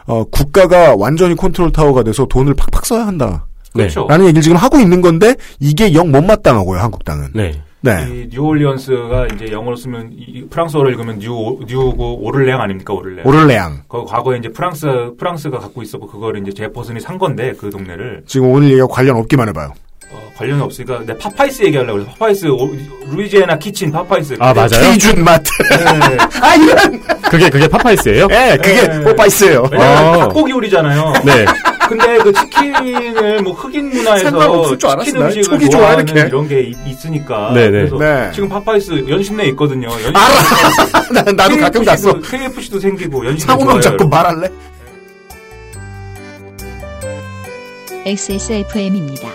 어, 0.07 0.24
국가가 0.24 0.95
완전히 0.95 1.34
컨트롤 1.34 1.72
타워가 1.72 2.03
돼서 2.03 2.26
돈을 2.26 2.53
팍팍 2.55 2.84
써야 2.84 3.07
한다. 3.07 3.47
네. 3.74 3.84
그렇죠. 3.84 4.07
라는 4.09 4.26
얘기를 4.26 4.42
지금 4.42 4.59
하고 4.59 4.78
있는 4.78 5.01
건데 5.01 5.34
이게 5.59 5.95
영 5.95 6.11
못마땅하고요 6.11 6.80
한국당은. 6.80 7.30
네. 7.32 7.62
네. 7.85 8.07
이 8.11 8.28
뉴올리언스가 8.32 9.26
이제 9.35 9.53
영어로 9.53 9.76
쓰면 9.76 10.12
이 10.16 10.47
프랑스어로 10.49 10.89
읽으면 10.91 11.18
뉴 11.18 11.30
뉴고 11.66 12.20
오를레앙 12.24 12.61
아닙니까 12.61 12.95
오를레앙. 12.95 13.26
오를레앙. 13.26 13.82
그 13.89 14.05
과거에 14.05 14.39
이제 14.39 14.49
프랑스 14.49 14.87
프랑스가 15.18 15.59
갖고 15.59 15.82
있었고 15.82 16.07
그거를 16.07 16.41
이제 16.41 16.53
제퍼슨이 16.53 16.99
산 17.01 17.18
건데 17.18 17.53
그 17.59 17.68
동네를 17.68 18.22
지금 18.26 18.49
오늘 18.51 18.70
얘기와 18.70 18.87
관련 18.89 19.16
없기만 19.16 19.49
해봐요. 19.49 19.72
어, 20.11 20.30
관련이 20.37 20.62
없으니까 20.62 21.01
내 21.05 21.16
파파이스 21.18 21.62
얘기하려고 21.64 21.99
그래서 21.99 22.11
파파이스 22.12 22.47
오- 22.47 22.70
루이지애나 23.11 23.59
키친 23.59 23.91
파파이스. 23.93 24.37
아, 24.39 24.55
맞아요? 24.55 24.68
케이준 24.80 25.22
마트. 25.24 25.51
네. 25.70 26.16
아 26.41 26.55
이런. 26.55 27.01
그게 27.30 27.51
그게 27.51 27.68
파파이스예요? 27.68 28.28
예, 28.30 28.57
그게 28.57 28.87
네. 28.87 29.11
파파이스예요. 29.11 29.68
왜냐면 29.70 29.97
아. 30.14 30.18
닭고기 30.20 30.53
요리잖아요. 30.53 31.12
네. 31.24 31.45
근데 31.89 32.18
그 32.18 32.32
치킨을 32.32 33.43
뭐 33.43 33.53
흑인 33.53 33.91
문화에서. 33.91 34.24
치킨 35.05 35.18
난 35.20 35.26
음식을 35.28 35.43
촉이 35.43 35.70
좋아, 35.70 35.80
좋아하는 35.80 36.05
이렇게. 36.09 36.28
이런 36.28 36.49
게 36.49 36.61
있- 36.62 36.76
있으니까. 36.87 37.53
네네. 37.53 37.70
그래서 37.70 37.99
네. 37.99 38.30
지금 38.35 38.49
파파이스 38.49 39.05
연신내 39.09 39.45
있거든요. 39.49 39.89
연신 39.91 40.12
나, 40.12 41.22
나도 41.22 41.57
가끔 41.59 41.85
갔어. 41.85 42.12
KFC도 42.20 42.80
생기고 42.80 43.24
연신내 43.26 43.47
상호명. 43.53 43.80
자꾸 43.80 44.09
말할래? 44.09 44.49
XSFM입니다. 48.07 49.28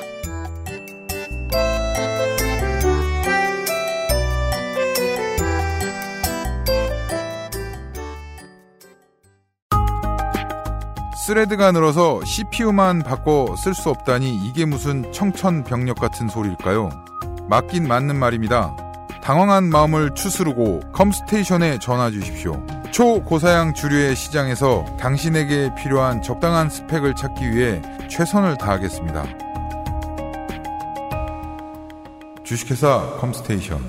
thread가 11.30 11.72
늘어서 11.72 12.26
CPU만 12.26 13.04
바꿔 13.04 13.56
쓸 13.56 13.76
수 13.76 13.92
없다니 13.92 14.36
이게 14.48 14.66
무슨 14.66 15.12
청천벽력 15.12 16.00
같은 16.00 16.28
소리일까요? 16.28 16.90
맞긴 17.48 17.88
맞는 17.88 18.16
말입니다. 18.16 18.76
당황한 19.22 19.70
마음을 19.70 20.16
추스르고 20.16 20.80
컴스테이션에 20.92 21.78
전화 21.78 22.10
주십시오. 22.10 22.66
초고사양 22.90 23.76
주류의 23.76 24.16
시장에서 24.16 24.84
당신에게 25.00 25.76
필요한 25.78 26.24
적당한 26.24 26.68
스펙을 26.68 27.14
찾기 27.14 27.52
위해 27.52 27.80
최선을 28.10 28.58
다하겠습니다. 28.58 29.24
주식회사 32.44 33.18
컴스테이션 33.20 33.80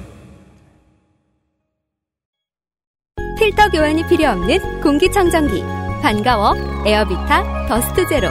필터 3.39 3.71
교환이 3.71 4.07
필요 4.07 4.29
없는 4.29 4.83
공기청정기 4.83 5.80
반가워. 6.03 6.55
에어비타 6.87 7.67
더스트 7.69 8.09
제로. 8.09 8.29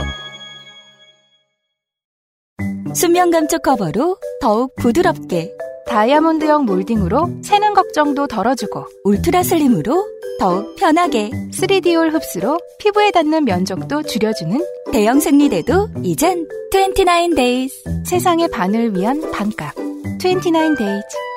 수면 2.93 3.31
감촉 3.31 3.61
커버로 3.61 4.17
더욱 4.41 4.75
부드럽게 4.75 5.51
다이아몬드형 5.87 6.65
몰딩으로 6.65 7.41
새는 7.43 7.73
걱정도 7.73 8.27
덜어주고 8.27 8.85
ultra 9.03 9.43
slim으로 9.43 10.05
더욱 10.39 10.75
편하게 10.75 11.29
3D올 11.29 12.13
흡수로 12.13 12.57
피부에 12.79 13.11
닿는 13.11 13.45
면적도 13.45 14.03
줄여주는 14.03 14.59
대형 14.91 15.19
생리대도 15.19 15.89
이젠 16.03 16.47
29days 16.71 18.05
세상의 18.05 18.49
반을 18.49 18.95
위한 18.95 19.31
반값. 19.31 19.75
29days. 20.19 21.28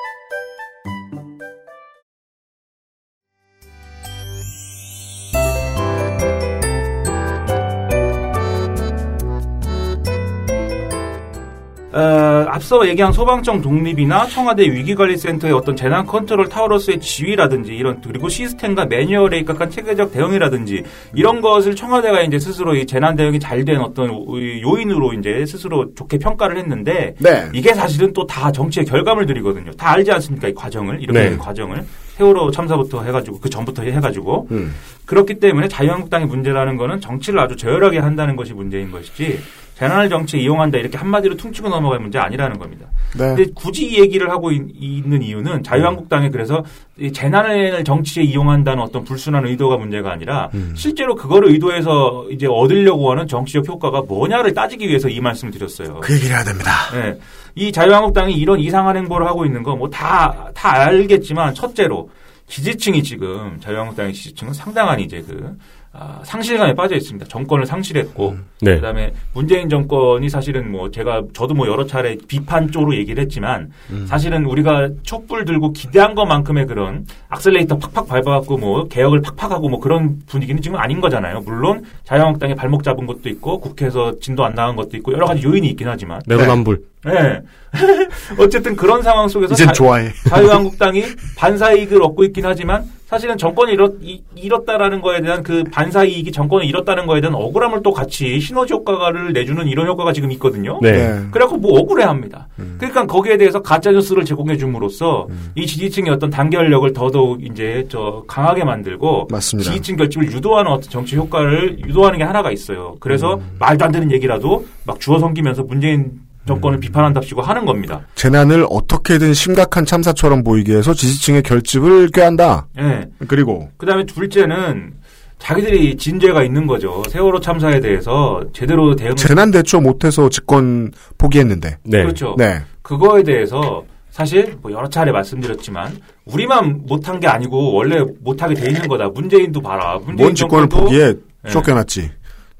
어, 11.92 12.46
앞서 12.48 12.88
얘기한 12.88 13.12
소방청 13.12 13.60
독립이나 13.60 14.26
청와대 14.26 14.62
위기관리센터의 14.64 15.52
어떤 15.52 15.76
재난 15.76 16.06
컨트롤 16.06 16.48
타워로서의 16.48 17.00
지위라든지 17.00 17.74
이런 17.74 18.00
그리고 18.00 18.28
시스템과 18.30 18.86
매뉴얼에 18.86 19.38
입각한 19.40 19.68
체계적 19.68 20.10
대응이라든지 20.12 20.82
이런 21.14 21.40
것을 21.42 21.76
청와대가 21.76 22.22
이제 22.22 22.38
스스로 22.38 22.74
이 22.74 22.86
재난 22.86 23.14
대응이 23.14 23.38
잘 23.40 23.62
된 23.62 23.80
어떤 23.80 24.08
요인으로 24.10 25.12
이제 25.12 25.44
스스로 25.46 25.94
좋게 25.94 26.18
평가를 26.18 26.56
했는데 26.58 27.14
네. 27.18 27.48
이게 27.52 27.72
사실은 27.74 28.12
또 28.12 28.26
다 28.26 28.50
정치의 28.50 28.86
결과물들이거든요. 28.86 29.72
다 29.72 29.92
알지 29.92 30.10
않습니까? 30.12 30.48
이 30.48 30.54
과정을 30.54 31.02
이렇게 31.02 31.20
네. 31.20 31.28
된 31.28 31.38
과정을 31.38 31.84
세월호 32.16 32.50
참사부터 32.50 33.02
해가지고 33.02 33.40
그 33.40 33.48
전부터 33.50 33.82
해가지고 33.82 34.48
음. 34.50 34.74
그렇기 35.06 35.40
때문에 35.40 35.68
자유한국당의 35.68 36.26
문제라는 36.26 36.76
거는 36.76 37.00
정치를 37.00 37.40
아주 37.40 37.56
저열하게 37.56 37.98
한다는 37.98 38.36
것이 38.36 38.52
문제인 38.52 38.90
것이지 38.90 39.40
재난을 39.78 40.08
정치에 40.08 40.40
이용한다 40.40 40.78
이렇게 40.78 40.96
한마디로 40.96 41.36
퉁치고 41.36 41.68
넘어갈 41.68 41.98
문제 41.98 42.18
아니라는 42.18 42.58
겁니다. 42.58 42.86
네. 43.18 43.34
근데 43.34 43.46
굳이 43.54 43.86
이 43.86 44.00
얘기를 44.00 44.30
하고 44.30 44.52
있, 44.52 44.62
는 45.06 45.22
이유는 45.22 45.64
자유한국당이 45.64 46.30
그래서 46.30 46.64
이 46.98 47.10
재난을 47.10 47.82
정치에 47.82 48.22
이용한다는 48.22 48.82
어떤 48.82 49.02
불순한 49.02 49.46
의도가 49.46 49.78
문제가 49.78 50.12
아니라 50.12 50.50
음. 50.54 50.72
실제로 50.76 51.14
그거를 51.14 51.50
의도해서 51.50 52.26
이제 52.30 52.46
얻으려고 52.46 53.10
하는 53.10 53.26
정치적 53.26 53.66
효과가 53.66 54.02
뭐냐를 54.02 54.54
따지기 54.54 54.86
위해서 54.86 55.08
이 55.08 55.20
말씀을 55.20 55.52
드렸어요. 55.52 56.00
그 56.00 56.14
얘기를 56.14 56.36
해야 56.36 56.44
됩니다. 56.44 56.70
네. 56.92 57.18
이 57.54 57.70
자유한국당이 57.72 58.34
이런 58.34 58.58
이상한 58.60 58.96
행보를 58.96 59.26
하고 59.26 59.44
있는 59.44 59.62
거 59.62 59.74
뭐 59.76 59.88
다 59.90 60.50
다 60.54 60.72
알겠지만 60.72 61.54
첫째로 61.54 62.08
지지층이 62.46 63.02
지금 63.02 63.58
자유한국당의 63.60 64.12
지지층은 64.12 64.52
상당한 64.52 65.00
이제 65.00 65.22
그 65.26 65.56
아, 65.94 66.20
상실감에 66.24 66.72
빠져 66.74 66.96
있습니다. 66.96 67.26
정권을 67.28 67.66
상실했고 67.66 68.36
네. 68.62 68.76
그다음에 68.76 69.12
문재인 69.34 69.68
정권이 69.68 70.30
사실은 70.30 70.72
뭐 70.72 70.90
제가 70.90 71.22
저도 71.34 71.52
뭐 71.52 71.68
여러 71.68 71.84
차례 71.84 72.16
비판 72.28 72.70
쪽으로 72.70 72.96
얘기를 72.96 73.22
했지만 73.22 73.70
사실은 74.06 74.46
우리가 74.46 74.88
촛불 75.02 75.44
들고 75.44 75.72
기대한 75.74 76.14
것만큼의 76.14 76.66
그런 76.66 77.06
악셀레이터 77.28 77.78
팍팍 77.78 78.08
밟아갖고 78.08 78.56
뭐 78.56 78.88
개혁을 78.88 79.20
팍팍 79.20 79.50
하고 79.50 79.68
뭐 79.68 79.80
그런 79.80 80.18
분위기는 80.26 80.62
지금 80.62 80.78
아닌 80.78 80.98
거잖아요. 81.00 81.40
물론 81.44 81.84
자유한국당이 82.04 82.54
발목 82.54 82.82
잡은 82.84 83.04
것도 83.06 83.28
있고 83.28 83.60
국회에서 83.60 84.18
진도 84.18 84.46
안 84.46 84.54
나간 84.54 84.76
것도 84.76 84.96
있고 84.96 85.12
여러 85.12 85.26
가지 85.26 85.42
요인이 85.46 85.68
있긴 85.68 85.88
하지만 85.88 86.22
내로남불. 86.26 86.80
네. 87.04 87.40
어쨌든 88.38 88.76
그런 88.76 89.02
상황 89.02 89.28
속에서 89.28 89.54
자- 89.54 89.72
좋아해. 89.72 90.10
자유한국당이 90.28 91.04
반사이익을 91.36 92.02
얻고 92.02 92.24
있긴 92.24 92.46
하지만 92.46 92.84
사실은 93.12 93.36
정권이 93.36 93.74
잃었, 93.74 93.92
이- 94.00 94.22
잃었다라는 94.34 95.02
거에 95.02 95.20
대한 95.20 95.42
그 95.42 95.64
반사 95.70 96.04
이익이 96.04 96.32
정권을 96.32 96.64
잃었다는 96.64 97.04
거에 97.04 97.20
대한 97.20 97.34
억울함을 97.34 97.82
또 97.82 97.92
같이 97.92 98.40
시너지 98.40 98.72
효과를 98.72 99.34
내주는 99.34 99.68
이런 99.68 99.86
효과가 99.86 100.14
지금 100.14 100.32
있거든요. 100.32 100.78
네. 100.80 100.92
네. 100.92 101.20
그래갖고 101.30 101.58
뭐 101.58 101.78
억울해 101.78 102.04
합니다. 102.04 102.48
음. 102.58 102.76
그러니까 102.78 103.06
거기에 103.06 103.36
대해서 103.36 103.60
가짜 103.60 103.90
뉴스를 103.92 104.24
제공해 104.24 104.56
줌으로써 104.56 105.28
이 105.54 105.66
지지층의 105.66 106.10
어떤 106.10 106.30
단결력을 106.30 106.90
더더욱 106.94 107.44
이제 107.44 107.84
저 107.90 108.24
강하게 108.26 108.64
만들고 108.64 109.28
맞습니다. 109.30 109.70
지지층 109.70 109.96
결집을 109.96 110.32
유도하는 110.32 110.70
어떤 110.72 110.88
정치 110.88 111.14
효과를 111.16 111.80
유도하는 111.86 112.16
게 112.18 112.24
하나가 112.24 112.50
있어요. 112.50 112.96
그래서 112.98 113.34
음. 113.34 113.56
말도 113.58 113.84
안 113.84 113.92
되는 113.92 114.10
얘기라도 114.10 114.64
막 114.86 114.98
주워 115.00 115.18
섬기면서 115.18 115.64
문재인 115.64 116.12
정권을 116.46 116.80
비판한답시고 116.80 117.42
하는 117.42 117.64
겁니다. 117.64 118.00
재난을 118.14 118.66
어떻게든 118.68 119.34
심각한 119.34 119.86
참사처럼 119.86 120.42
보이게 120.42 120.76
해서 120.76 120.92
지지층의 120.92 121.42
결집을 121.42 122.08
꾀한다. 122.08 122.66
예. 122.78 123.04
그리고 123.28 123.68
그다음에 123.76 124.04
둘째는 124.04 124.94
자기들이 125.38 125.96
진죄가 125.96 126.44
있는 126.44 126.66
거죠. 126.66 127.02
세월호 127.08 127.40
참사에 127.40 127.80
대해서 127.80 128.40
제대로 128.52 128.94
대응 128.94 129.16
재난 129.16 129.50
대처 129.50 129.80
못해서 129.80 130.28
집권 130.28 130.92
포기했는데. 131.18 131.78
네. 131.84 132.02
그렇죠. 132.02 132.34
네. 132.38 132.60
그거에 132.82 133.22
대해서 133.22 133.82
사실 134.10 134.56
뭐 134.62 134.70
여러 134.70 134.88
차례 134.88 135.10
말씀드렸지만 135.10 135.96
우리만 136.26 136.82
못한 136.86 137.18
게 137.18 137.26
아니고 137.26 137.72
원래 137.72 138.04
못하게 138.20 138.54
돼 138.54 138.68
있는 138.68 138.86
거다. 138.86 139.08
문재인도 139.08 139.60
봐라. 139.60 139.98
문재인 140.04 140.16
뭔 140.16 140.34
직권을 140.34 140.68
정권도 140.68 140.84
포기해 140.84 141.14
네. 141.42 141.50
쫓겨났지. 141.50 142.10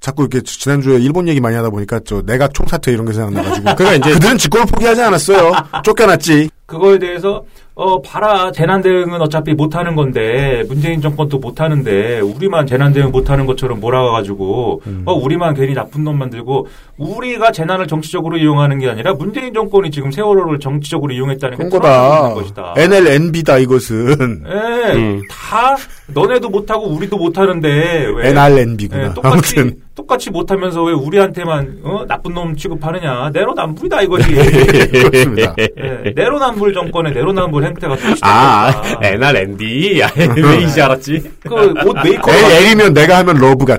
자꾸 0.03 0.25
이렇게 0.25 0.41
지난주에 0.43 0.99
일본 0.99 1.29
얘기 1.29 1.41
많이 1.41 1.55
하다 1.57 1.71
보니까 1.71 2.01
저 2.05 2.23
내각 2.23 2.53
총사퇴 2.53 2.91
이런 2.93 3.07
게 3.07 3.13
생각나가지고. 3.13 3.63
그러니까 3.77 3.95
이제 3.95 4.15
그들은 4.15 4.37
직권을 4.37 4.67
포기하지 4.67 5.01
않았어요. 5.01 5.53
쫓겨났지. 5.85 6.51
그거에 6.67 6.99
대해서 6.99 7.45
어 7.75 8.03
봐라 8.03 8.53
재난 8.53 8.83
대응은 8.83 9.21
어차피 9.23 9.55
못하는 9.55 9.95
건데 9.95 10.63
문재인 10.69 11.01
정권도 11.01 11.39
못하는데 11.39 12.21
우리만 12.21 12.67
재난 12.67 12.93
대응 12.93 13.11
못하는 13.11 13.47
것처럼 13.47 13.81
몰아가가지고 13.81 14.83
음. 14.87 15.03
어 15.07 15.15
우리만 15.15 15.55
괜히 15.55 15.73
나쁜 15.73 16.05
놈 16.05 16.19
만들고 16.19 16.67
우리가 16.99 17.51
재난을 17.51 17.87
정치적으로 17.87 18.37
이용하는 18.37 18.79
게 18.79 18.91
아니라 18.91 19.15
문재인 19.15 19.55
정권이 19.55 19.91
지금 19.91 20.11
세월호를 20.11 20.61
정치적으로 20.61 21.15
이용했다는 21.15 21.59
게 21.59 21.69
거다. 21.71 22.35
것이다. 22.35 22.75
NLNB다 22.77 23.59
이것은. 23.59 24.45
예, 24.47 24.93
음. 24.95 25.23
다 25.31 25.77
너네도 26.09 26.51
못하고 26.51 26.89
우리도 26.89 27.17
못하는데 27.17 27.69
왜 28.17 28.29
NRNB구나. 28.31 29.03
예, 29.03 29.15
똑같이 29.15 29.61
아무튼. 29.61 29.81
똑같이 29.95 30.31
못하면서 30.31 30.83
왜 30.85 30.93
우리한테만 30.95 31.81
어, 31.85 32.05
나쁜 32.09 32.33
놈 32.33 32.57
취급하느냐 32.57 33.29
내로남불이다 33.33 34.03
이거지. 34.03 34.33
그렇습니다. 34.91 35.55
예, 35.59 36.13
내로남불 36.17 36.73
정권의 36.73 37.13
내로남불 37.13 37.63
행태가 37.65 37.97
또 37.97 38.03
아, 38.23 38.71
시작됐다. 38.73 39.07
NRNB. 39.09 40.01
왜 40.43 40.57
이제 40.63 40.81
알았지? 40.81 41.23
그 41.41 41.55
옷 41.55 41.95
메이커로 42.05 42.35
애, 42.37 42.57
L이면 42.69 42.95
내가 42.95 43.19
하면 43.19 43.37
love. 43.37 43.65
만- 43.67 43.79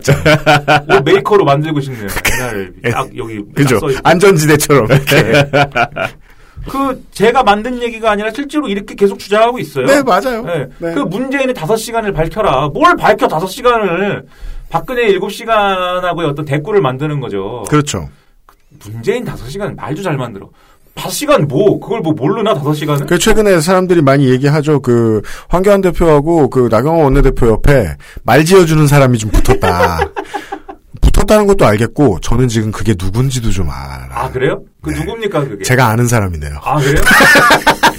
옷 0.99 1.03
메이커로 1.03 1.45
만들고 1.45 1.79
싶네요. 1.81 2.07
옛날 2.31 2.71
딱 2.91 3.09
여기 3.17 3.37
딱 3.37 3.55
그죠? 3.55 3.79
안전지대처럼. 4.03 4.85
이렇게. 4.91 5.49
그 6.69 7.03
제가 7.11 7.43
만든 7.43 7.81
얘기가 7.81 8.11
아니라 8.11 8.29
실제로 8.31 8.67
이렇게 8.69 8.95
계속 8.95 9.19
주장하고 9.19 9.59
있어요. 9.59 9.85
네, 9.85 10.01
맞아요. 10.03 10.43
네. 10.43 10.65
네. 10.77 10.93
그 10.93 10.99
문재인의 10.99 11.53
다섯 11.53 11.75
시간을 11.75 12.13
밝혀라. 12.13 12.69
뭘 12.73 12.95
밝혀 12.95 13.27
다섯 13.27 13.47
시간을 13.47 14.23
박근혜 14.73 15.03
일곱 15.07 15.31
시간하고의 15.31 16.27
어떤 16.29 16.45
대꾸를 16.45 16.81
만드는 16.81 17.19
거죠. 17.19 17.63
그렇죠. 17.69 18.09
문재인 18.91 19.23
다섯 19.23 19.47
시간 19.47 19.75
말도 19.75 20.01
잘 20.01 20.17
만들어. 20.17 20.49
다섯 20.95 21.11
시간 21.11 21.47
뭐 21.47 21.79
그걸 21.79 22.01
뭐 22.01 22.13
모르나 22.13 22.55
다섯 22.55 22.73
시간은? 22.73 23.05
그 23.05 23.19
최근에 23.19 23.59
사람들이 23.61 24.01
많이 24.01 24.27
얘기하죠. 24.31 24.81
그 24.81 25.21
황교안 25.47 25.81
대표하고 25.81 26.49
그 26.49 26.69
나경원 26.71 27.03
원내대표 27.03 27.49
옆에 27.49 27.97
말 28.23 28.45
지어주는 28.45 28.87
사람이 28.87 29.19
좀 29.19 29.29
붙었다. 29.29 30.09
붙었다는 31.01 31.45
것도 31.45 31.67
알겠고 31.67 32.19
저는 32.21 32.47
지금 32.47 32.71
그게 32.71 32.95
누군지도 32.99 33.51
좀 33.51 33.69
알아. 33.69 34.07
아 34.11 34.31
그래요? 34.31 34.63
그 34.81 34.89
네. 34.89 35.01
누굽니까 35.01 35.41
그게? 35.41 35.63
제가 35.63 35.87
아는 35.89 36.07
사람이네요. 36.07 36.57
아 36.63 36.77
그래요? 36.77 36.95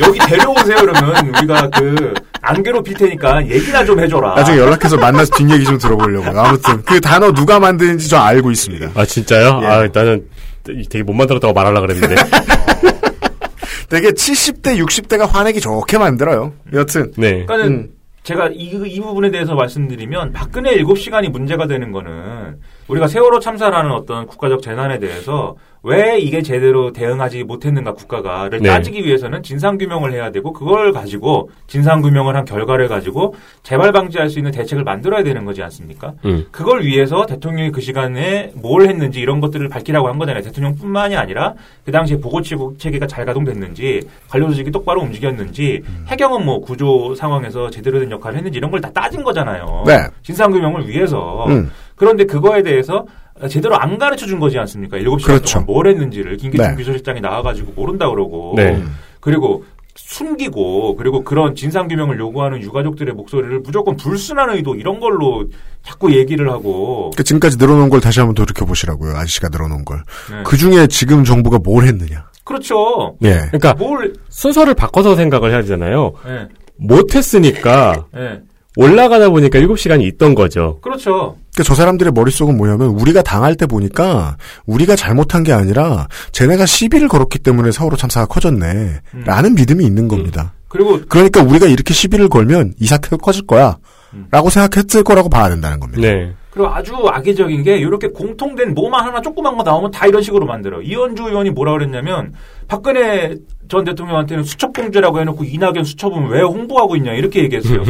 여기 0.01 0.19
데려오세요 0.19 0.77
그러면 0.79 1.29
우리가 1.29 1.71
그 1.71 2.15
안 2.45 2.63
괴롭힐 2.63 2.95
테니까 2.95 3.47
얘기나 3.49 3.85
좀 3.85 3.99
해줘라. 4.01 4.35
나중에 4.35 4.59
연락해서 4.59 4.97
만나서 4.99 5.35
뒷얘기 5.37 5.65
좀 5.65 5.79
들어보려고요. 5.79 6.39
아무튼 6.39 6.83
그 6.83 7.01
단어 7.01 7.33
누가 7.33 7.59
만드는지 7.59 8.09
저 8.09 8.19
알고 8.19 8.51
있습니다. 8.51 8.91
아, 8.95 9.05
진짜요? 9.05 9.61
예. 9.63 9.67
아, 9.67 9.89
나는 9.93 10.29
되게 10.63 11.03
못 11.03 11.15
만들었다고 11.15 11.55
말하려고 11.55 11.87
그랬는데. 11.87 12.17
되게 13.89 14.11
70대, 14.11 14.79
60대가 14.85 15.27
화내기 15.27 15.61
좋게 15.61 15.99
만들어요. 15.99 16.53
여튼 16.73 17.13
네. 17.17 17.45
그러니까는 17.45 17.67
음. 17.67 17.89
제가 18.25 18.49
이, 18.49 18.71
이 18.87 19.01
부분에 19.01 19.31
대해서 19.31 19.55
말씀드리면 19.55 20.33
박근혜 20.33 20.77
7시간이 20.79 21.29
문제가 21.29 21.67
되는 21.67 21.93
거는 21.93 22.59
우리가 22.89 23.07
세월호 23.07 23.39
참사라는 23.41 23.91
어떤 23.93 24.27
국가적 24.27 24.63
재난에 24.63 24.99
대해서 24.99 25.57
왜 25.85 26.19
이게 26.19 26.41
제대로 26.41 26.93
대응하지 26.95 27.45
못했는가 27.45 27.93
국가가를 27.93 28.61
네. 28.61 28.69
따지기 28.71 29.05
위해서는 29.05 29.43
진상 29.43 29.77
규명을 29.77 30.15
해야 30.15 30.33
되고 30.33 30.55
그걸 30.55 30.93
가지고 30.93 31.51
진상 31.67 32.01
규명을 32.01 32.35
한 32.35 32.47
결과를 32.47 32.89
가지고 32.89 33.35
재발 33.63 33.93
방지할 33.93 34.31
수 34.31 34.39
있는 34.39 34.51
대책을 34.51 34.83
만들어야 34.83 35.23
되는 35.23 35.45
거지 35.45 35.63
않습니까? 35.63 36.15
음. 36.25 36.47
그걸 36.51 36.85
위해서 36.85 37.27
대통령이 37.27 37.71
그 37.71 37.83
시간에 37.83 38.51
뭘 38.55 38.89
했는지 38.89 39.21
이런 39.21 39.41
것들을 39.43 39.69
밝히라고 39.69 40.09
한 40.09 40.19
거잖아요. 40.19 40.43
대통령뿐만이 40.43 41.17
아니라 41.17 41.53
그 41.85 41.93
당시에 41.93 42.17
보고 42.17 42.41
체계가 42.43 43.07
잘 43.07 43.27
가동됐는지 43.27 44.09
관료 44.31 44.49
조직이 44.49 44.71
똑바로 44.71 45.03
움직였는지 45.03 45.83
해경은 46.07 46.47
뭐 46.47 46.61
구조 46.61 47.15
상황에서 47.15 47.69
제대로 47.69 48.01
된 48.01 48.11
역할을 48.11 48.39
했는지 48.39 48.57
이런 48.59 48.71
걸 48.71 48.85
다 48.85 48.91
따진 48.91 49.23
거잖아요. 49.23 49.85
네. 49.87 49.95
진상 50.23 50.51
규명을 50.51 50.87
위해서. 50.89 51.47
음. 51.49 51.71
그런데 51.95 52.25
그거에 52.25 52.63
대해서 52.63 53.07
제대로 53.49 53.77
안 53.77 53.99
가르쳐 53.99 54.27
준 54.27 54.39
거지 54.39 54.59
않습니까? 54.59 54.97
일곱 54.97 55.21
시간 55.21 55.37
그렇죠. 55.37 55.55
동안 55.55 55.67
뭘 55.67 55.87
했는지를 55.89 56.37
김기춘 56.37 56.71
네. 56.71 56.77
비서실장이 56.77 57.21
나와 57.21 57.43
가지고 57.43 57.73
모른다 57.75 58.09
그러고. 58.09 58.55
네. 58.57 58.83
그리고 59.21 59.65
숨기고 59.97 60.97
그리고 60.97 61.23
그런 61.23 61.55
진상 61.55 61.87
규명을 61.89 62.19
요구하는 62.19 62.61
유가족들의 62.61 63.15
목소리를 63.15 63.61
무조건 63.61 63.97
불순한 63.97 64.51
의도 64.51 64.75
이런 64.75 64.99
걸로 65.01 65.47
자꾸 65.83 66.17
얘기를 66.17 66.51
하고 66.51 67.11
그 67.17 67.23
지금까지 67.23 67.59
늘어놓은 67.59 67.91
걸 67.91 68.01
다시 68.01 68.21
한번 68.21 68.35
돌이켜 68.35 68.65
보시라고요. 68.65 69.17
아저씨가 69.17 69.49
늘어놓은 69.51 69.85
걸. 69.85 70.03
네. 70.31 70.43
그 70.45 70.57
중에 70.57 70.87
지금 70.89 71.25
정부가 71.25 71.59
뭘 71.59 71.85
했느냐? 71.85 72.27
그렇죠. 72.45 73.17
예. 73.23 73.37
그러니까 73.51 73.75
뭘 73.75 74.15
순서를 74.29 74.75
바꿔서 74.75 75.17
생각을 75.17 75.51
해야 75.51 75.61
되잖아요. 75.63 76.13
예. 76.27 76.49
못했으니까 76.77 78.07
예. 78.17 78.43
올라가다 78.77 79.31
보니까 79.31 79.61
7시간이 79.61 80.03
있던 80.13 80.35
거죠. 80.35 80.79
그렇죠. 80.81 81.37
그러니까 81.55 81.63
저 81.63 81.75
사람들의 81.75 82.13
머릿속은 82.13 82.57
뭐냐면 82.57 82.89
우리가 82.89 83.23
당할 83.23 83.55
때 83.55 83.67
보니까 83.67 84.37
우리가 84.67 84.97
잘못한 84.97 85.45
게 85.45 85.53
아니라 85.53 86.09
쟤네가 86.33 86.67
시비를 86.67 87.07
걸었기 87.09 87.39
때문에 87.39 87.71
사고로 87.71 87.97
참사가 87.97 88.27
커졌네. 88.27 89.01
음. 89.15 89.25
라는 89.25 89.55
믿음이 89.55 89.85
있는 89.85 90.09
겁니다. 90.09 90.53
그리고 90.69 91.01
그러니까 91.09 91.43
우리가 91.43 91.67
이렇게 91.67 91.95
시비를 91.95 92.29
걸면 92.29 92.75
이 92.81 92.87
사태가 92.87 93.19
커질 93.19 93.47
거야. 93.47 93.79
음. 94.15 94.27
라고 94.33 94.51
생각했을 94.51 95.05
거라고 95.05 95.29
봐야 95.29 95.49
된다는 95.49 95.79
겁니다. 95.79 96.03
네. 96.03 96.33
그리고 96.51 96.69
아주 96.69 96.95
악의적인 96.95 97.63
게 97.65 97.79
이렇게 97.79 98.09
공통된 98.09 98.75
뭐만 98.75 99.05
하나 99.05 99.21
조그만 99.21 99.57
거 99.57 99.63
나오면 99.63 99.91
다 99.91 100.07
이런 100.07 100.23
식으로 100.23 100.47
만들어. 100.47 100.83
이현주 100.83 101.25
의원이 101.25 101.51
뭐라 101.51 101.73
그랬냐면 101.73 102.33
박근혜 102.69 103.37
전 103.67 103.83
대통령한테는 103.83 104.45
수첩 104.45 104.75
공주라고 104.75 105.21
해놓고 105.21 105.45
이낙연 105.45 105.85
수첩은 105.85 106.29
왜 106.29 106.43
홍보하고 106.43 106.97
있냐 106.97 107.13
이렇게 107.15 107.43
얘기했어요. 107.45 107.83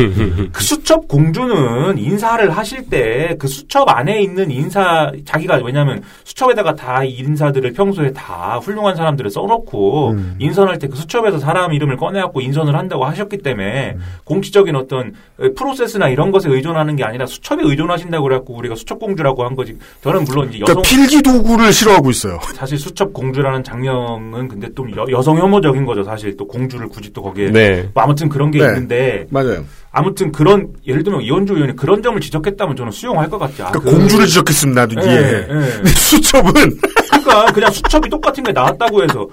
그 0.53 0.63
수첩 0.63 1.09
공주는 1.09 1.99
인사를 1.99 2.49
하실 2.51 2.89
때 2.89 3.35
그 3.39 3.49
수첩 3.49 3.89
안에 3.89 4.23
있는 4.23 4.51
인사 4.53 5.11
자기가 5.25 5.61
왜냐하면 5.65 6.03
수첩에다가 6.23 6.75
다이 6.75 7.11
인사들을 7.11 7.73
평소에 7.73 8.13
다 8.13 8.61
훌륭한 8.63 8.95
사람들을 8.95 9.31
써놓고 9.31 10.11
음. 10.11 10.37
인선할 10.39 10.79
때 10.79 10.87
그 10.87 10.97
수첩에서 10.97 11.39
사람 11.39 11.73
이름을 11.73 11.97
꺼내갖고 11.97 12.41
인선을 12.41 12.77
한다고 12.77 13.05
하셨기 13.07 13.39
때문에 13.39 13.97
공식적인 14.25 14.77
어떤 14.77 15.13
프로세스나 15.57 16.09
이런 16.09 16.31
것에 16.31 16.49
의존하는 16.49 16.95
게 16.95 17.03
아니라 17.05 17.27
수첩에 17.27 17.63
의존하신다고 17.63 18.23
그래갖고 18.23 18.55
우리가 18.55 18.75
수첩 18.77 19.01
공주라고 19.01 19.45
한 19.45 19.57
거지. 19.57 19.77
저는 20.03 20.25
물론 20.25 20.49
이제 20.51 20.61
여성 20.61 20.83
그러니까 20.83 20.89
필기 20.89 21.23
도구를 21.23 21.73
싫어하고 21.73 22.11
있어요. 22.11 22.39
사실 22.55 22.79
수첩 22.79 23.13
공주라는 23.13 23.65
장면은 23.65 24.47
근데 24.49 24.64
또 24.75 24.87
여, 25.11 25.23
성 25.23 25.39
혐오적인 25.39 25.85
거죠. 25.85 26.03
사실 26.05 26.37
또 26.37 26.47
공주를 26.47 26.89
굳이 26.89 27.13
또 27.13 27.23
거기에 27.23 27.51
네. 27.51 27.89
뭐 27.95 28.03
아무튼 28.03 28.29
그런 28.29 28.51
게 28.51 28.59
네. 28.59 28.65
있는데 28.67 29.27
맞아요. 29.31 29.65
아무튼 29.91 30.33
그런 30.33 30.69
예를 30.87 31.03
들면 31.05 31.23
이현주 31.23 31.55
의원이 31.55 31.77
그런 31.77 32.03
점을 32.03 32.19
지적했다면 32.21 32.77
저는 32.77 32.93
수용할 32.93 33.29
것 33.31 33.39
같지. 33.39 33.63
아, 33.63 33.71
그러니까 33.71 33.91
그- 33.91 33.97
공주를 33.99 34.27
지적했으면 34.27 34.75
나도 34.75 35.01
예, 35.01 35.05
이해해. 35.05 35.33
예. 35.43 35.47
근데 35.47 35.89
수첩은 35.91 36.53
그러니까 37.11 37.47
그냥 37.53 37.71
수첩이 37.71 38.09
똑같은 38.09 38.43
게 38.45 38.53
나왔다고 38.53 39.03
해서 39.05 39.27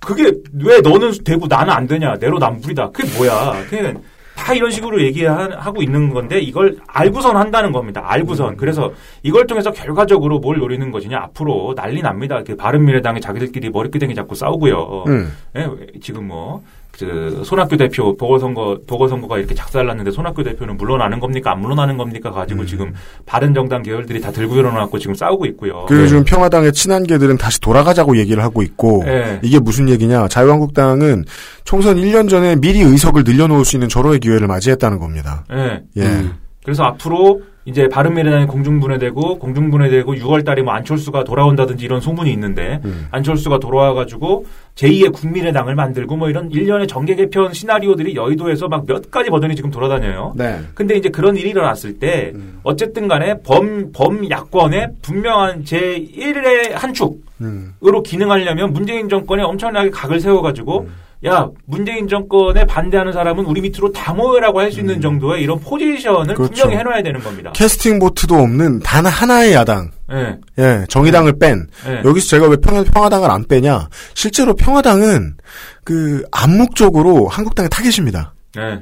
그게 0.00 0.30
왜 0.62 0.80
너는 0.80 1.12
되고 1.24 1.46
나는 1.46 1.72
안 1.72 1.86
되냐 1.86 2.14
내로남불이다. 2.20 2.90
그게 2.90 3.16
뭐야? 3.16 3.54
그냥 3.70 4.00
다 4.36 4.52
이런 4.52 4.70
식으로 4.70 5.00
얘기하고 5.02 5.82
있는 5.82 6.10
건데 6.10 6.40
이걸 6.40 6.76
알고선 6.86 7.36
한다는 7.36 7.72
겁니다. 7.72 8.02
알고선. 8.04 8.56
그래서 8.56 8.92
이걸 9.22 9.46
통해서 9.46 9.70
결과적으로 9.70 10.38
뭘 10.38 10.58
노리는 10.58 10.90
것이냐 10.90 11.18
앞으로 11.18 11.74
난리 11.74 12.02
납니다. 12.02 12.42
그 12.44 12.56
바른미래당이 12.56 13.20
자기들끼리 13.20 13.70
머리끄댕이 13.70 14.14
잡고 14.14 14.34
싸우고요. 14.34 15.04
음. 15.06 15.32
예, 15.56 15.68
지금 16.00 16.28
뭐. 16.28 16.62
그 16.98 17.42
손학규 17.44 17.76
대표 17.76 18.16
보궐선거 18.16 18.78
보궐선거가 18.86 19.38
이렇게 19.38 19.54
작살났는데 19.54 20.10
손학규 20.10 20.44
대표는 20.44 20.76
물러나는 20.76 21.20
겁니까 21.20 21.52
안 21.52 21.60
물러나는 21.60 21.96
겁니까 21.96 22.30
가지고 22.30 22.62
음. 22.62 22.66
지금 22.66 22.94
바른 23.26 23.52
정당 23.52 23.82
계열들이 23.82 24.20
다 24.20 24.30
들고 24.30 24.56
일어나고 24.56 24.98
지금 24.98 25.14
싸우고 25.14 25.46
있고요. 25.46 25.86
그리고 25.88 26.06
지금 26.06 26.24
평화당의 26.24 26.72
친한계들은 26.72 27.38
다시 27.38 27.60
돌아가자고 27.60 28.16
얘기를 28.18 28.42
하고 28.42 28.62
있고 28.62 29.02
네. 29.04 29.40
이게 29.42 29.58
무슨 29.58 29.88
얘기냐 29.88 30.28
자유한국당은 30.28 31.24
총선 31.64 31.96
1년 31.96 32.28
전에 32.28 32.56
미리 32.56 32.80
의석을 32.80 33.24
늘려놓을 33.24 33.64
수 33.64 33.76
있는 33.76 33.88
절호의 33.88 34.20
기회를 34.20 34.46
맞이했다는 34.46 34.98
겁니다. 34.98 35.44
예. 35.52 35.82
예. 35.96 36.24
그래서 36.64 36.84
앞으로 36.84 37.40
이제 37.66 37.88
바른미래당이 37.88 38.46
공중분해되고 38.46 39.38
공중분해되고 39.38 40.14
6월 40.14 40.44
달에 40.44 40.62
뭐 40.62 40.74
안철수가 40.74 41.24
돌아온다든지 41.24 41.84
이런 41.84 42.00
소문이 42.00 42.30
있는데 42.32 42.80
음. 42.84 43.08
안철수가 43.10 43.58
돌아와가지고 43.58 44.46
제2의 44.74 45.12
국민의당을 45.12 45.74
만들고 45.74 46.16
뭐 46.16 46.28
이런 46.28 46.50
일련의 46.50 46.86
정계 46.86 47.14
개편 47.14 47.52
시나리오들이 47.52 48.14
여의도에서 48.14 48.68
막 48.68 48.84
몇 48.86 49.10
가지 49.10 49.30
버전이 49.30 49.56
지금 49.56 49.70
돌아다녀요. 49.70 50.34
네. 50.36 50.60
근데 50.74 50.96
이제 50.96 51.08
그런 51.08 51.36
일이 51.36 51.50
일어났을 51.50 51.98
때 51.98 52.32
음. 52.34 52.60
어쨌든 52.62 53.08
간에 53.08 53.34
범, 53.42 53.92
범 53.92 54.28
야권의 54.28 54.88
분명한 55.02 55.64
제1의 55.64 56.72
한 56.72 56.92
축, 56.92 57.20
음. 57.40 57.74
으로 57.84 58.02
기능하려면 58.02 58.72
문재인 58.72 59.08
정권에 59.08 59.42
엄청나게 59.42 59.90
각을 59.90 60.20
세워가지고 60.20 60.80
음. 60.80 60.92
야 61.26 61.48
문재인 61.66 62.06
정권에 62.06 62.66
반대하는 62.66 63.12
사람은 63.12 63.44
우리 63.46 63.60
밑으로 63.62 63.90
다 63.92 64.12
모여라고 64.12 64.60
할 64.60 64.70
수 64.70 64.80
있는 64.80 65.00
정도의 65.00 65.42
이런 65.42 65.58
포지션을 65.60 66.30
음. 66.32 66.34
그렇죠. 66.34 66.52
분명히 66.62 66.76
해놔야 66.76 67.02
되는 67.02 67.20
겁니다. 67.22 67.52
캐스팅 67.54 67.98
보트도 67.98 68.34
없는 68.34 68.80
단 68.80 69.06
하나의 69.06 69.54
야당. 69.54 69.90
예, 70.12 70.36
예, 70.58 70.84
정의당을 70.88 71.38
뺀. 71.38 71.66
예. 71.88 72.02
여기서 72.04 72.28
제가 72.28 72.48
왜 72.48 72.56
평, 72.56 72.84
평화당을 72.84 73.30
안 73.30 73.44
빼냐? 73.46 73.88
실제로 74.14 74.54
평화당은 74.54 75.36
그 75.84 76.24
암묵적으로 76.30 77.28
한국당의 77.28 77.70
타겟입니다. 77.70 78.34
예. 78.58 78.80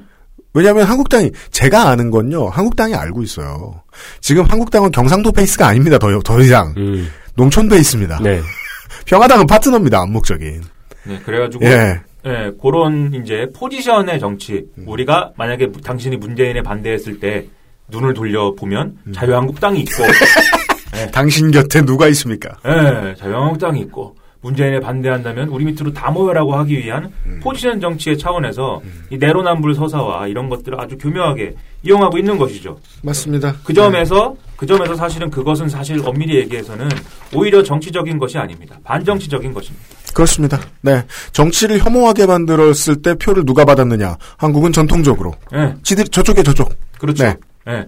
왜냐하면 0.54 0.84
한국당이 0.86 1.30
제가 1.50 1.88
아는 1.90 2.10
건요. 2.10 2.48
한국당이 2.48 2.94
알고 2.94 3.22
있어요. 3.22 3.82
지금 4.20 4.44
한국당은 4.44 4.90
경상도 4.90 5.30
베이스가 5.32 5.66
아닙니다. 5.68 5.98
더, 5.98 6.18
더 6.20 6.40
이상 6.40 6.74
음. 6.76 7.08
농촌 7.36 7.68
베이스입니다. 7.68 8.18
네. 8.20 8.40
평화당은 9.06 9.46
파트너입니다. 9.46 10.00
암묵적인. 10.00 10.62
네, 11.04 11.18
그래가지고 11.24 11.64
예. 11.66 12.00
예, 12.24 12.52
그런 12.60 13.12
이제 13.14 13.46
포지션의 13.54 14.20
정치 14.20 14.64
음. 14.78 14.84
우리가 14.86 15.32
만약에 15.36 15.66
무- 15.66 15.80
당신이 15.80 16.16
문재인에 16.18 16.62
반대했을 16.62 17.18
때 17.18 17.46
눈을 17.88 18.14
돌려 18.14 18.54
보면 18.54 18.96
음. 19.06 19.12
자유한국당이 19.12 19.80
있고 19.80 20.02
당신 21.12 21.50
곁에 21.50 21.82
누가 21.84 22.06
있습니까? 22.08 22.50
예, 22.66 23.14
자유한국당이 23.16 23.80
있고 23.80 24.14
문재인에 24.40 24.80
반대한다면 24.80 25.48
우리 25.48 25.64
밑으로 25.64 25.92
다 25.92 26.10
모여라고 26.10 26.54
하기 26.56 26.76
위한 26.78 27.12
음. 27.26 27.40
포지션 27.42 27.80
정치의 27.80 28.18
차원에서 28.18 28.80
이 29.10 29.16
내로남불 29.18 29.74
서사와 29.74 30.26
이런 30.28 30.48
것들을 30.48 30.80
아주 30.80 30.98
교묘하게 30.98 31.54
이용하고 31.82 32.18
있는 32.18 32.38
것이죠. 32.38 32.78
맞습니다. 33.02 33.56
그 33.64 33.72
점에서 33.72 34.34
그 34.56 34.66
점에서 34.66 34.94
사실은 34.94 35.30
그것은 35.30 35.68
사실 35.68 36.00
엄밀히 36.04 36.36
얘기해서는 36.36 36.88
오히려 37.34 37.62
정치적인 37.62 38.18
것이 38.18 38.38
아닙니다. 38.38 38.78
반정치적인 38.84 39.52
것입니다. 39.52 39.84
그렇습니다. 40.14 40.60
네. 40.82 41.04
정치를 41.32 41.78
혐오하게 41.78 42.26
만들었을 42.26 43.02
때 43.02 43.14
표를 43.14 43.44
누가 43.44 43.64
받았느냐? 43.64 44.16
한국은 44.36 44.72
전통적으로. 44.72 45.34
예. 45.54 45.74
지들, 45.82 46.04
저쪽에 46.08 46.42
저쪽. 46.42 46.72
그렇죠. 46.98 47.24
네. 47.24 47.36
예. 47.68 47.86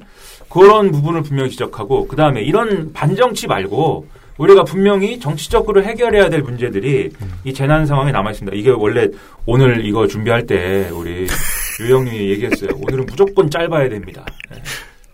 그런 0.49 0.91
부분을 0.91 1.23
분명히 1.23 1.51
지적하고 1.51 2.07
그 2.09 2.17
다음에 2.17 2.43
이런 2.43 2.93
반정치 2.93 3.47
말고 3.47 4.07
우리가 4.39 4.65
분명히 4.65 5.19
정치적으로 5.21 5.83
해결해야 5.85 6.29
될 6.29 6.43
문제들이 6.43 7.11
이 7.45 7.55
재난 7.55 7.87
상황에 7.87 8.11
남아 8.11 8.33
있습니다. 8.33 8.57
이게 8.57 8.71
원래 8.71 9.09
오늘 9.47 9.85
이거 9.85 10.07
준비할 10.07 10.47
때 10.47 10.89
우리 10.93 11.27
유영님이 11.81 12.31
얘기했어요. 12.31 12.71
오늘은 12.81 13.07
무조건 13.07 13.51
짧아야 13.51 13.89
됩니다. 13.89 14.25
예. 14.55 14.63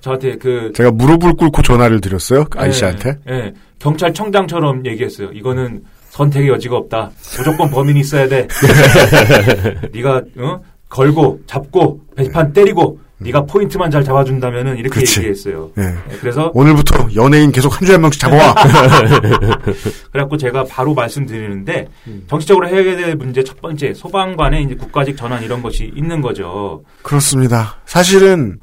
저한테 0.00 0.36
그 0.36 0.72
제가 0.74 0.90
무릎을 0.90 1.34
꿇고 1.34 1.62
전화를 1.62 2.00
드렸어요. 2.00 2.44
아이 2.56 2.72
씨한테. 2.72 3.18
예, 3.28 3.34
예. 3.34 3.54
경찰청장처럼 3.78 4.86
얘기했어요. 4.86 5.30
이거는 5.32 5.84
선택의 6.10 6.48
여지가 6.48 6.76
없다. 6.76 7.10
무조건 7.38 7.70
범인이 7.70 8.00
있어야 8.00 8.28
돼. 8.28 8.48
네가 9.92 10.22
어? 10.38 10.60
걸고 10.88 11.40
잡고 11.46 12.00
배판 12.16 12.52
때리고 12.52 12.98
네가 13.22 13.42
포인트만 13.44 13.90
잘 13.90 14.02
잡아준다면은 14.02 14.78
이렇게 14.78 15.00
그치. 15.00 15.20
얘기했어요. 15.20 15.70
예. 15.78 15.82
예, 15.82 16.16
그래서 16.20 16.50
오늘부터 16.54 17.08
연예인 17.16 17.52
계속 17.52 17.78
한 17.78 17.84
주에 17.86 17.94
한 17.94 18.00
명씩 18.00 18.20
잡아와. 18.20 18.54
그래갖고 20.12 20.36
제가 20.36 20.64
바로 20.64 20.94
말씀드리는데 20.94 21.88
음. 22.06 22.24
정치적으로 22.28 22.68
해야 22.68 22.82
될 22.82 23.14
문제 23.16 23.44
첫 23.44 23.60
번째 23.60 23.92
소방관의 23.94 24.64
이제 24.64 24.74
국가직 24.74 25.16
전환 25.16 25.42
이런 25.42 25.62
것이 25.62 25.92
있는 25.94 26.20
거죠. 26.20 26.82
그렇습니다. 27.02 27.76
사실은 27.84 28.58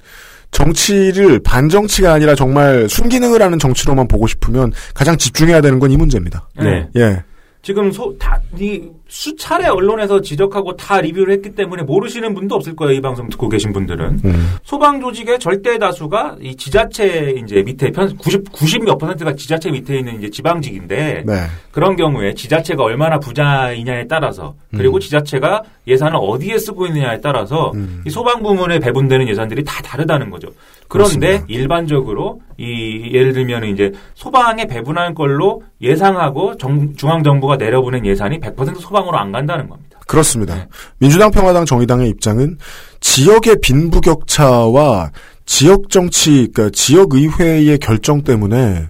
정치를 0.51 1.39
반정치가 1.43 2.13
아니라 2.13 2.33
정말 2.33 2.87
순기능을 2.89 3.41
하는 3.41 3.59
정치로만 3.59 4.07
보고 4.07 4.27
싶으면 4.27 4.71
가장 4.95 5.17
집중해야 5.17 5.61
되는 5.61 5.79
건 5.79 5.87
이 5.91 5.95
문제입니다. 5.97 6.49
네. 6.59 6.87
예. 6.97 7.23
지금 7.61 7.91
소, 7.91 8.15
다, 8.17 8.39
이 8.57 8.81
수차례 9.07 9.67
언론에서 9.67 10.21
지적하고 10.21 10.75
다 10.75 10.99
리뷰를 11.01 11.33
했기 11.33 11.51
때문에 11.55 11.83
모르시는 11.83 12.33
분도 12.33 12.55
없을 12.55 12.75
거예요. 12.75 12.93
이 12.97 13.01
방송 13.01 13.29
듣고 13.29 13.49
계신 13.49 13.71
분들은. 13.73 14.19
음. 14.25 14.55
소방 14.63 14.99
조직의 14.99 15.39
절대 15.39 15.77
다수가 15.77 16.37
이 16.41 16.55
지자체 16.55 17.35
이제 17.43 17.61
밑에 17.63 17.91
편 17.91 18.15
90, 18.17 18.51
90몇 18.51 18.99
퍼센트가 18.99 19.33
지자체 19.33 19.71
밑에 19.71 19.99
있는 19.99 20.17
이제 20.17 20.29
지방직인데 20.29 21.23
네. 21.25 21.33
그런 21.71 21.95
경우에 21.95 22.33
지자체가 22.33 22.83
얼마나 22.83 23.19
부자이냐에 23.19 24.07
따라서 24.07 24.55
그리고 24.75 24.99
지자체가 24.99 25.61
예산을 25.87 26.17
어디에 26.21 26.57
쓰고 26.57 26.85
있느냐에 26.87 27.21
따라서 27.21 27.71
음. 27.75 28.01
이 28.05 28.09
소방 28.09 28.41
부문에 28.43 28.79
배분되는 28.79 29.27
예산들이 29.29 29.63
다 29.63 29.81
다르다는 29.83 30.29
거죠. 30.29 30.49
그런데 30.89 31.17
그렇습니다. 31.17 31.45
일반적으로 31.47 32.41
이 32.57 33.11
예를 33.13 33.33
들면 33.33 33.65
이제 33.65 33.91
소방에 34.15 34.65
배분할 34.65 35.13
걸로 35.13 35.61
예상하고 35.81 36.57
정- 36.57 36.93
중앙 36.95 37.23
정부가 37.23 37.57
내려보낸 37.57 38.05
예산이 38.05 38.39
100% 38.39 38.79
소방 38.79 38.96
으로 39.03 39.17
안 39.17 39.31
간다는 39.31 39.67
겁니다. 39.67 39.99
그렇습니다. 40.07 40.55
네. 40.55 40.67
민주당, 40.99 41.31
평화당, 41.31 41.65
정의당의 41.65 42.09
입장은 42.09 42.57
지역의 43.01 43.57
빈부격차와 43.61 45.11
지역 45.45 45.89
정치, 45.89 46.47
그러니까 46.53 46.69
지역 46.73 47.13
의회의 47.13 47.77
결정 47.79 48.21
때문에 48.23 48.87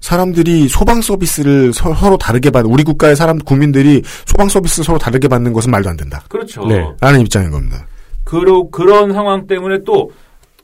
사람들이 0.00 0.68
소방 0.68 1.00
서비스를 1.00 1.72
서, 1.72 1.90
로 2.08 2.16
다르게 2.16 2.50
받는 2.50 2.70
우리 2.70 2.82
국가의 2.84 3.16
사람 3.16 3.38
국민들이 3.38 4.02
소방 4.26 4.48
서비스를 4.48 4.84
서로 4.84 4.98
다르게 4.98 5.28
받는 5.28 5.52
것은 5.52 5.70
말도 5.70 5.90
안 5.90 5.96
된다. 5.96 6.22
그렇죠. 6.28 6.64
네. 6.66 6.86
라는 7.00 7.20
입장인 7.20 7.50
겁니다. 7.50 7.86
그러, 8.24 8.68
그런 8.70 9.12
상황 9.12 9.46
때문에 9.46 9.78
또 9.84 10.10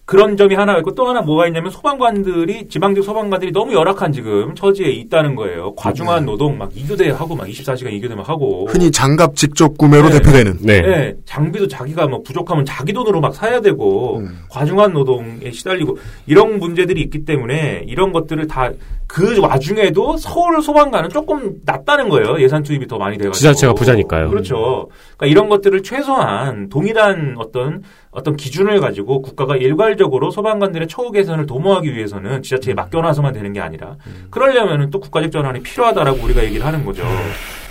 그런 0.07 0.37
점이 0.37 0.55
하나 0.55 0.77
있고 0.79 0.95
또 0.95 1.09
하나 1.09 1.23
뭐가 1.23 1.47
있냐면 1.47 1.71
소방관들이 1.71 2.69
지방직 2.69 3.03
소방관들이 3.03 3.53
너무 3.53 3.73
열악한 3.73 4.13
지금 4.13 4.55
처지에 4.55 4.91
있다는 4.91 5.35
거예요. 5.35 5.75
과중한 5.77 6.27
노동 6.27 6.59
막 6.59 6.71
2교대 6.75 7.09
하고 7.11 7.35
막 7.35 7.47
24시간 7.47 7.89
2교대 7.99 8.15
막 8.15 8.29
하고 8.29 8.67
흔히 8.69 8.91
장갑 8.91 9.35
직접 9.35 9.79
구매로 9.79 10.11
네. 10.11 10.19
대표되는. 10.19 10.59
네. 10.61 10.83
네, 10.83 11.15
장비도 11.25 11.69
자기가 11.69 12.07
뭐 12.07 12.23
부족하면 12.23 12.67
자기 12.67 12.93
돈으로 12.93 13.23
막 13.23 13.35
사야 13.35 13.63
되고 13.63 14.19
음. 14.19 14.41
과중한 14.51 14.93
노동에 14.93 15.51
시달리고 15.51 15.97
이런 16.27 16.59
문제들이 16.59 17.01
있기 17.01 17.25
때문에 17.25 17.85
이런 17.87 18.13
것들을 18.13 18.47
다 18.47 18.73
그 19.07 19.39
와중에도 19.39 20.17
서울 20.17 20.61
소방관은 20.63 21.11
조금 21.11 21.55
낫다는 21.65 22.09
거예요. 22.09 22.41
예산 22.41 22.63
투입이 22.63 22.87
더 22.89 22.99
많이 22.99 23.17
돼가지고 23.17 23.35
지자체가 23.35 23.75
부자니까요. 23.75 24.29
그렇죠. 24.31 24.89
그러니까 25.17 25.27
이런 25.27 25.49
것들을 25.49 25.83
최소한 25.83 26.69
동일한 26.69 27.37
어떤 27.39 27.83
어떤 28.15 28.37
기준을 28.37 28.81
가지고 28.81 29.21
국가가 29.21 29.57
일괄적으로 29.57 30.31
소방관들의 30.31 30.87
처우 30.87 31.11
개선을 31.11 31.47
도모하기 31.47 31.95
위해서는 31.95 32.43
지자체에 32.43 32.73
맡겨놔서만 32.75 33.33
되는 33.33 33.53
게 33.53 33.61
아니라 33.61 33.97
그러려면은 34.31 34.91
또 34.91 35.01
국가적 35.01 35.33
전환이 35.33 35.61
필요하다라고 35.61 36.23
우리가 36.23 36.45
얘기를 36.45 36.65
하는 36.65 36.85
거죠. 36.85 37.03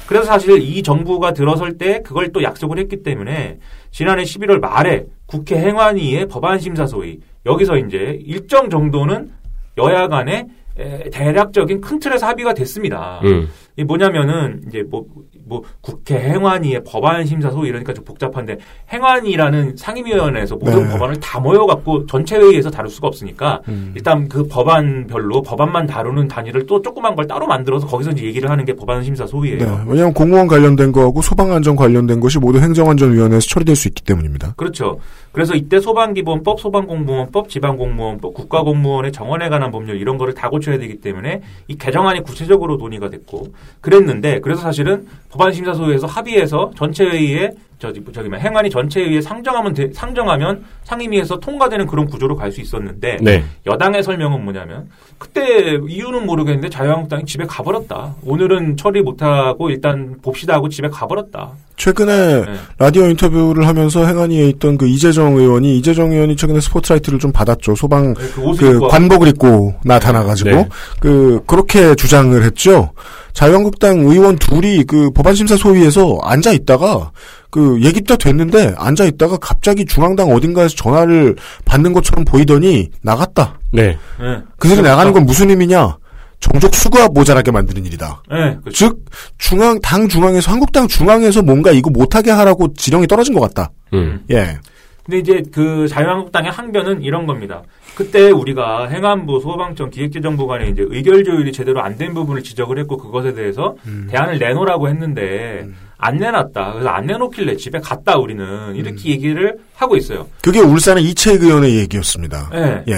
그래서 0.06 0.26
사실 0.26 0.62
이 0.62 0.84
정부가 0.84 1.32
들어설 1.32 1.78
때 1.78 2.02
그걸 2.04 2.34
또 2.34 2.44
약속을 2.44 2.78
했기 2.78 3.04
때문에 3.04 3.60
지난해 3.90 4.24
11월 4.24 4.60
말에 4.60 5.06
국회 5.26 5.58
행안위의 5.58 6.28
법안 6.28 6.60
심사 6.60 6.86
소위 6.86 7.20
여기서 7.46 7.78
이제 7.78 8.20
일정 8.26 8.70
정도는 8.70 9.32
여야 9.78 10.10
간에 10.10 10.48
에, 10.78 11.10
대략적인 11.10 11.80
큰 11.80 12.00
틀에서 12.00 12.28
합의가 12.28 12.54
됐습니다. 12.54 13.22
음. 13.24 13.48
이 13.78 13.84
뭐냐면은 13.84 14.62
이제 14.68 14.84
뭐, 14.84 15.06
뭐 15.46 15.62
국회 15.82 16.16
행안위의 16.16 16.84
법안 16.86 17.26
심사 17.26 17.52
소위 17.52 17.70
이러니까 17.70 17.94
좀 17.94 18.06
복잡한데 18.06 18.58
행안위라는 18.92 19.76
상임위원회에서 19.76 20.56
모든 20.56 20.84
네. 20.84 20.90
법안을 20.92 21.20
다 21.20 21.40
모여 21.40 21.66
갖고 21.66 22.06
전체 22.06 22.38
회의에서 22.38 22.70
다룰 22.70 22.90
수가 22.90 23.08
없으니까 23.08 23.62
음. 23.68 23.94
일단 23.96 24.28
그 24.30 24.48
법안별로 24.48 25.42
법안만 25.42 25.88
다루는 25.88 26.28
단위를 26.28 26.66
또 26.66 26.82
조그만 26.82 27.16
걸 27.16 27.28
따로 27.28 27.48
만들어서 27.48 27.88
거기서 27.88 28.12
이제 28.12 28.26
얘기를 28.26 28.50
하는 28.50 28.66
게 28.66 28.74
법안 28.74 29.04
심사 29.04 29.26
소위예요. 29.26 29.58
네. 29.58 29.66
왜냐하면 29.88 30.14
공무원 30.14 30.48
관련된 30.48 30.92
거하고 30.92 31.22
소방안전 31.22 31.76
관련된 31.76 32.20
것이 32.20 32.40
모두 32.40 32.60
행정안전위원회에서 32.60 33.48
처리될 33.48 33.76
수 33.76 33.88
있기 33.88 34.04
때문입니다. 34.04 34.54
그렇죠. 34.56 35.00
그래서 35.32 35.56
이때 35.56 35.80
소방기본법, 35.80 36.60
소방공무원법, 36.60 37.50
지방공무원법, 37.50 38.34
국가공무원의 38.36 39.12
정원에 39.12 39.50
관한 39.50 39.72
법률 39.72 39.98
이런 39.98 40.18
거를 40.18 40.34
다 40.34 40.50
고쳐야 40.50 40.78
되기 40.78 41.02
때문에 41.02 41.42
이 41.68 41.76
개정안이 41.76 42.22
구체적으로 42.22 42.78
논의가 42.78 43.10
됐고 43.10 43.48
그랬는데 43.82 44.40
그래서 44.42 44.62
사실은 44.62 45.08
법안심사소위에서 45.34 46.08
합의해서 46.08 46.72
전체 46.78 47.06
회의에 47.06 47.52
저기 47.80 48.02
저기 48.14 48.30
뭐 48.30 48.38
행안위 48.38 48.70
전체 48.70 49.02
회의에 49.02 49.20
상정하면 49.22 49.74
돼- 49.74 49.92
상정하면 49.94 50.64
상임위에서 50.86 51.40
통과되는 51.40 51.86
그런 51.88 52.06
구조로 52.06 52.36
갈 52.36 52.52
수 52.54 52.62
있었는데 52.62 53.18
네. 53.22 53.44
여당의 53.66 54.04
설명은 54.04 54.44
뭐냐면 54.44 54.88
그때 55.18 55.80
이유는 55.88 56.26
모르겠는데 56.26 56.70
자유한국당이 56.70 57.26
집에 57.26 57.46
가버렸다. 57.46 58.14
오늘은 58.24 58.78
처리 58.78 59.02
못하고 59.02 59.70
일단 59.70 60.16
봅시다 60.22 60.54
하고 60.54 60.70
집에 60.70 60.88
가버렸다. 60.90 61.52
최근에 61.78 62.42
네. 62.46 62.54
라디오 62.78 63.06
인터뷰를 63.08 63.68
하면서 63.68 64.06
행안위에 64.06 64.48
있던 64.50 64.78
그 64.78 64.88
이재정 64.88 65.36
의원이 65.36 65.78
이재정 65.80 66.12
의원이 66.12 66.36
최근에 66.36 66.62
스포트라이트를 66.62 67.18
좀 67.20 67.32
받았죠. 67.32 67.76
소방 67.76 68.14
그 68.14 68.42
옷을 68.44 68.68
그 68.70 68.76
입고 68.76 68.88
관복을 68.90 69.28
입고 69.30 69.74
나타나가지고 69.84 70.50
네. 70.52 70.70
그 71.00 71.42
그렇게 71.48 71.96
주장을 71.96 72.42
했죠. 72.44 72.92
자유한국당 73.34 74.00
의원 74.02 74.36
둘이 74.38 74.84
그 74.84 75.10
법안심사 75.12 75.58
소위에서 75.58 76.20
앉아 76.22 76.52
있다가 76.52 77.12
그 77.54 77.80
얘기도 77.84 78.18
됐는데 78.18 78.74
앉아 78.80 79.06
있다가 79.06 79.38
갑자기 79.38 79.86
중앙당 79.86 80.32
어딘가에서 80.32 80.76
전화를 80.76 81.36
받는 81.66 81.94
것처럼 81.94 82.26
보이더니 82.26 82.90
나갔다. 83.04 83.60
네. 83.72 83.96
네. 84.20 84.42
그 84.58 84.68
소리 84.68 84.82
나가는 84.82 85.14
건 85.14 85.28
무슨 85.28 85.52
의미냐? 85.52 85.98
정적 86.40 86.74
수가 86.74 87.10
모자라게 87.10 87.52
만드는 87.52 87.86
일이다. 87.86 88.24
네, 88.32 88.58
그렇죠. 88.64 88.72
즉 88.72 89.06
중앙 89.38 89.80
당 89.82 90.08
중앙에서 90.08 90.52
한국당 90.52 90.88
중앙에서 90.88 91.44
뭔가 91.44 91.70
이거 91.72 91.92
못하게 91.92 92.32
하라고 92.32 92.74
지령이 92.74 93.06
떨어진 93.06 93.36
것 93.36 93.42
같다. 93.42 93.70
음. 93.94 94.24
예. 94.32 94.58
근데 95.06 95.20
이제 95.20 95.44
그 95.52 95.88
자유한국당의 95.88 96.50
항변은 96.50 97.04
이런 97.04 97.28
겁니다. 97.28 97.62
그때 97.94 98.32
우리가 98.32 98.88
행안부, 98.88 99.42
소방청, 99.42 99.92
기획재정부 99.92 100.48
간에 100.48 100.70
이제 100.70 100.84
의결 100.88 101.24
조율이 101.24 101.52
제대로 101.52 101.84
안 101.84 101.98
된 101.98 102.16
부분을 102.16 102.42
지적을 102.42 102.80
했고 102.80 102.98
그것에 102.98 103.36
대해서 103.36 103.76
대안을 104.10 104.40
내놓으라고 104.40 104.90
했는데 104.90 105.68
안 106.04 106.18
내놨다. 106.18 106.74
그래서 106.74 106.90
안 106.90 107.06
내놓길래 107.06 107.56
집에 107.56 107.80
갔다 107.80 108.18
우리는 108.18 108.76
이렇게 108.76 109.10
얘기를 109.10 109.58
하고 109.76 109.96
있어요. 109.96 110.28
그게 110.42 110.60
울산의 110.60 111.04
이채익 111.06 111.42
의원의 111.44 111.78
얘기였습니다. 111.78 112.50
예. 112.54 112.84
예. 112.90 112.98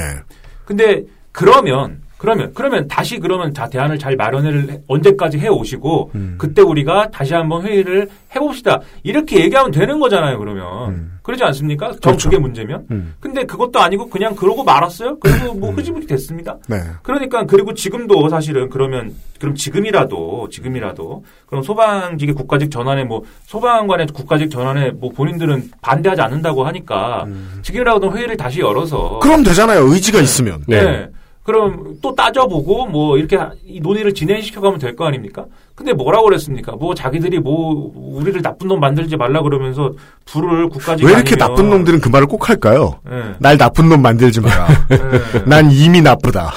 근데 0.65 1.03
그러면 1.31 2.01
그러면 2.17 2.51
그러면 2.53 2.87
다시 2.87 3.19
그러면 3.19 3.53
자 3.53 3.67
대안을 3.67 3.99
잘 3.99 4.15
마련을 4.15 4.69
해- 4.71 4.79
언제까지 4.87 5.37
해 5.37 5.47
오시고 5.49 6.11
음. 6.15 6.35
그때 6.37 6.61
우리가 6.61 7.09
다시 7.11 7.33
한번 7.33 7.63
회의를 7.65 8.07
해봅시다 8.33 8.79
이렇게 9.03 9.41
얘기하면 9.41 9.71
되는 9.71 9.99
거잖아요 9.99 10.39
그러면 10.39 11.11
그러지 11.23 11.43
않습니까? 11.43 11.87
전 11.87 11.95
음. 11.95 11.99
그렇죠. 12.01 12.29
그게 12.29 12.39
문제면 12.39 12.85
음. 12.91 13.13
근데 13.19 13.43
그것도 13.45 13.79
아니고 13.79 14.09
그냥 14.09 14.33
그러고 14.35 14.63
말았어요 14.63 15.19
그리고 15.19 15.53
뭐 15.55 15.71
흐지부지 15.71 16.07
됐습니다 16.07 16.55
네. 16.69 16.77
그러니까 17.03 17.45
그리고 17.45 17.73
지금도 17.73 18.29
사실은 18.29 18.69
그러면 18.69 19.13
그럼 19.39 19.53
지금이라도 19.53 20.47
지금이라도 20.51 21.23
그럼 21.47 21.63
소방직의 21.63 22.33
국가직 22.33 22.71
전환에 22.71 23.03
뭐 23.03 23.23
소방관의 23.45 24.07
국가직 24.13 24.49
전환에 24.49 24.91
뭐 24.91 25.11
본인들은 25.11 25.71
반대하지 25.81 26.21
않는다고 26.21 26.65
하니까 26.65 27.25
지금이라도 27.61 28.15
회의를 28.15 28.37
다시 28.37 28.61
열어서 28.61 29.15
음. 29.15 29.19
그럼 29.19 29.43
되잖아요. 29.43 29.81
의지가 29.91 30.21
있으면. 30.21 30.63
네. 30.67 30.81
네. 30.83 31.07
그럼 31.45 31.95
또 32.01 32.15
따져보고 32.15 32.87
뭐 32.87 33.17
이렇게 33.17 33.37
이 33.67 33.79
논의를 33.79 34.15
진행시켜가면 34.15 34.79
될 34.79 34.95
거 34.95 35.05
아닙니까? 35.05 35.45
근데 35.75 35.93
뭐라고 35.93 36.25
그랬습니까? 36.25 36.71
뭐 36.71 36.95
자기들이 36.95 37.39
뭐 37.39 37.91
우리를 37.95 38.41
나쁜 38.41 38.67
놈 38.67 38.79
만들지 38.79 39.15
말라 39.15 39.41
그러면서 39.43 39.91
불을 40.25 40.69
국가직 40.69 41.05
왜 41.05 41.11
이렇게 41.13 41.35
아니면- 41.35 41.47
나쁜 41.49 41.69
놈들은 41.69 42.01
그 42.01 42.09
말을 42.09 42.25
꼭 42.27 42.49
할까요? 42.49 42.99
네. 43.07 43.21
날 43.39 43.57
나쁜 43.59 43.89
놈 43.89 44.01
만들지 44.01 44.41
마라. 44.41 44.67
네. 44.89 44.97
난 45.45 45.69
이미 45.71 46.01
나쁘다. 46.01 46.51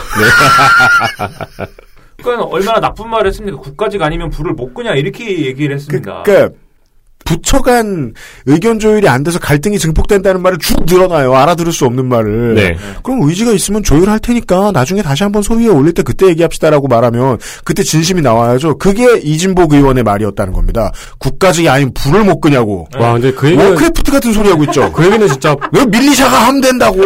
그러니까 2.22 2.44
얼마나 2.46 2.80
나쁜 2.80 3.10
말을 3.10 3.26
했습니까? 3.28 3.58
국가직 3.58 4.00
아니면 4.02 4.30
불을 4.30 4.52
못 4.54 4.72
끄냐 4.74 4.94
이렇게 4.94 5.44
얘기를 5.46 5.74
했습니다. 5.74 6.22
그러니까 6.24 6.56
부처 7.28 7.60
간 7.60 8.14
의견 8.46 8.78
조율이 8.78 9.06
안 9.06 9.22
돼서 9.22 9.38
갈등이 9.38 9.78
증폭된다는 9.78 10.40
말을 10.40 10.56
쭉 10.58 10.86
늘어놔요. 10.86 11.34
알아들을 11.34 11.72
수 11.72 11.84
없는 11.84 12.06
말을. 12.06 12.54
네. 12.54 12.76
그럼 13.02 13.20
의지가 13.22 13.52
있으면 13.52 13.82
조율할 13.82 14.18
테니까 14.20 14.72
나중에 14.72 15.02
다시 15.02 15.24
한번 15.24 15.42
소위에 15.42 15.68
올릴 15.68 15.92
때 15.92 16.02
그때 16.02 16.26
얘기합시다라고 16.28 16.88
말하면 16.88 17.36
그때 17.64 17.82
진심이 17.82 18.22
나와야죠. 18.22 18.78
그게 18.78 19.18
이진복 19.18 19.74
의원의 19.74 20.04
말이었다는 20.04 20.54
겁니다. 20.54 20.90
국가직이 21.18 21.68
아닌 21.68 21.92
불을 21.92 22.24
못 22.24 22.40
끄냐고. 22.40 22.88
와, 22.98 23.12
근데 23.12 23.30
그 23.32 23.48
얘기는, 23.48 23.72
워크래프트 23.72 24.10
같은 24.10 24.32
소리 24.32 24.48
하고 24.48 24.64
있죠. 24.64 24.90
그 24.90 25.04
얘기는 25.04 25.28
진짜 25.28 25.54
왜 25.72 25.84
militia가 25.84 26.46
하면 26.46 26.62
된다고. 26.62 26.96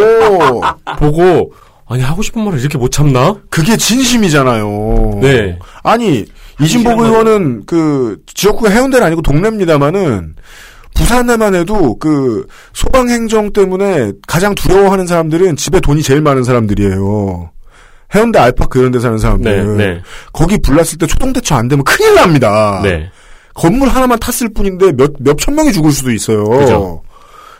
보고, 0.98 1.52
아니, 1.88 2.00
하고 2.00 2.22
싶은 2.22 2.44
말을 2.44 2.60
이렇게 2.60 2.78
못 2.78 2.92
참나? 2.92 3.38
그게 3.50 3.76
진심이잖아요. 3.76 5.18
네. 5.20 5.58
아니 5.82 6.24
이진복 6.62 7.00
의원은 7.00 7.64
그 7.66 8.18
지역구가 8.34 8.70
해운대는 8.70 9.06
아니고 9.06 9.22
동네입니다만은 9.22 10.36
부산에만 10.94 11.54
해도 11.54 11.98
그 11.98 12.46
소방 12.72 13.08
행정 13.08 13.52
때문에 13.52 14.12
가장 14.26 14.54
두려워하는 14.54 15.06
사람들은 15.06 15.56
집에 15.56 15.80
돈이 15.80 16.02
제일 16.02 16.20
많은 16.20 16.44
사람들이에요. 16.44 17.50
해운대 18.14 18.38
알파크 18.38 18.78
이런 18.78 18.92
데 18.92 19.00
사는 19.00 19.16
네, 19.16 19.22
사람들. 19.22 19.76
네. 19.78 20.00
거기 20.32 20.58
불났을 20.58 20.98
때 20.98 21.06
초동 21.06 21.32
대처 21.32 21.54
안 21.54 21.68
되면 21.68 21.82
큰일 21.84 22.14
납니다. 22.14 22.80
네. 22.82 23.10
건물 23.54 23.88
하나만 23.88 24.18
탔을 24.18 24.52
뿐인데 24.52 24.92
몇, 24.92 25.12
몇천 25.18 25.54
명이 25.54 25.72
죽을 25.72 25.92
수도 25.92 26.10
있어요. 26.10 26.44
그죠. 26.44 27.02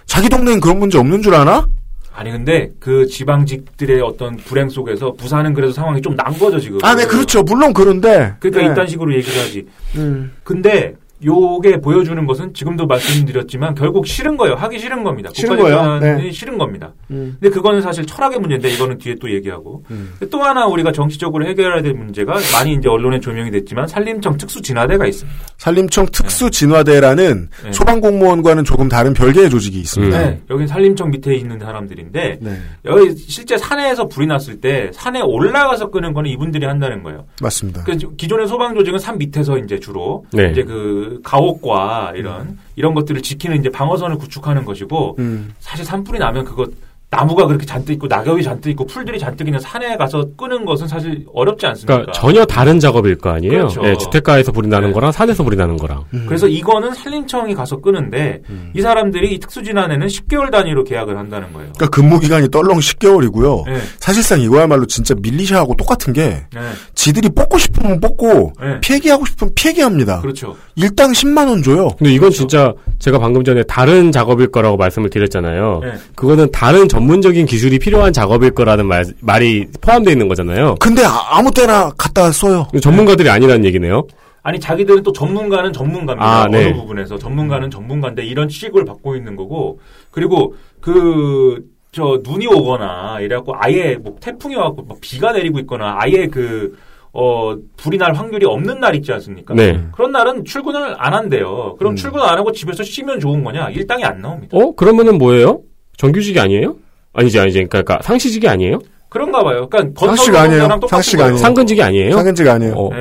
자기 0.06 0.28
동네엔 0.28 0.60
그런 0.60 0.78
문제 0.78 0.98
없는 0.98 1.22
줄 1.22 1.34
아나? 1.34 1.66
아니 2.14 2.30
근데 2.30 2.70
그 2.78 3.06
지방직들의 3.06 4.00
어떤 4.02 4.36
불행 4.36 4.68
속에서 4.68 5.12
부산은 5.12 5.54
그래서 5.54 5.72
상황이 5.72 6.00
좀 6.02 6.14
난 6.16 6.32
거죠 6.38 6.60
지금. 6.60 6.78
아, 6.82 6.94
네, 6.94 7.06
그렇죠. 7.06 7.42
물론 7.42 7.72
그런데. 7.72 8.34
그러니까 8.38 8.66
네. 8.66 8.72
이딴 8.72 8.86
식으로 8.86 9.14
얘기를 9.14 9.40
하지. 9.40 9.66
음. 9.96 10.32
근데 10.44 10.94
요게 11.24 11.80
보여주는 11.80 12.24
것은 12.26 12.52
지금도 12.54 12.86
말씀드렸지만 12.86 13.74
결국 13.74 14.06
싫은 14.06 14.36
거예요. 14.36 14.54
하기 14.54 14.78
싫은 14.78 15.04
겁니다. 15.04 15.30
싫은 15.32 15.56
거예요. 15.56 15.98
네. 15.98 16.30
싫은 16.30 16.58
겁니다. 16.58 16.92
음. 17.10 17.36
근데 17.40 17.54
그거는 17.54 17.80
사실 17.80 18.04
철학의 18.06 18.38
문제인데 18.40 18.70
이거는 18.70 18.98
뒤에 18.98 19.14
또 19.20 19.32
얘기하고 19.32 19.84
음. 19.90 20.14
또 20.30 20.42
하나 20.42 20.66
우리가 20.66 20.92
정치적으로 20.92 21.46
해결해야 21.46 21.82
될 21.82 21.94
문제가 21.94 22.34
많이 22.52 22.74
이제 22.74 22.88
언론에 22.88 23.20
조명이 23.20 23.50
됐지만 23.50 23.86
산림청 23.86 24.36
특수 24.36 24.60
진화대가 24.60 25.06
있습니다. 25.06 25.38
산림청 25.58 26.06
특수 26.12 26.50
진화대라는 26.50 27.48
네. 27.64 27.72
소방 27.72 28.00
공무원과는 28.00 28.64
조금 28.64 28.88
다른 28.88 29.12
별개의 29.12 29.50
조직이 29.50 29.80
있습니다. 29.80 30.18
네, 30.18 30.40
여긴 30.50 30.66
산림청 30.66 31.10
밑에 31.10 31.34
있는 31.34 31.58
사람들인데 31.58 32.38
네. 32.40 32.56
여기 32.84 33.14
실제 33.16 33.56
산에서 33.56 34.08
불이 34.08 34.26
났을 34.26 34.60
때 34.60 34.90
산에 34.92 35.20
올라가서 35.20 35.90
끄는 35.90 36.12
거는 36.12 36.30
이분들이 36.30 36.66
한다는 36.66 37.02
거예요. 37.02 37.26
맞습니다. 37.40 37.84
그 37.84 37.96
기존의 38.16 38.48
소방 38.48 38.74
조직은 38.74 38.98
산 38.98 39.18
밑에서 39.18 39.58
이제 39.58 39.78
주로 39.78 40.24
네. 40.32 40.50
이제 40.50 40.62
그 40.62 41.11
가옥과 41.22 42.12
이런 42.16 42.58
이런 42.76 42.94
것들을 42.94 43.22
지키는 43.22 43.58
이제 43.58 43.70
방어선을 43.70 44.18
구축하는 44.18 44.64
것이고 44.64 45.16
음. 45.18 45.54
사실 45.60 45.84
산불이 45.84 46.18
나면 46.18 46.44
그거 46.44 46.66
나무가 47.12 47.46
그렇게 47.46 47.66
잔뜩 47.66 47.92
있고 47.92 48.06
낙엽이 48.06 48.42
잔뜩 48.42 48.70
있고 48.70 48.86
풀들이 48.86 49.18
잔뜩 49.18 49.46
있는 49.46 49.60
산에 49.60 49.98
가서 49.98 50.24
끄는 50.34 50.64
것은 50.64 50.88
사실 50.88 51.26
어렵지 51.34 51.66
않습니까? 51.66 51.92
그러니까 51.92 52.12
전혀 52.12 52.42
다른 52.46 52.80
작업일 52.80 53.18
거 53.18 53.28
아니에요. 53.28 53.52
그렇죠. 53.52 53.82
예, 53.84 53.94
주택가에서 53.98 54.50
불이 54.50 54.66
나는 54.66 54.88
네. 54.88 54.94
거랑 54.94 55.12
산에서 55.12 55.44
불이 55.44 55.54
나는 55.54 55.76
거랑. 55.76 56.04
음. 56.14 56.24
그래서 56.26 56.48
이거는 56.48 56.94
산림청이 56.94 57.54
가서 57.54 57.82
끄는데 57.82 58.40
이 58.74 58.80
사람들이 58.80 59.34
이 59.34 59.38
특수진화내는 59.38 60.06
10개월 60.06 60.50
단위로 60.50 60.84
계약을 60.84 61.18
한다는 61.18 61.52
거예요. 61.52 61.72
그러니까 61.76 61.88
근무 61.88 62.18
기간이 62.18 62.48
떨렁 62.50 62.78
10개월이고요. 62.78 63.66
네. 63.66 63.78
사실상 63.98 64.40
이거야말로 64.40 64.86
진짜 64.86 65.14
밀리샤하고 65.20 65.74
똑같은 65.76 66.14
게 66.14 66.46
네. 66.50 66.60
지들이 66.94 67.28
뽑고 67.28 67.58
싶으면 67.58 68.00
뽑고 68.00 68.54
네. 68.58 68.80
폐기하고 68.82 69.26
싶으면 69.26 69.52
폐기합니다. 69.54 70.22
그렇죠. 70.22 70.56
일당 70.76 71.12
10만 71.12 71.46
원 71.46 71.62
줘요. 71.62 71.90
근데 71.98 72.10
이건 72.14 72.30
진짜 72.30 72.72
제가 73.00 73.18
방금 73.18 73.44
전에 73.44 73.62
다른 73.64 74.12
작업일 74.12 74.46
거라고 74.46 74.78
말씀을 74.78 75.10
드렸잖아요. 75.10 75.80
네. 75.82 75.92
그거는 76.14 76.50
다른 76.52 76.88
전문적인 77.06 77.46
기술이 77.46 77.78
필요한 77.80 78.12
작업일 78.12 78.52
거라는 78.52 78.86
말, 78.86 79.04
말이 79.20 79.66
포함되어 79.80 80.12
있는 80.12 80.28
거잖아요. 80.28 80.76
근데 80.78 81.02
아- 81.04 81.36
아무 81.38 81.50
때나 81.52 81.90
갖다 81.98 82.30
써요. 82.30 82.68
전문가들이 82.80 83.28
아니라는 83.28 83.64
얘기네요. 83.64 84.06
아니 84.44 84.58
자기들은 84.58 85.02
또 85.02 85.12
전문가는 85.12 85.72
전문가입니다. 85.72 86.24
아, 86.24 86.42
어느 86.44 86.56
네. 86.56 86.72
부분에서 86.72 87.18
전문가는 87.18 87.70
전문가인데 87.70 88.24
이런 88.24 88.48
취급을 88.48 88.84
받고 88.84 89.16
있는 89.16 89.36
거고 89.36 89.80
그리고 90.10 90.54
그 90.80 91.72
저 91.94 92.18
눈이 92.26 92.46
오거나 92.46 93.18
이래갖고 93.20 93.54
아예 93.54 93.96
뭐 93.96 94.16
태풍이 94.18 94.56
와갖고 94.56 94.82
막 94.88 94.98
비가 95.02 95.30
내리고 95.32 95.58
있거나 95.58 95.96
아예 96.00 96.26
그 96.26 96.74
어, 97.12 97.54
불이 97.76 97.98
날 97.98 98.14
확률이 98.14 98.46
없는 98.46 98.80
날 98.80 98.94
있지 98.96 99.12
않습니까? 99.12 99.52
네. 99.52 99.78
그런 99.92 100.10
날은 100.10 100.46
출근을 100.46 100.94
안 100.96 101.12
한대요. 101.12 101.76
그럼 101.78 101.92
음. 101.92 101.96
출근 101.96 102.22
안 102.22 102.38
하고 102.38 102.50
집에서 102.50 102.82
쉬면 102.82 103.20
좋은 103.20 103.44
거냐? 103.44 103.68
일당이 103.68 104.02
안 104.04 104.22
나옵니다. 104.22 104.56
어? 104.56 104.74
그러면은 104.74 105.18
뭐예요? 105.18 105.60
정규직이 105.98 106.40
아니에요? 106.40 106.76
아니지, 107.12 107.38
아니지. 107.38 107.58
그러니까, 107.58 107.82
그러니까 107.82 108.02
상시직이 108.06 108.48
아니에요? 108.48 108.78
그런가 109.08 109.42
봐요. 109.44 109.68
그러니까 109.68 110.06
상식 110.06 110.34
아니에요. 110.34 110.68
상식. 110.88 111.20
아니에요. 111.20 111.36
상근직이 111.36 111.82
아니에요? 111.82 112.12
상근직 112.16 112.48
아니에요. 112.48 112.72
어. 112.74 112.88
네. 112.90 112.96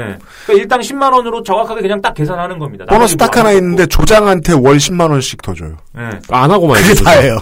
그러니까 0.46 0.54
일당 0.54 0.80
10만 0.82 1.14
원으로 1.14 1.42
정확하게 1.42 1.82
그냥 1.82 2.02
딱 2.02 2.14
계산하는 2.14 2.60
겁니다. 2.60 2.86
보너스 2.90 3.16
딱뭐 3.16 3.32
하나 3.38 3.50
안 3.52 3.56
있는데 3.56 3.86
조장한테 3.86 4.52
월 4.54 4.76
10만 4.78 5.10
원씩 5.10 5.42
더 5.42 5.54
줘요. 5.54 5.78
네. 5.96 6.10
안 6.30 6.52
하고만 6.52 6.82
그게 6.82 6.92
있어요. 6.92 7.06
다예요. 7.06 7.38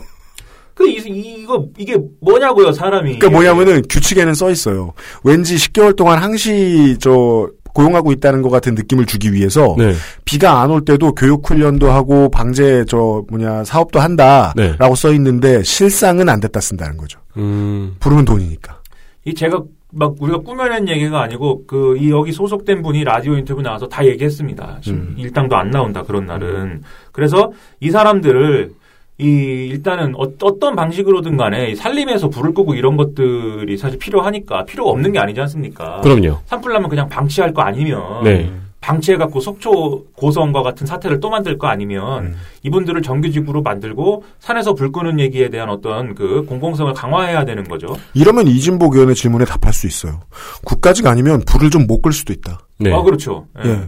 그 0.75 0.87
이, 0.87 0.93
이- 1.07 1.41
이거 1.41 1.65
이게 1.79 1.97
뭐냐고요, 2.21 2.71
사람이. 2.71 3.17
그러니까 3.17 3.29
뭐냐면은 3.31 3.81
규칙에는 3.89 4.33
써 4.35 4.51
있어요. 4.51 4.93
왠지 5.23 5.55
10개월 5.55 5.95
동안 5.95 6.19
항시 6.19 6.95
저 7.01 7.49
고용하고 7.73 8.11
있다는 8.11 8.41
것 8.41 8.49
같은 8.49 8.75
느낌을 8.75 9.05
주기 9.05 9.31
위해서 9.33 9.75
네. 9.77 9.93
비가 10.25 10.61
안 10.61 10.71
올 10.71 10.83
때도 10.85 11.13
교육 11.13 11.49
훈련도 11.49 11.91
하고 11.91 12.29
방제 12.29 12.85
저 12.87 13.23
뭐냐 13.29 13.63
사업도 13.63 13.99
한다라고 13.99 14.53
네. 14.55 14.95
써 14.95 15.11
있는데 15.13 15.63
실상은 15.63 16.29
안 16.29 16.39
됐다 16.39 16.59
쓴다는 16.59 16.97
거죠. 16.97 17.19
음. 17.37 17.95
부르면 17.99 18.25
돈이니까. 18.25 18.79
이 19.25 19.33
제가 19.33 19.61
막 19.91 20.13
우리가 20.19 20.39
꾸며낸 20.39 20.87
얘기가 20.87 21.21
아니고 21.23 21.65
그 21.65 21.97
이 21.97 22.11
여기 22.11 22.31
소속된 22.31 22.81
분이 22.83 23.03
라디오 23.03 23.33
인터뷰 23.35 23.61
나와서 23.61 23.87
다 23.87 24.05
얘기했습니다. 24.05 24.77
심- 24.81 24.95
음. 24.95 25.15
일당도 25.17 25.55
안 25.55 25.71
나온다 25.71 26.03
그런 26.03 26.25
날은. 26.27 26.83
그래서 27.11 27.51
이 27.79 27.89
사람들을 27.89 28.71
이 29.19 29.25
일단은 29.25 30.13
어, 30.15 30.25
떤 30.37 30.75
방식으로든 30.75 31.35
간에 31.37 31.71
이 31.71 31.75
산림에서 31.75 32.29
불을 32.29 32.53
끄고 32.53 32.73
이런 32.73 32.95
것들이 32.97 33.77
사실 33.77 33.99
필요하니까 33.99 34.63
필요 34.65 34.87
없는 34.89 35.11
게 35.11 35.19
아니지 35.19 35.41
않습니까? 35.41 35.99
그럼요. 36.01 36.37
산불 36.45 36.71
나면 36.71 36.89
그냥 36.89 37.09
방치할 37.09 37.53
거 37.53 37.61
아니면 37.61 38.23
네. 38.23 38.49
방치해갖고 38.79 39.41
속초 39.41 40.05
고성과 40.15 40.63
같은 40.63 40.87
사태를 40.87 41.19
또 41.19 41.29
만들 41.29 41.57
거 41.57 41.67
아니면 41.67 42.27
음. 42.27 42.35
이분들을 42.63 43.01
정규직으로 43.01 43.61
만들고 43.61 44.23
산에서 44.39 44.73
불 44.73 44.93
끄는 44.93 45.19
얘기에 45.19 45.49
대한 45.49 45.69
어떤 45.69 46.15
그 46.15 46.45
공공성을 46.45 46.93
강화해야 46.93 47.43
되는 47.43 47.65
거죠. 47.65 47.97
이러면 48.13 48.47
이진복 48.47 48.95
의원의 48.95 49.15
질문에 49.15 49.43
답할 49.43 49.73
수 49.73 49.85
있어요. 49.85 50.21
국가직 50.63 51.05
아니면 51.07 51.43
불을 51.45 51.69
좀 51.69 51.87
못 51.87 52.01
끌 52.01 52.13
수도 52.13 52.31
있다. 52.31 52.59
네. 52.79 52.93
아, 52.93 53.01
그렇죠. 53.01 53.47
예. 53.65 53.69
예. 53.69 53.81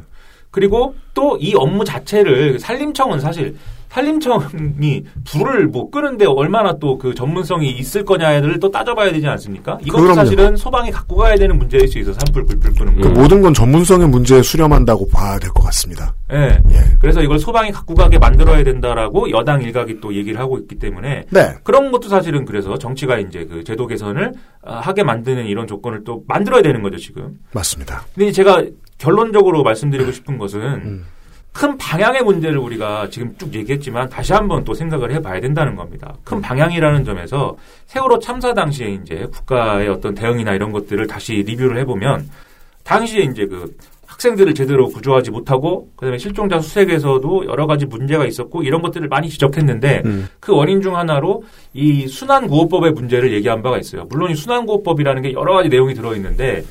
그리고 0.52 0.94
또 1.14 1.38
이 1.40 1.56
업무 1.56 1.86
자체를 1.86 2.60
산림청은 2.60 3.22
사실 3.22 3.56
산림청이 3.92 5.04
불을 5.26 5.68
뭐 5.68 5.90
끄는데 5.90 6.26
얼마나 6.26 6.78
또 6.78 6.98
그 7.02 7.16
전문성이 7.16 7.72
있을 7.72 8.06
거냐를 8.06 8.60
또 8.60 8.70
따져봐야 8.70 9.12
되지 9.12 9.26
않습니까? 9.28 9.80
이것도 9.84 10.04
그럼요. 10.04 10.16
사실은 10.16 10.56
소방이 10.56 10.92
갖고 10.92 11.16
가야 11.16 11.36
되는 11.36 11.58
문제일 11.58 11.88
수 11.88 11.98
있어 12.00 12.14
산불 12.14 12.46
불불 12.46 12.74
끄는 12.74 12.96
그 13.02 13.02
거. 13.14 13.22
모든 13.22 13.42
건 13.42 13.54
전문성의 13.54 14.08
문제에 14.10 14.44
수렴한다고 14.44 15.08
봐야 15.08 15.40
될 15.40 15.50
것 15.52 15.64
같습니다. 15.64 16.14
예. 16.32 16.60
예. 16.72 16.80
그래서 17.00 17.22
이걸 17.22 17.40
소방이 17.40 17.72
갖고 17.72 17.96
가게 17.96 18.20
만들어야 18.20 18.64
된다라고 18.64 19.32
여당 19.32 19.62
일각이 19.64 20.00
또 20.00 20.14
얘기를 20.14 20.40
하고 20.40 20.58
있기 20.60 20.76
때문에 20.80 21.24
네. 21.30 21.54
그런 21.64 21.92
것도 21.92 22.08
사실은 22.10 22.46
그래서 22.46 22.78
정치가 22.78 23.18
이제 23.18 23.46
그 23.46 23.64
제도 23.64 23.88
개선을 23.88 24.34
아, 24.64 24.76
하게 24.80 25.04
만드는 25.04 25.46
이런 25.48 25.66
조건을 25.66 26.04
또 26.04 26.24
만들어야 26.28 26.62
되는 26.62 26.82
거죠 26.84 26.98
지금. 26.98 27.40
맞습니다. 27.54 28.04
근데 28.14 28.32
제가 28.32 28.64
결론적으로 29.00 29.64
말씀드리고 29.64 30.12
싶은 30.12 30.38
것은 30.38 30.62
음. 30.62 31.06
큰 31.54 31.78
방향의 31.78 32.24
문제를 32.24 32.58
우리가 32.58 33.10
지금 33.10 33.36
쭉 33.38 33.54
얘기했지만 33.54 34.10
다시 34.10 34.34
한번 34.34 34.64
또 34.64 34.74
생각을 34.74 35.12
해봐야 35.12 35.42
된다는 35.42 35.76
겁니다. 35.76 36.16
큰 36.24 36.42
방향이라는 36.42 37.04
점에서 37.04 37.58
세월호 37.88 38.20
참사 38.20 38.54
당시에 38.54 39.00
이제 39.04 39.28
국가의 39.32 39.90
어떤 39.90 40.16
대응이나 40.16 40.54
이런 40.54 40.72
것들을 40.72 41.06
다시 41.08 41.34
리뷰를 41.34 41.78
해보면 41.80 42.30
당시에 42.84 43.24
이제 43.24 43.46
그 43.46 43.76
학생들을 44.06 44.54
제대로 44.54 44.88
구조하지 44.90 45.32
못하고 45.32 45.90
그다음에 45.96 46.18
실종자 46.18 46.60
수색에서도 46.60 47.46
여러 47.46 47.66
가지 47.66 47.86
문제가 47.86 48.26
있었고 48.26 48.64
이런 48.64 48.82
것들을 48.82 49.08
많이 49.08 49.30
지적했는데 49.30 50.04
음. 50.06 50.28
그 50.40 50.54
원인 50.54 50.82
중 50.82 50.98
하나로 50.98 51.44
이 51.74 52.08
순환 52.08 52.48
구호법의 52.48 52.92
문제를 52.92 53.34
얘기한 53.34 53.62
바가 53.62 53.78
있어요. 53.78 54.06
물론 54.10 54.32
이 54.32 54.36
순환 54.36 54.66
구호법이라는 54.66 55.22
게 55.22 55.34
여러 55.34 55.54
가지 55.54 55.70
내용이 55.70 55.94
들어 55.94 56.16
있는데 56.16 56.64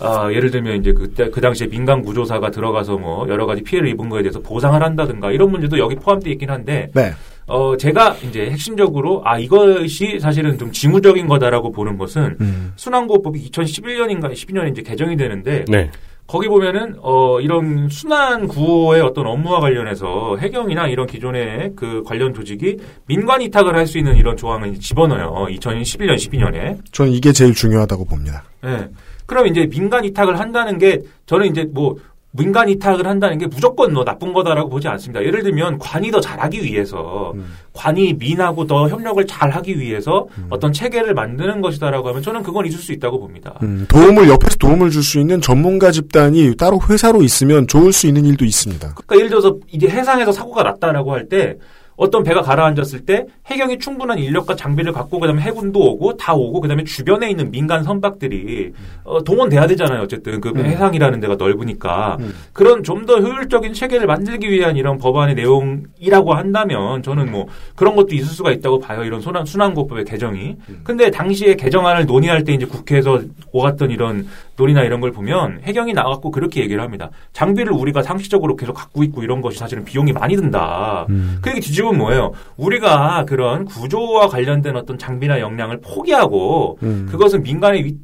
아, 0.00 0.30
예를 0.32 0.50
들면 0.50 0.76
이제 0.80 0.92
그때 0.92 1.28
그 1.30 1.40
당시에 1.40 1.66
민간 1.68 2.02
구조사가 2.02 2.50
들어가서 2.50 2.98
뭐 2.98 3.28
여러 3.28 3.46
가지 3.46 3.62
피해를 3.62 3.88
입은 3.90 4.08
거에 4.08 4.22
대해서 4.22 4.40
보상을 4.40 4.80
한다든가 4.82 5.32
이런 5.32 5.50
문제도 5.50 5.78
여기 5.78 5.94
포함되어 5.96 6.32
있긴 6.32 6.50
한데 6.50 6.88
네. 6.94 7.12
어 7.46 7.76
제가 7.76 8.16
이제 8.28 8.50
핵심적으로 8.50 9.22
아 9.24 9.38
이것이 9.38 10.18
사실은 10.20 10.58
좀 10.58 10.70
징후적인 10.70 11.26
거다라고 11.26 11.72
보는 11.72 11.96
것은 11.96 12.36
음. 12.40 12.72
순환구호법이 12.76 13.50
2011년인가 13.50 14.32
12년에 14.32 14.70
이제 14.70 14.82
개정이 14.82 15.16
되는데 15.16 15.64
네. 15.66 15.90
거기 16.26 16.46
보면은 16.46 16.96
어 17.00 17.40
이런 17.40 17.88
순환 17.88 18.48
구호의 18.48 19.00
어떤 19.00 19.26
업무와 19.26 19.60
관련해서 19.60 20.36
해경이나 20.38 20.88
이런 20.88 21.06
기존의 21.06 21.72
그 21.74 22.02
관련 22.04 22.34
조직이 22.34 22.76
민관 23.06 23.40
위탁을 23.40 23.74
할 23.74 23.86
수 23.86 23.96
있는 23.96 24.14
이런 24.14 24.36
조항을 24.36 24.74
집어넣어요. 24.78 25.46
2011년 25.56 26.16
12년에. 26.16 26.76
저는 26.92 27.12
이게 27.12 27.32
제일 27.32 27.54
중요하다고 27.54 28.04
봅니다. 28.04 28.44
예. 28.66 28.86
그럼 29.28 29.46
이제 29.46 29.66
민간 29.66 30.04
위탁을 30.04 30.40
한다는 30.40 30.78
게 30.78 31.02
저는 31.26 31.46
이제 31.46 31.68
뭐 31.70 31.96
민간 32.30 32.68
위탁을 32.68 33.06
한다는 33.06 33.36
게 33.38 33.46
무조건 33.46 33.92
뭐 33.92 34.04
나쁜 34.04 34.32
거다라고 34.32 34.68
보지 34.70 34.86
않습니다. 34.88 35.22
예를 35.24 35.42
들면 35.42 35.78
관이 35.78 36.10
더 36.10 36.20
잘하기 36.20 36.62
위해서 36.62 37.32
음. 37.34 37.44
관이 37.72 38.14
민하고 38.14 38.66
더 38.66 38.88
협력을 38.88 39.26
잘 39.26 39.50
하기 39.50 39.78
위해서 39.78 40.26
어떤 40.48 40.72
체계를 40.72 41.14
만드는 41.14 41.60
것이다라고 41.60 42.08
하면 42.08 42.22
저는 42.22 42.42
그건 42.42 42.64
있을 42.66 42.78
수 42.78 42.92
있다고 42.92 43.18
봅니다. 43.20 43.54
음, 43.62 43.86
도움을 43.88 44.28
옆에서 44.28 44.56
도움을 44.58 44.90
줄 44.90 45.02
수 45.02 45.18
있는 45.20 45.40
전문가 45.40 45.90
집단이 45.90 46.54
따로 46.56 46.78
회사로 46.88 47.22
있으면 47.22 47.66
좋을 47.66 47.92
수 47.92 48.06
있는 48.06 48.24
일도 48.24 48.44
있습니다. 48.44 48.94
그러니까 48.94 49.16
예를 49.16 49.28
들어서 49.30 49.56
이제 49.70 49.88
해상에서 49.88 50.32
사고가 50.32 50.62
났다라고 50.62 51.12
할 51.12 51.28
때 51.28 51.56
어떤 51.98 52.22
배가 52.22 52.40
가라앉았을 52.42 53.00
때 53.04 53.26
해경이 53.46 53.78
충분한 53.78 54.18
인력과 54.18 54.54
장비를 54.54 54.92
갖고 54.92 55.18
그다음에 55.18 55.42
해군도 55.42 55.80
오고 55.80 56.16
다 56.16 56.32
오고 56.32 56.60
그다음에 56.60 56.84
주변에 56.84 57.28
있는 57.28 57.50
민간 57.50 57.82
선박들이 57.82 58.72
어, 59.02 59.22
동원돼야 59.24 59.66
되잖아요. 59.66 60.02
어쨌든 60.02 60.40
그 60.40 60.50
음. 60.50 60.64
해상이라는 60.64 61.18
데가 61.20 61.34
넓으니까 61.34 62.16
음. 62.20 62.32
그런 62.52 62.82
좀 62.82 63.08
더 63.08 63.20
효율적인 63.20 63.72
체계를 63.72 64.06
만들기 64.06 64.50
위한 64.50 64.76
이런 64.76 64.98
법안의 64.98 65.34
내용이라고 65.34 66.34
한다면 66.34 67.02
저는 67.02 67.30
뭐 67.30 67.46
그런 67.74 67.96
것도 67.96 68.14
있을 68.14 68.26
수가 68.26 68.52
있다고 68.52 68.80
봐요. 68.80 69.02
이런 69.02 69.22
순환 69.22 69.46
순환고법의 69.46 70.04
개정이. 70.04 70.56
음. 70.68 70.80
근데 70.84 71.10
당시에 71.10 71.54
개정안을 71.54 72.04
논의할 72.04 72.44
때 72.44 72.52
이제 72.52 72.66
국회에서 72.66 73.22
오갔던 73.50 73.90
이런 73.90 74.26
논의나 74.58 74.82
이런 74.82 75.00
걸 75.00 75.12
보면 75.12 75.60
해경이 75.62 75.92
나왔고 75.92 76.30
그렇게 76.30 76.60
얘기를 76.60 76.82
합니다. 76.82 77.10
장비를 77.32 77.72
우리가 77.72 78.02
상시적으로 78.02 78.56
계속 78.56 78.74
갖고 78.74 79.04
있고 79.04 79.22
이런 79.22 79.40
것이 79.40 79.58
사실은 79.58 79.84
비용이 79.84 80.12
많이 80.12 80.36
든다. 80.36 81.06
음. 81.08 81.38
그 81.40 81.50
얘기 81.50 81.60
뒤집으면 81.60 81.96
뭐예요? 81.96 82.32
우리가 82.56 83.24
그런 83.26 83.64
구조와 83.64 84.28
관련된 84.28 84.76
어떤 84.76 84.98
장비나 84.98 85.40
역량을 85.40 85.80
포기하고 85.80 86.78
음. 86.82 87.06
그것은 87.10 87.42
민간이 87.42 87.96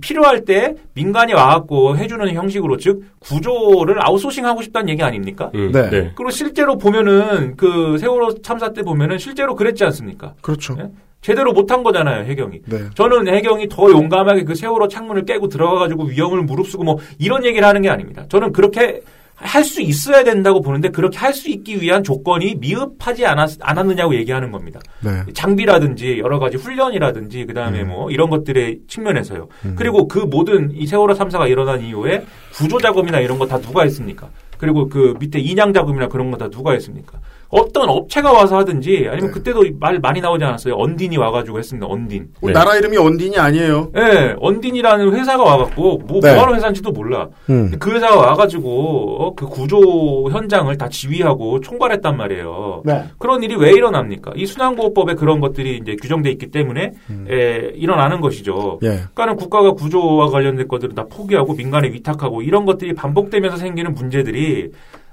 필요할 0.00 0.44
때 0.44 0.74
민간이 0.94 1.34
와갖고 1.34 1.96
해주는 1.98 2.32
형식으로 2.32 2.76
즉 2.76 3.02
구조를 3.18 4.06
아웃소싱하고 4.06 4.62
싶다는 4.62 4.88
얘기 4.88 5.02
아닙니까? 5.02 5.50
음, 5.54 5.72
네. 5.72 5.90
네. 5.90 6.12
그리고 6.14 6.30
실제로 6.30 6.78
보면은 6.78 7.56
그 7.56 7.98
세월호 7.98 8.42
참사 8.42 8.72
때 8.72 8.82
보면은 8.82 9.18
실제로 9.18 9.56
그랬지 9.56 9.84
않습니까? 9.84 10.34
그렇죠. 10.40 10.76
예? 10.78 10.88
제대로 11.20 11.52
못한 11.52 11.82
거잖아요, 11.82 12.24
해경이. 12.24 12.60
네. 12.66 12.78
저는 12.94 13.26
해경이 13.34 13.68
더 13.68 13.90
용감하게 13.90 14.44
그 14.44 14.54
세월호 14.54 14.88
창문을 14.88 15.24
깨고 15.24 15.48
들어가가지고 15.48 16.04
위험을 16.04 16.42
무릅쓰고 16.42 16.84
뭐 16.84 16.98
이런 17.18 17.44
얘기를 17.44 17.66
하는 17.66 17.82
게 17.82 17.88
아닙니다. 17.90 18.24
저는 18.28 18.52
그렇게 18.52 19.00
할 19.38 19.64
수 19.64 19.82
있어야 19.82 20.24
된다고 20.24 20.62
보는데 20.62 20.88
그렇게 20.88 21.18
할 21.18 21.34
수 21.34 21.50
있기 21.50 21.82
위한 21.82 22.02
조건이 22.02 22.54
미흡하지 22.54 23.26
않았, 23.26 23.58
않았느냐고 23.60 24.14
얘기하는 24.14 24.50
겁니다. 24.50 24.80
네. 25.00 25.10
장비라든지 25.34 26.18
여러 26.20 26.38
가지 26.38 26.56
훈련이라든지 26.56 27.44
그다음에 27.44 27.82
음. 27.82 27.88
뭐 27.88 28.10
이런 28.10 28.30
것들의 28.30 28.78
측면에서요. 28.88 29.48
음. 29.66 29.74
그리고 29.76 30.08
그 30.08 30.20
모든 30.20 30.70
이 30.74 30.86
세월호 30.86 31.12
참사가 31.14 31.46
일어난 31.48 31.82
이후에 31.82 32.24
구조 32.54 32.78
작업이나 32.78 33.20
이런 33.20 33.38
거 33.38 33.46
다 33.46 33.58
누가 33.60 33.82
했습니까? 33.82 34.30
그리고 34.56 34.88
그 34.88 35.14
밑에 35.20 35.38
인양 35.38 35.74
작업이나 35.74 36.08
그런 36.08 36.30
거 36.30 36.38
다 36.38 36.48
누가 36.48 36.72
했습니까? 36.72 37.18
어떤 37.56 37.88
업체가 37.88 38.32
와서 38.32 38.58
하든지 38.58 39.06
아니면 39.10 39.28
네. 39.28 39.30
그때도 39.30 39.64
말 39.80 39.98
많이 39.98 40.20
나오지 40.20 40.44
않았어요. 40.44 40.74
언딘이 40.74 41.16
와가지고 41.16 41.58
했습니다. 41.58 41.86
언딘. 41.86 42.28
뭐 42.40 42.50
네. 42.50 42.54
나라 42.54 42.76
이름이 42.76 42.98
언딘이 42.98 43.38
아니에요. 43.38 43.92
예, 43.96 44.34
언딘이라는 44.38 45.14
회사가 45.14 45.42
와갖고 45.42 46.02
뭐 46.06 46.20
네. 46.20 46.34
뭐하는 46.34 46.56
회사인지도 46.56 46.92
몰라. 46.92 47.28
음. 47.48 47.72
그 47.78 47.90
회사가 47.92 48.16
와가지고 48.16 49.16
어, 49.22 49.34
그 49.34 49.46
구조 49.46 50.30
현장을 50.30 50.76
다 50.76 50.88
지휘하고 50.90 51.60
총괄했단 51.60 52.14
말이에요. 52.16 52.82
네. 52.84 53.04
그런 53.18 53.42
일이 53.42 53.56
왜 53.56 53.70
일어납니까? 53.70 54.32
이 54.36 54.44
순환구호법에 54.44 55.14
그런 55.14 55.40
것들이 55.40 55.78
이제 55.78 55.96
규정돼 55.96 56.30
있기 56.32 56.50
때문에 56.50 56.92
음. 57.08 57.26
에, 57.30 57.70
일어나는 57.74 58.20
것이죠. 58.20 58.80
예. 58.82 58.88
그러니까는 59.14 59.36
국가가 59.36 59.72
구조와 59.72 60.28
관련된 60.28 60.68
것들을 60.68 60.94
다 60.94 61.06
포기하고 61.10 61.54
민간에 61.54 61.88
위탁하고 61.88 62.42
이런 62.42 62.66
것들이 62.66 62.92
반복되면서 62.92 63.56
생기는 63.56 63.94
문제들이 63.94 64.72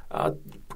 아, 0.10 0.32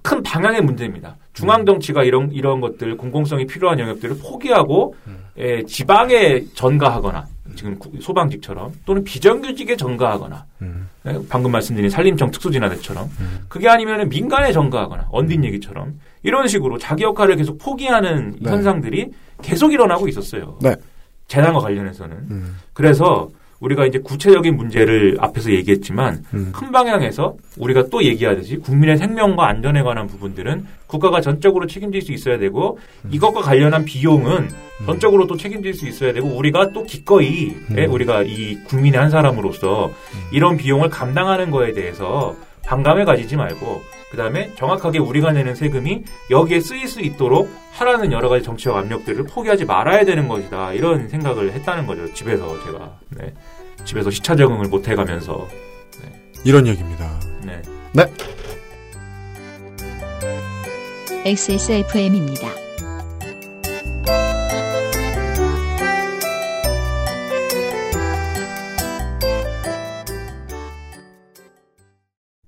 큰 0.07 0.23
방향의 0.23 0.61
문제입니다. 0.61 1.17
중앙 1.33 1.65
정치가 1.65 2.01
이런 2.01 2.31
이런 2.31 2.61
것들 2.61 2.95
공공성이 2.95 3.45
필요한 3.45 3.77
영역들을 3.77 4.17
포기하고 4.19 4.95
에, 5.37 5.63
지방에 5.65 6.45
전가하거나 6.53 7.25
지금 7.55 7.77
구- 7.77 7.91
소방직처럼 7.99 8.71
또는 8.85 9.03
비정규직에 9.03 9.75
전가하거나 9.75 10.45
음. 10.61 10.87
에, 11.05 11.13
방금 11.27 11.51
말씀드린 11.51 11.89
산림청 11.89 12.31
특수진화대처럼 12.31 13.09
그게 13.49 13.67
아니면 13.67 14.07
민간에 14.07 14.53
전가하거나 14.53 15.07
언딘 15.11 15.43
얘기처럼 15.43 15.99
이런 16.23 16.47
식으로 16.47 16.77
자기 16.77 17.03
역할을 17.03 17.35
계속 17.35 17.57
포기하는 17.57 18.33
네. 18.39 18.49
현상들이 18.49 19.11
계속 19.41 19.73
일어나고 19.73 20.07
있었어요. 20.07 20.57
네. 20.61 20.73
재난과 21.27 21.59
관련해서는. 21.59 22.15
음. 22.31 22.55
그래서 22.71 23.27
우리가 23.59 23.85
이제 23.85 23.99
구체적인 23.99 24.55
문제를 24.55 25.17
앞에서 25.19 25.51
얘기했지만 25.51 26.23
음. 26.33 26.51
큰 26.53 26.71
방향에서 26.71 27.35
우리가 27.57 27.85
또 27.91 28.03
얘기하듯이 28.03 28.57
국민의 28.57 28.97
생명과 28.97 29.47
안전에 29.47 29.81
관한 29.81 30.07
부분들은 30.07 30.65
국가가 30.85 31.21
전적으로 31.21 31.65
책임질 31.65 32.01
수 32.01 32.11
있어야 32.11 32.37
되고 32.37 32.77
음. 33.05 33.09
이것과 33.11 33.41
관련한 33.41 33.85
비용은 33.85 34.49
전적으로 34.85 35.25
또 35.25 35.37
책임질 35.37 35.73
수 35.73 35.87
있어야 35.87 36.13
되고 36.13 36.27
우리가 36.27 36.71
또 36.71 36.83
기꺼이 36.83 37.55
음. 37.71 37.75
예, 37.77 37.85
우리가 37.85 38.23
이 38.23 38.63
국민의 38.65 38.99
한 38.99 39.09
사람으로서 39.09 39.91
이런 40.31 40.55
비용을 40.57 40.89
감당하는 40.89 41.49
거에 41.49 41.73
대해서 41.73 42.35
반감을 42.63 43.05
가지지 43.05 43.35
말고 43.37 43.81
그 44.09 44.17
다음에 44.17 44.51
정확하게 44.55 44.99
우리가 44.99 45.31
내는 45.33 45.53
세금이 45.55 46.03
여기에 46.29 46.59
쓰일 46.61 46.87
수 46.87 47.01
있도록 47.01 47.51
하라는 47.73 48.11
여러 48.11 48.29
가지 48.29 48.43
정치적 48.43 48.75
압력들을 48.75 49.25
포기하지 49.25 49.65
말아야 49.65 50.05
되는 50.05 50.27
것이다 50.27 50.73
이런 50.73 51.09
생각을 51.09 51.51
했다는 51.51 51.85
거죠 51.85 52.13
집에서 52.13 52.63
제가 52.65 52.99
네. 53.09 53.33
집에서 53.83 54.09
시차 54.09 54.35
적응을 54.35 54.69
못 54.69 54.87
해가면서 54.87 55.47
이런 56.45 56.65
얘기입니다. 56.67 57.19
네. 57.43 57.61
XSFM입니다. 61.25 62.47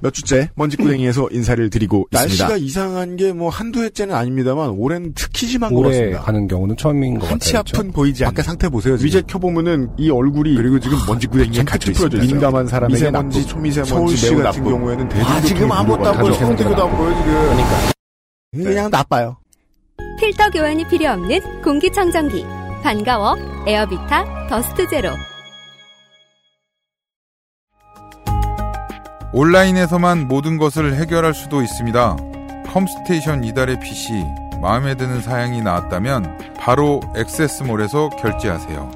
몇 0.00 0.12
주째 0.14 0.50
먼지구덩이에서 0.54 1.28
인사를 1.32 1.68
드리고 1.70 2.06
있습니다. 2.12 2.44
날씨가 2.44 2.56
이상한 2.64 3.16
게 3.16 3.32
뭐 3.32 3.48
한두 3.50 3.82
해째는 3.84 4.14
아닙니다만 4.14 4.70
올해는 4.70 5.12
특히 5.14 5.46
심한 5.46 5.72
것 5.74 5.82
같습니다. 5.82 6.20
가는 6.22 6.48
경우는 6.48 6.76
처음인 6.76 7.18
것 7.18 7.30
한치 7.30 7.52
같아요. 7.52 7.80
앞은 7.80 7.92
보이지 7.92 8.24
밖에 8.24 8.42
상태 8.42 8.68
보세요. 8.68 8.94
위제 9.00 9.22
켜보면은 9.26 9.90
이 9.98 10.10
얼굴이 10.10 10.54
그리고 10.56 10.78
지금 10.80 10.98
먼지구덩이에 11.06 11.62
갇혀 11.64 11.90
있습니다. 11.92 12.18
민감한 12.22 12.66
사람에게 12.66 12.94
미세먼지, 12.94 13.38
나쁘고, 13.38 13.52
초미세먼지 13.52 13.90
서울시 13.90 14.30
매우 14.32 14.42
같은 14.42 14.60
나쁘고. 14.62 14.78
경우에는 14.78 15.08
아, 15.22 15.40
지금 15.42 15.70
아무것도 15.70 16.08
안 16.08 16.18
보여. 16.18 16.32
소금기도 16.32 16.84
안 16.88 16.96
보여 16.96 17.14
지금. 17.16 17.32
그러니까 18.52 18.70
그냥 18.70 18.90
나빠요. 18.90 19.36
필터 20.20 20.50
교환이 20.50 20.86
필요 20.88 21.10
없는 21.12 21.62
공기청정기. 21.62 22.44
반가워. 22.82 23.36
에어비타 23.66 24.48
더스트 24.48 24.88
제로. 24.88 25.10
온라인에서만 29.32 30.26
모든 30.26 30.56
것을 30.56 30.94
해결할 30.94 31.34
수도 31.34 31.60
있습니다. 31.60 32.16
컴스테이션 32.72 33.44
이달의 33.44 33.78
PC 33.80 34.12
마음에 34.62 34.94
드는 34.94 35.20
사양이 35.20 35.60
나왔다면 35.60 36.54
바로 36.56 37.00
액세스몰에서 37.14 38.10
결제하세요. 38.10 38.90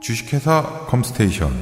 주식회사 0.00 0.62
컴스테이션 0.88 1.52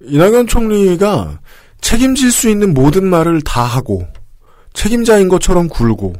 이낙연 0.00 0.46
총리가 0.46 1.40
책임질 1.80 2.32
수 2.32 2.48
있는 2.48 2.72
모든 2.72 3.06
말을 3.06 3.42
다 3.42 3.62
하고 3.62 4.06
책임자인 4.72 5.28
것처럼 5.28 5.68
굴고 5.68 6.14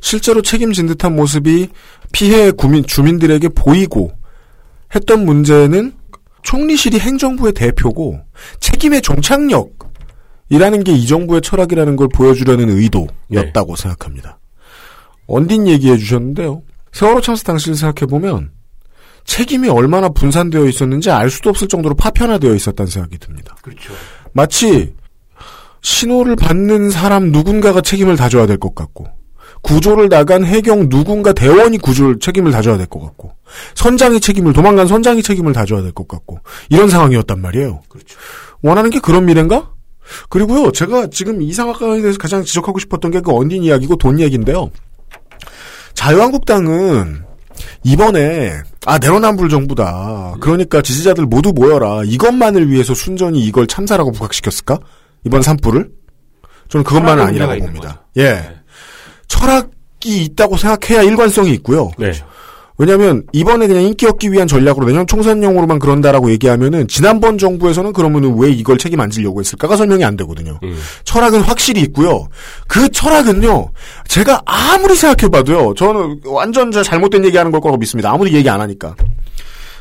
실제로 0.00 0.42
책임진 0.42 0.86
듯한 0.86 1.14
모습이 1.14 1.68
피해 2.12 2.52
주민들에게 2.86 3.48
보이고 3.50 4.12
했던 4.94 5.24
문제는 5.24 5.94
총리실이 6.46 7.00
행정부의 7.00 7.52
대표고 7.54 8.20
책임의 8.60 9.02
종착역이라는 9.02 10.84
게 10.84 10.92
이 10.92 11.06
정부의 11.08 11.42
철학이라는 11.42 11.96
걸 11.96 12.08
보여주려는 12.08 12.68
의도였다고 12.70 13.74
생각합니다. 13.74 14.38
언딘 15.26 15.66
얘기해 15.66 15.96
주셨는데요. 15.96 16.62
세월호 16.92 17.20
참사 17.20 17.42
당시를 17.42 17.74
생각해 17.74 18.06
보면 18.08 18.52
책임이 19.24 19.68
얼마나 19.68 20.08
분산되어 20.08 20.66
있었는지 20.66 21.10
알 21.10 21.30
수도 21.30 21.50
없을 21.50 21.66
정도로 21.66 21.96
파편화되어 21.96 22.54
있었다는 22.54 22.88
생각이 22.88 23.18
듭니다. 23.18 23.56
그렇죠. 23.60 23.92
마치 24.32 24.94
신호를 25.82 26.36
받는 26.36 26.90
사람 26.90 27.32
누군가가 27.32 27.80
책임을 27.80 28.16
다져야 28.16 28.46
될 28.46 28.56
것 28.58 28.72
같고 28.76 29.08
구조를 29.62 30.08
나간 30.08 30.44
해경 30.44 30.88
누군가 30.88 31.32
대원이 31.32 31.78
구조를 31.78 32.18
책임을 32.20 32.52
다져야 32.52 32.76
될 32.76 32.86
것 32.86 33.00
같고 33.00 33.32
선장이 33.74 34.20
책임을 34.20 34.52
도망간 34.52 34.86
선장이 34.86 35.22
책임을 35.22 35.52
다져야 35.52 35.82
될 35.82 35.92
것 35.92 36.06
같고 36.06 36.38
이런 36.68 36.88
상황이었단 36.88 37.40
말이에요. 37.40 37.82
그렇죠. 37.88 38.16
원하는 38.62 38.90
게 38.90 38.98
그런 39.00 39.24
미래인가? 39.26 39.70
그리고요, 40.28 40.70
제가 40.70 41.08
지금 41.08 41.42
이 41.42 41.52
상황에 41.52 42.00
대해서 42.00 42.16
가장 42.18 42.44
지적하고 42.44 42.78
싶었던 42.78 43.10
게 43.10 43.20
그 43.20 43.32
언딘 43.34 43.64
이야기고 43.64 43.96
돈 43.96 44.20
얘기인데요. 44.20 44.70
자유한국당은 45.94 47.24
이번에 47.82 48.52
아 48.84 48.98
내로남불 48.98 49.48
정부다. 49.48 50.36
그러니까 50.40 50.82
지지자들 50.82 51.24
모두 51.26 51.52
모여라. 51.52 52.02
이것만을 52.04 52.70
위해서 52.70 52.94
순전히 52.94 53.40
이걸 53.44 53.66
참사라고 53.66 54.12
부각시켰을까? 54.12 54.78
이번 55.24 55.42
산불을? 55.42 55.90
저는 56.68 56.84
그것만은 56.84 57.24
아니라고 57.24 57.58
봅니다. 57.58 58.04
예. 58.18 58.42
철학이 59.28 60.24
있다고 60.24 60.56
생각해야 60.56 61.02
일관성이 61.02 61.52
있고요. 61.54 61.90
네. 61.98 62.12
왜냐하면 62.78 63.22
이번에 63.32 63.66
그냥 63.66 63.84
인기 63.84 64.06
얻기 64.06 64.30
위한 64.32 64.46
전략으로 64.46 64.86
내년 64.86 65.06
총선용으로만 65.06 65.78
그런다라고 65.78 66.30
얘기하면은 66.30 66.86
지난번 66.88 67.38
정부에서는 67.38 67.92
그러면은 67.94 68.38
왜 68.38 68.50
이걸 68.50 68.76
책임 68.76 69.00
안 69.00 69.10
지려고 69.10 69.40
했을까가 69.40 69.76
설명이 69.76 70.04
안 70.04 70.16
되거든요. 70.18 70.58
음. 70.62 70.78
철학은 71.04 71.40
확실히 71.40 71.80
있고요. 71.82 72.28
그 72.68 72.88
철학은요. 72.90 73.70
제가 74.08 74.42
아무리 74.44 74.94
생각해봐도요. 74.94 75.74
저는 75.74 76.20
완전 76.26 76.70
저 76.70 76.82
잘못된 76.82 77.24
얘기하는 77.24 77.50
걸 77.50 77.62
거라고 77.62 77.78
믿습니다. 77.78 78.12
아무도 78.12 78.30
얘기 78.30 78.48
안 78.50 78.60
하니까. 78.60 78.94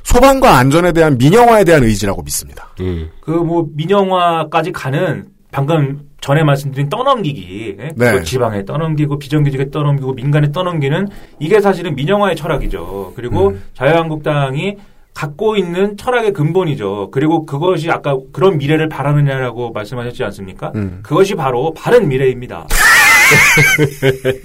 소방과 0.03 0.57
안전에 0.57 0.93
대한 0.93 1.17
민영화에 1.17 1.65
대한 1.65 1.83
의지라고 1.83 2.21
믿습니다. 2.21 2.69
음. 2.79 3.09
그뭐 3.21 3.67
민영화까지 3.75 4.71
가는 4.71 5.25
방금 5.51 5.99
전에 6.25 6.43
말씀드린 6.43 6.89
떠넘기기, 6.89 7.75
예? 7.79 7.89
네. 7.95 8.11
그 8.13 8.23
지방에 8.23 8.65
떠넘기고 8.65 9.19
비정규직에 9.19 9.69
떠넘기고 9.69 10.13
민간에 10.13 10.51
떠넘기는 10.51 11.07
이게 11.39 11.61
사실은 11.61 11.93
민영화의 11.93 12.35
철학이죠. 12.35 13.13
그리고 13.15 13.49
음. 13.49 13.61
자유한국당이 13.75 14.77
갖고 15.13 15.55
있는 15.55 15.95
철학의 15.97 16.33
근본이죠. 16.33 17.11
그리고 17.11 17.45
그것이 17.45 17.91
아까 17.91 18.17
그런 18.33 18.57
미래를 18.57 18.89
바라느냐라고 18.89 19.71
말씀하셨지 19.71 20.23
않습니까? 20.23 20.71
음. 20.73 21.01
그것이 21.03 21.35
바로 21.35 21.75
바른 21.75 22.07
미래입니다. 22.07 22.65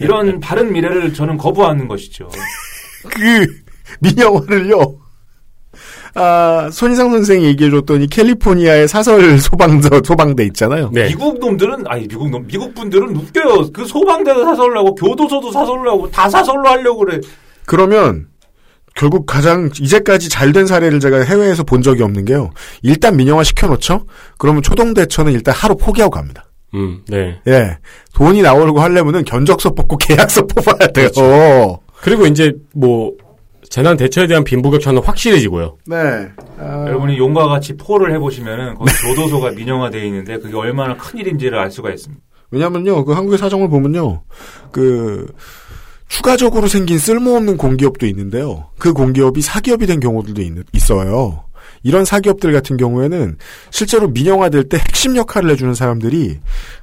이런 0.01 0.39
바른 0.39 0.74
미래를 0.74 1.14
저는 1.14 1.39
거부하는 1.39 1.89
것이죠. 1.89 2.28
그 3.09 3.47
민영화를요. 4.01 4.99
아, 6.15 6.69
손희상 6.73 7.11
선생이 7.11 7.45
얘기해줬더니 7.47 8.09
캘리포니아의 8.09 8.89
사설 8.89 9.39
소방서 9.39 10.01
소방대 10.05 10.45
있잖아요. 10.47 10.91
네. 10.93 11.09
미국 11.09 11.39
놈들은 11.39 11.85
아니 11.87 12.09
미국 12.09 12.31
놈 12.31 12.47
미국 12.47 12.75
분들은 12.75 13.15
웃겨요. 13.17 13.71
그 13.73 13.85
소방대도 13.85 14.45
사설로 14.45 14.79
하고 14.81 14.95
교도소도 14.95 15.53
사설로 15.53 15.91
하고 15.91 16.11
다 16.11 16.29
사설로 16.29 16.69
하려고 16.69 17.01
그래. 17.05 17.21
그러면 17.67 18.27
결국 18.97 19.25
가장 19.25 19.71
이제까지 19.81 20.29
잘 20.29 20.53
된 20.53 20.67
사례를 20.67 20.99
제가 20.99 21.21
해외에서 21.21 21.63
본 21.63 21.81
적이 21.81 22.03
없는 22.03 22.25
게요. 22.25 22.51
일단 22.83 23.17
민영화 23.17 23.45
시켜놓죠. 23.45 24.05
그러면 24.37 24.63
초동대처는 24.63 25.33
일단 25.33 25.55
하루 25.55 25.77
포기하고 25.77 26.11
갑니다. 26.11 26.45
음, 26.75 27.01
네. 27.09 27.41
예, 27.49 27.79
돈이 28.15 28.43
나오려고 28.43 28.81
하려면은 28.81 29.25
견적서 29.25 29.71
뽑고 29.75 29.97
계약서 29.97 30.47
뽑아야 30.49 30.89
돼요. 30.89 31.09
그렇죠. 31.15 31.79
그리고 32.01 32.27
이제 32.27 32.53
뭐 32.75 33.13
재난 33.71 33.97
대처에 33.97 34.27
대한 34.27 34.43
빈부격차는 34.43 35.01
확실해지고요. 35.03 35.79
네. 35.87 35.97
아, 36.59 36.85
여러분이 36.89 37.16
용과 37.16 37.47
같이 37.47 37.77
포를 37.77 38.12
해보시면은 38.14 38.75
거기 38.75 38.91
교도소가 39.07 39.53
민영화되어 39.53 40.05
있는데 40.05 40.39
그게 40.39 40.57
얼마나 40.57 40.97
큰 40.97 41.21
일인지를 41.21 41.57
알 41.57 41.71
수가 41.71 41.91
있습니다. 41.91 42.21
왜냐면요, 42.51 43.05
그 43.05 43.12
한국의 43.12 43.39
사정을 43.39 43.68
보면요, 43.68 44.23
그, 44.73 45.33
추가적으로 46.09 46.66
생긴 46.66 46.99
쓸모없는 46.99 47.57
공기업도 47.57 48.07
있는데요. 48.07 48.66
그 48.77 48.93
공기업이 48.93 49.41
사기업이 49.41 49.87
된 49.87 50.01
경우들도 50.01 50.43
있, 50.43 50.53
있어요. 50.73 51.45
이런 51.83 52.05
사기업들 52.05 52.53
같은 52.53 52.76
경우에는 52.76 53.37
실제로 53.70 54.09
민영화될 54.09 54.64
때 54.68 54.76
핵심 54.76 55.16
역할을 55.16 55.51
해주는 55.51 55.74
사람들이 55.74 56.39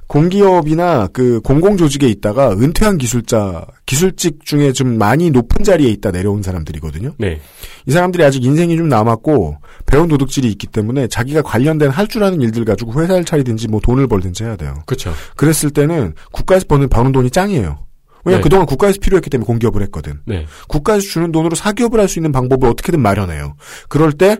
공기업이나 0.08 1.08
그 1.12 1.40
공공조직에 1.42 2.08
있다가 2.08 2.52
은퇴한 2.52 2.98
기술자, 2.98 3.64
기술직 3.86 4.44
중에 4.44 4.72
좀 4.72 4.98
많이 4.98 5.30
높은 5.30 5.64
자리에 5.64 5.88
있다 5.90 6.10
내려온 6.10 6.42
사람들이거든요. 6.42 7.12
네. 7.18 7.40
이 7.86 7.92
사람들이 7.92 8.24
아직 8.24 8.44
인생이 8.44 8.76
좀 8.76 8.88
남았고 8.88 9.58
배운 9.86 10.08
도둑질이 10.08 10.48
있기 10.48 10.66
때문에 10.66 11.06
자기가 11.08 11.42
관련된 11.42 11.90
할 11.90 12.08
줄 12.08 12.24
아는 12.24 12.40
일들 12.40 12.64
가지고 12.64 12.98
회사를 12.98 13.22
차리든지 13.26 13.68
뭐 13.68 13.80
돈을 13.80 14.06
벌든지 14.06 14.42
해야 14.42 14.56
돼요. 14.56 14.82
그렇죠. 14.86 15.12
그랬을 15.36 15.70
때는 15.70 16.14
국가에서 16.32 16.64
버는 16.66 16.88
버는 16.88 17.12
돈이 17.12 17.28
짱이에요. 17.30 17.84
왜냐면 18.24 18.40
네. 18.40 18.42
그동안 18.42 18.64
국가에서 18.64 18.98
필요했기 18.98 19.28
때문에 19.28 19.46
공기업을 19.46 19.82
했거든. 19.82 20.20
네. 20.24 20.46
국가에서 20.68 21.06
주는 21.06 21.30
돈으로 21.30 21.54
사기업을 21.54 22.00
할 22.00 22.08
수 22.08 22.18
있는 22.18 22.32
방법을 22.32 22.66
어떻게든 22.66 22.98
마련해요. 23.00 23.56
그럴 23.90 24.12
때 24.12 24.38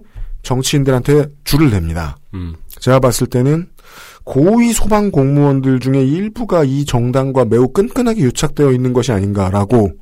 정치인들한테 0.48 1.26
줄을 1.44 1.70
냅니다. 1.70 2.16
음. 2.32 2.54
제가 2.68 3.00
봤을 3.00 3.26
때는 3.26 3.68
고위 4.24 4.72
소방 4.72 5.10
공무원들 5.10 5.78
중에 5.80 6.02
일부가 6.02 6.64
이 6.64 6.86
정당과 6.86 7.44
매우 7.44 7.68
끈끈하게 7.68 8.22
유착되어 8.22 8.72
있는 8.72 8.94
것이 8.94 9.12
아닌가라고 9.12 9.92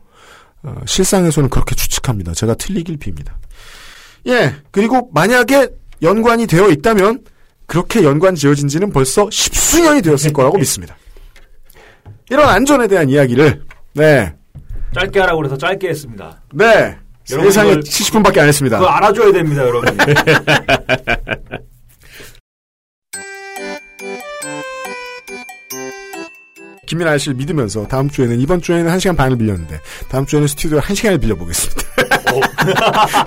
어, 0.62 0.74
실상에서는 0.86 1.50
그렇게 1.50 1.74
추측합니다. 1.74 2.32
제가 2.32 2.54
틀리길 2.54 2.96
빕니다. 2.98 3.32
예, 4.28 4.54
그리고 4.70 5.10
만약에 5.12 5.68
연관이 6.02 6.46
되어 6.46 6.70
있다면 6.70 7.24
그렇게 7.66 8.04
연관 8.04 8.36
지어진 8.36 8.68
지는 8.68 8.90
벌써 8.90 9.28
십수년이 9.30 10.02
되었을 10.02 10.32
거라고 10.32 10.58
믿습니다. 10.58 10.96
이런 12.30 12.48
안전에 12.48 12.86
대한 12.86 13.08
이야기를 13.08 13.64
네, 13.94 14.32
짧게 14.94 15.20
하라고 15.20 15.38
그래서 15.38 15.56
짧게 15.56 15.88
했습니다. 15.88 16.40
네 16.52 16.96
세상에 17.26 17.70
이걸- 17.72 17.82
70분밖에 17.82 18.38
안 18.38 18.48
했습니다. 18.48 18.78
그거 18.78 18.90
알아줘야 18.90 19.32
됩니다, 19.32 19.62
여러분. 19.62 19.96
김민아 26.86 27.18
씨를 27.18 27.34
믿으면서 27.34 27.86
다음 27.88 28.08
주에는 28.08 28.38
이번 28.40 28.60
주에는 28.62 28.90
1시간 28.96 29.16
반을 29.16 29.36
빌렸는데 29.38 29.80
다음 30.08 30.24
주에는 30.24 30.46
스튜디오 30.46 30.78
1시간을 30.78 31.20
빌려보겠습니다. 31.20 31.82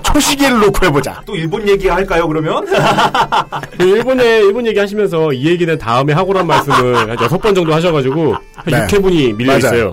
초시계를 0.02 0.58
놓고 0.60 0.86
해보자. 0.86 1.22
또 1.26 1.36
일본 1.36 1.68
얘기 1.68 1.88
할까요, 1.88 2.26
그러면? 2.26 2.64
그 3.76 3.82
일본에 3.84 4.38
일본 4.38 4.66
얘기 4.66 4.78
하시면서 4.78 5.32
이 5.34 5.44
얘기는 5.46 5.76
다음에 5.76 6.14
하고란 6.14 6.46
말씀을 6.46 6.96
한 7.10 7.20
여섯 7.20 7.36
번 7.38 7.54
정도 7.54 7.74
하셔가지고 7.74 8.34
한 8.54 8.64
네. 8.66 8.86
6회분이 8.86 9.36
밀려 9.36 9.58
있어요. 9.58 9.92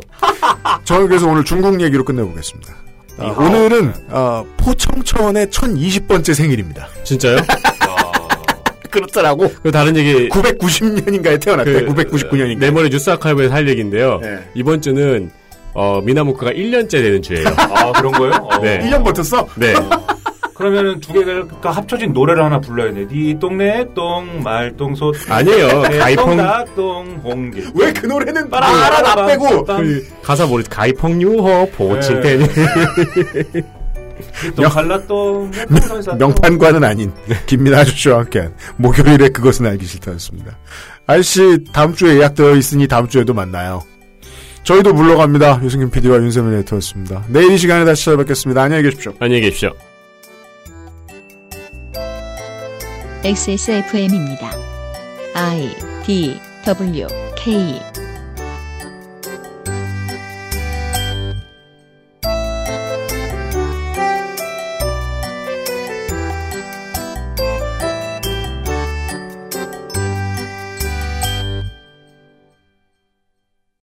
저는 0.85 1.07
그래서 1.07 1.27
오늘 1.27 1.43
중국 1.43 1.81
얘기로 1.81 2.05
끝내보겠습니다. 2.05 2.73
아, 3.19 3.25
오늘은 3.37 3.93
어, 4.09 4.45
포청천의 4.57 5.47
1020번째 5.47 6.33
생일입니다. 6.33 6.87
진짜요? 7.03 7.37
그렇더라고. 8.91 9.51
그 9.61 9.71
다른 9.71 9.95
얘기 9.95 10.29
990년인가에 10.29 11.41
태어났대. 11.41 11.85
999년인가. 11.85 12.59
내 12.59 12.71
머리 12.71 12.89
뉴스 12.89 13.09
아카이브에서 13.09 13.53
할 13.53 13.67
얘기인데요. 13.67 14.19
네. 14.21 14.39
이번 14.53 14.81
주는 14.81 15.29
어, 15.73 16.01
미나무크가 16.01 16.51
1년째 16.51 16.89
되는 16.91 17.21
주예요. 17.21 17.47
아, 17.57 17.91
그런 17.91 18.11
거예요? 18.13 18.33
어. 18.35 18.57
네. 18.59 18.79
1년 18.79 19.03
버텼어? 19.03 19.47
네. 19.55 19.73
그러면은 20.57 20.99
두 20.99 21.13
개가 21.13 21.71
합쳐진 21.71 22.13
노래를 22.13 22.43
하나 22.43 22.59
불러야 22.59 22.91
돼. 22.91 23.05
니똥내 23.11 23.89
똥 23.93 24.41
말똥소 24.43 25.13
아니에요. 25.29 25.67
가이펑- 25.83 26.37
닭똥 26.37 27.21
홍길. 27.23 27.67
왜 27.75 27.93
그 27.93 28.07
노래는 28.07 28.49
빠라라 28.49 29.01
나 29.15 29.25
빼고 29.27 29.63
그 29.65 30.07
가사 30.23 30.45
모르지. 30.47 30.69
가이펑 30.69 31.21
유호 31.21 31.69
보칭텐. 31.75 32.39
똥 34.55 34.65
갈라똥 34.65 35.51
명판과는 36.17 36.83
아닌 36.83 37.11
김민아 37.45 37.79
아저씨와 37.81 38.19
함께한 38.19 38.53
목요일에 38.77 39.29
그것은 39.29 39.67
알기 39.67 39.85
싫다였습니다. 39.85 40.57
아저씨 41.05 41.59
다음 41.71 41.93
주에 41.93 42.17
예약되어 42.17 42.55
있으니 42.55 42.87
다음 42.87 43.07
주에도 43.07 43.33
만나요. 43.35 43.83
저희도 44.63 44.91
물러갑니다. 44.93 45.61
유승균 45.63 45.91
PD와 45.91 46.17
윤세민 46.17 46.53
에디터였습니다. 46.59 47.25
내일 47.29 47.51
이 47.51 47.57
시간에 47.59 47.85
다시 47.85 48.05
찾아뵙겠습니다. 48.05 48.61
안녕히 48.63 48.83
계십시오. 48.83 49.13
안녕히 49.19 49.41
계십시오. 49.41 49.71
XSFM입니다. 53.23 54.51
I 55.33 55.75
D 56.05 56.39
W 56.65 57.07
K 57.35 57.96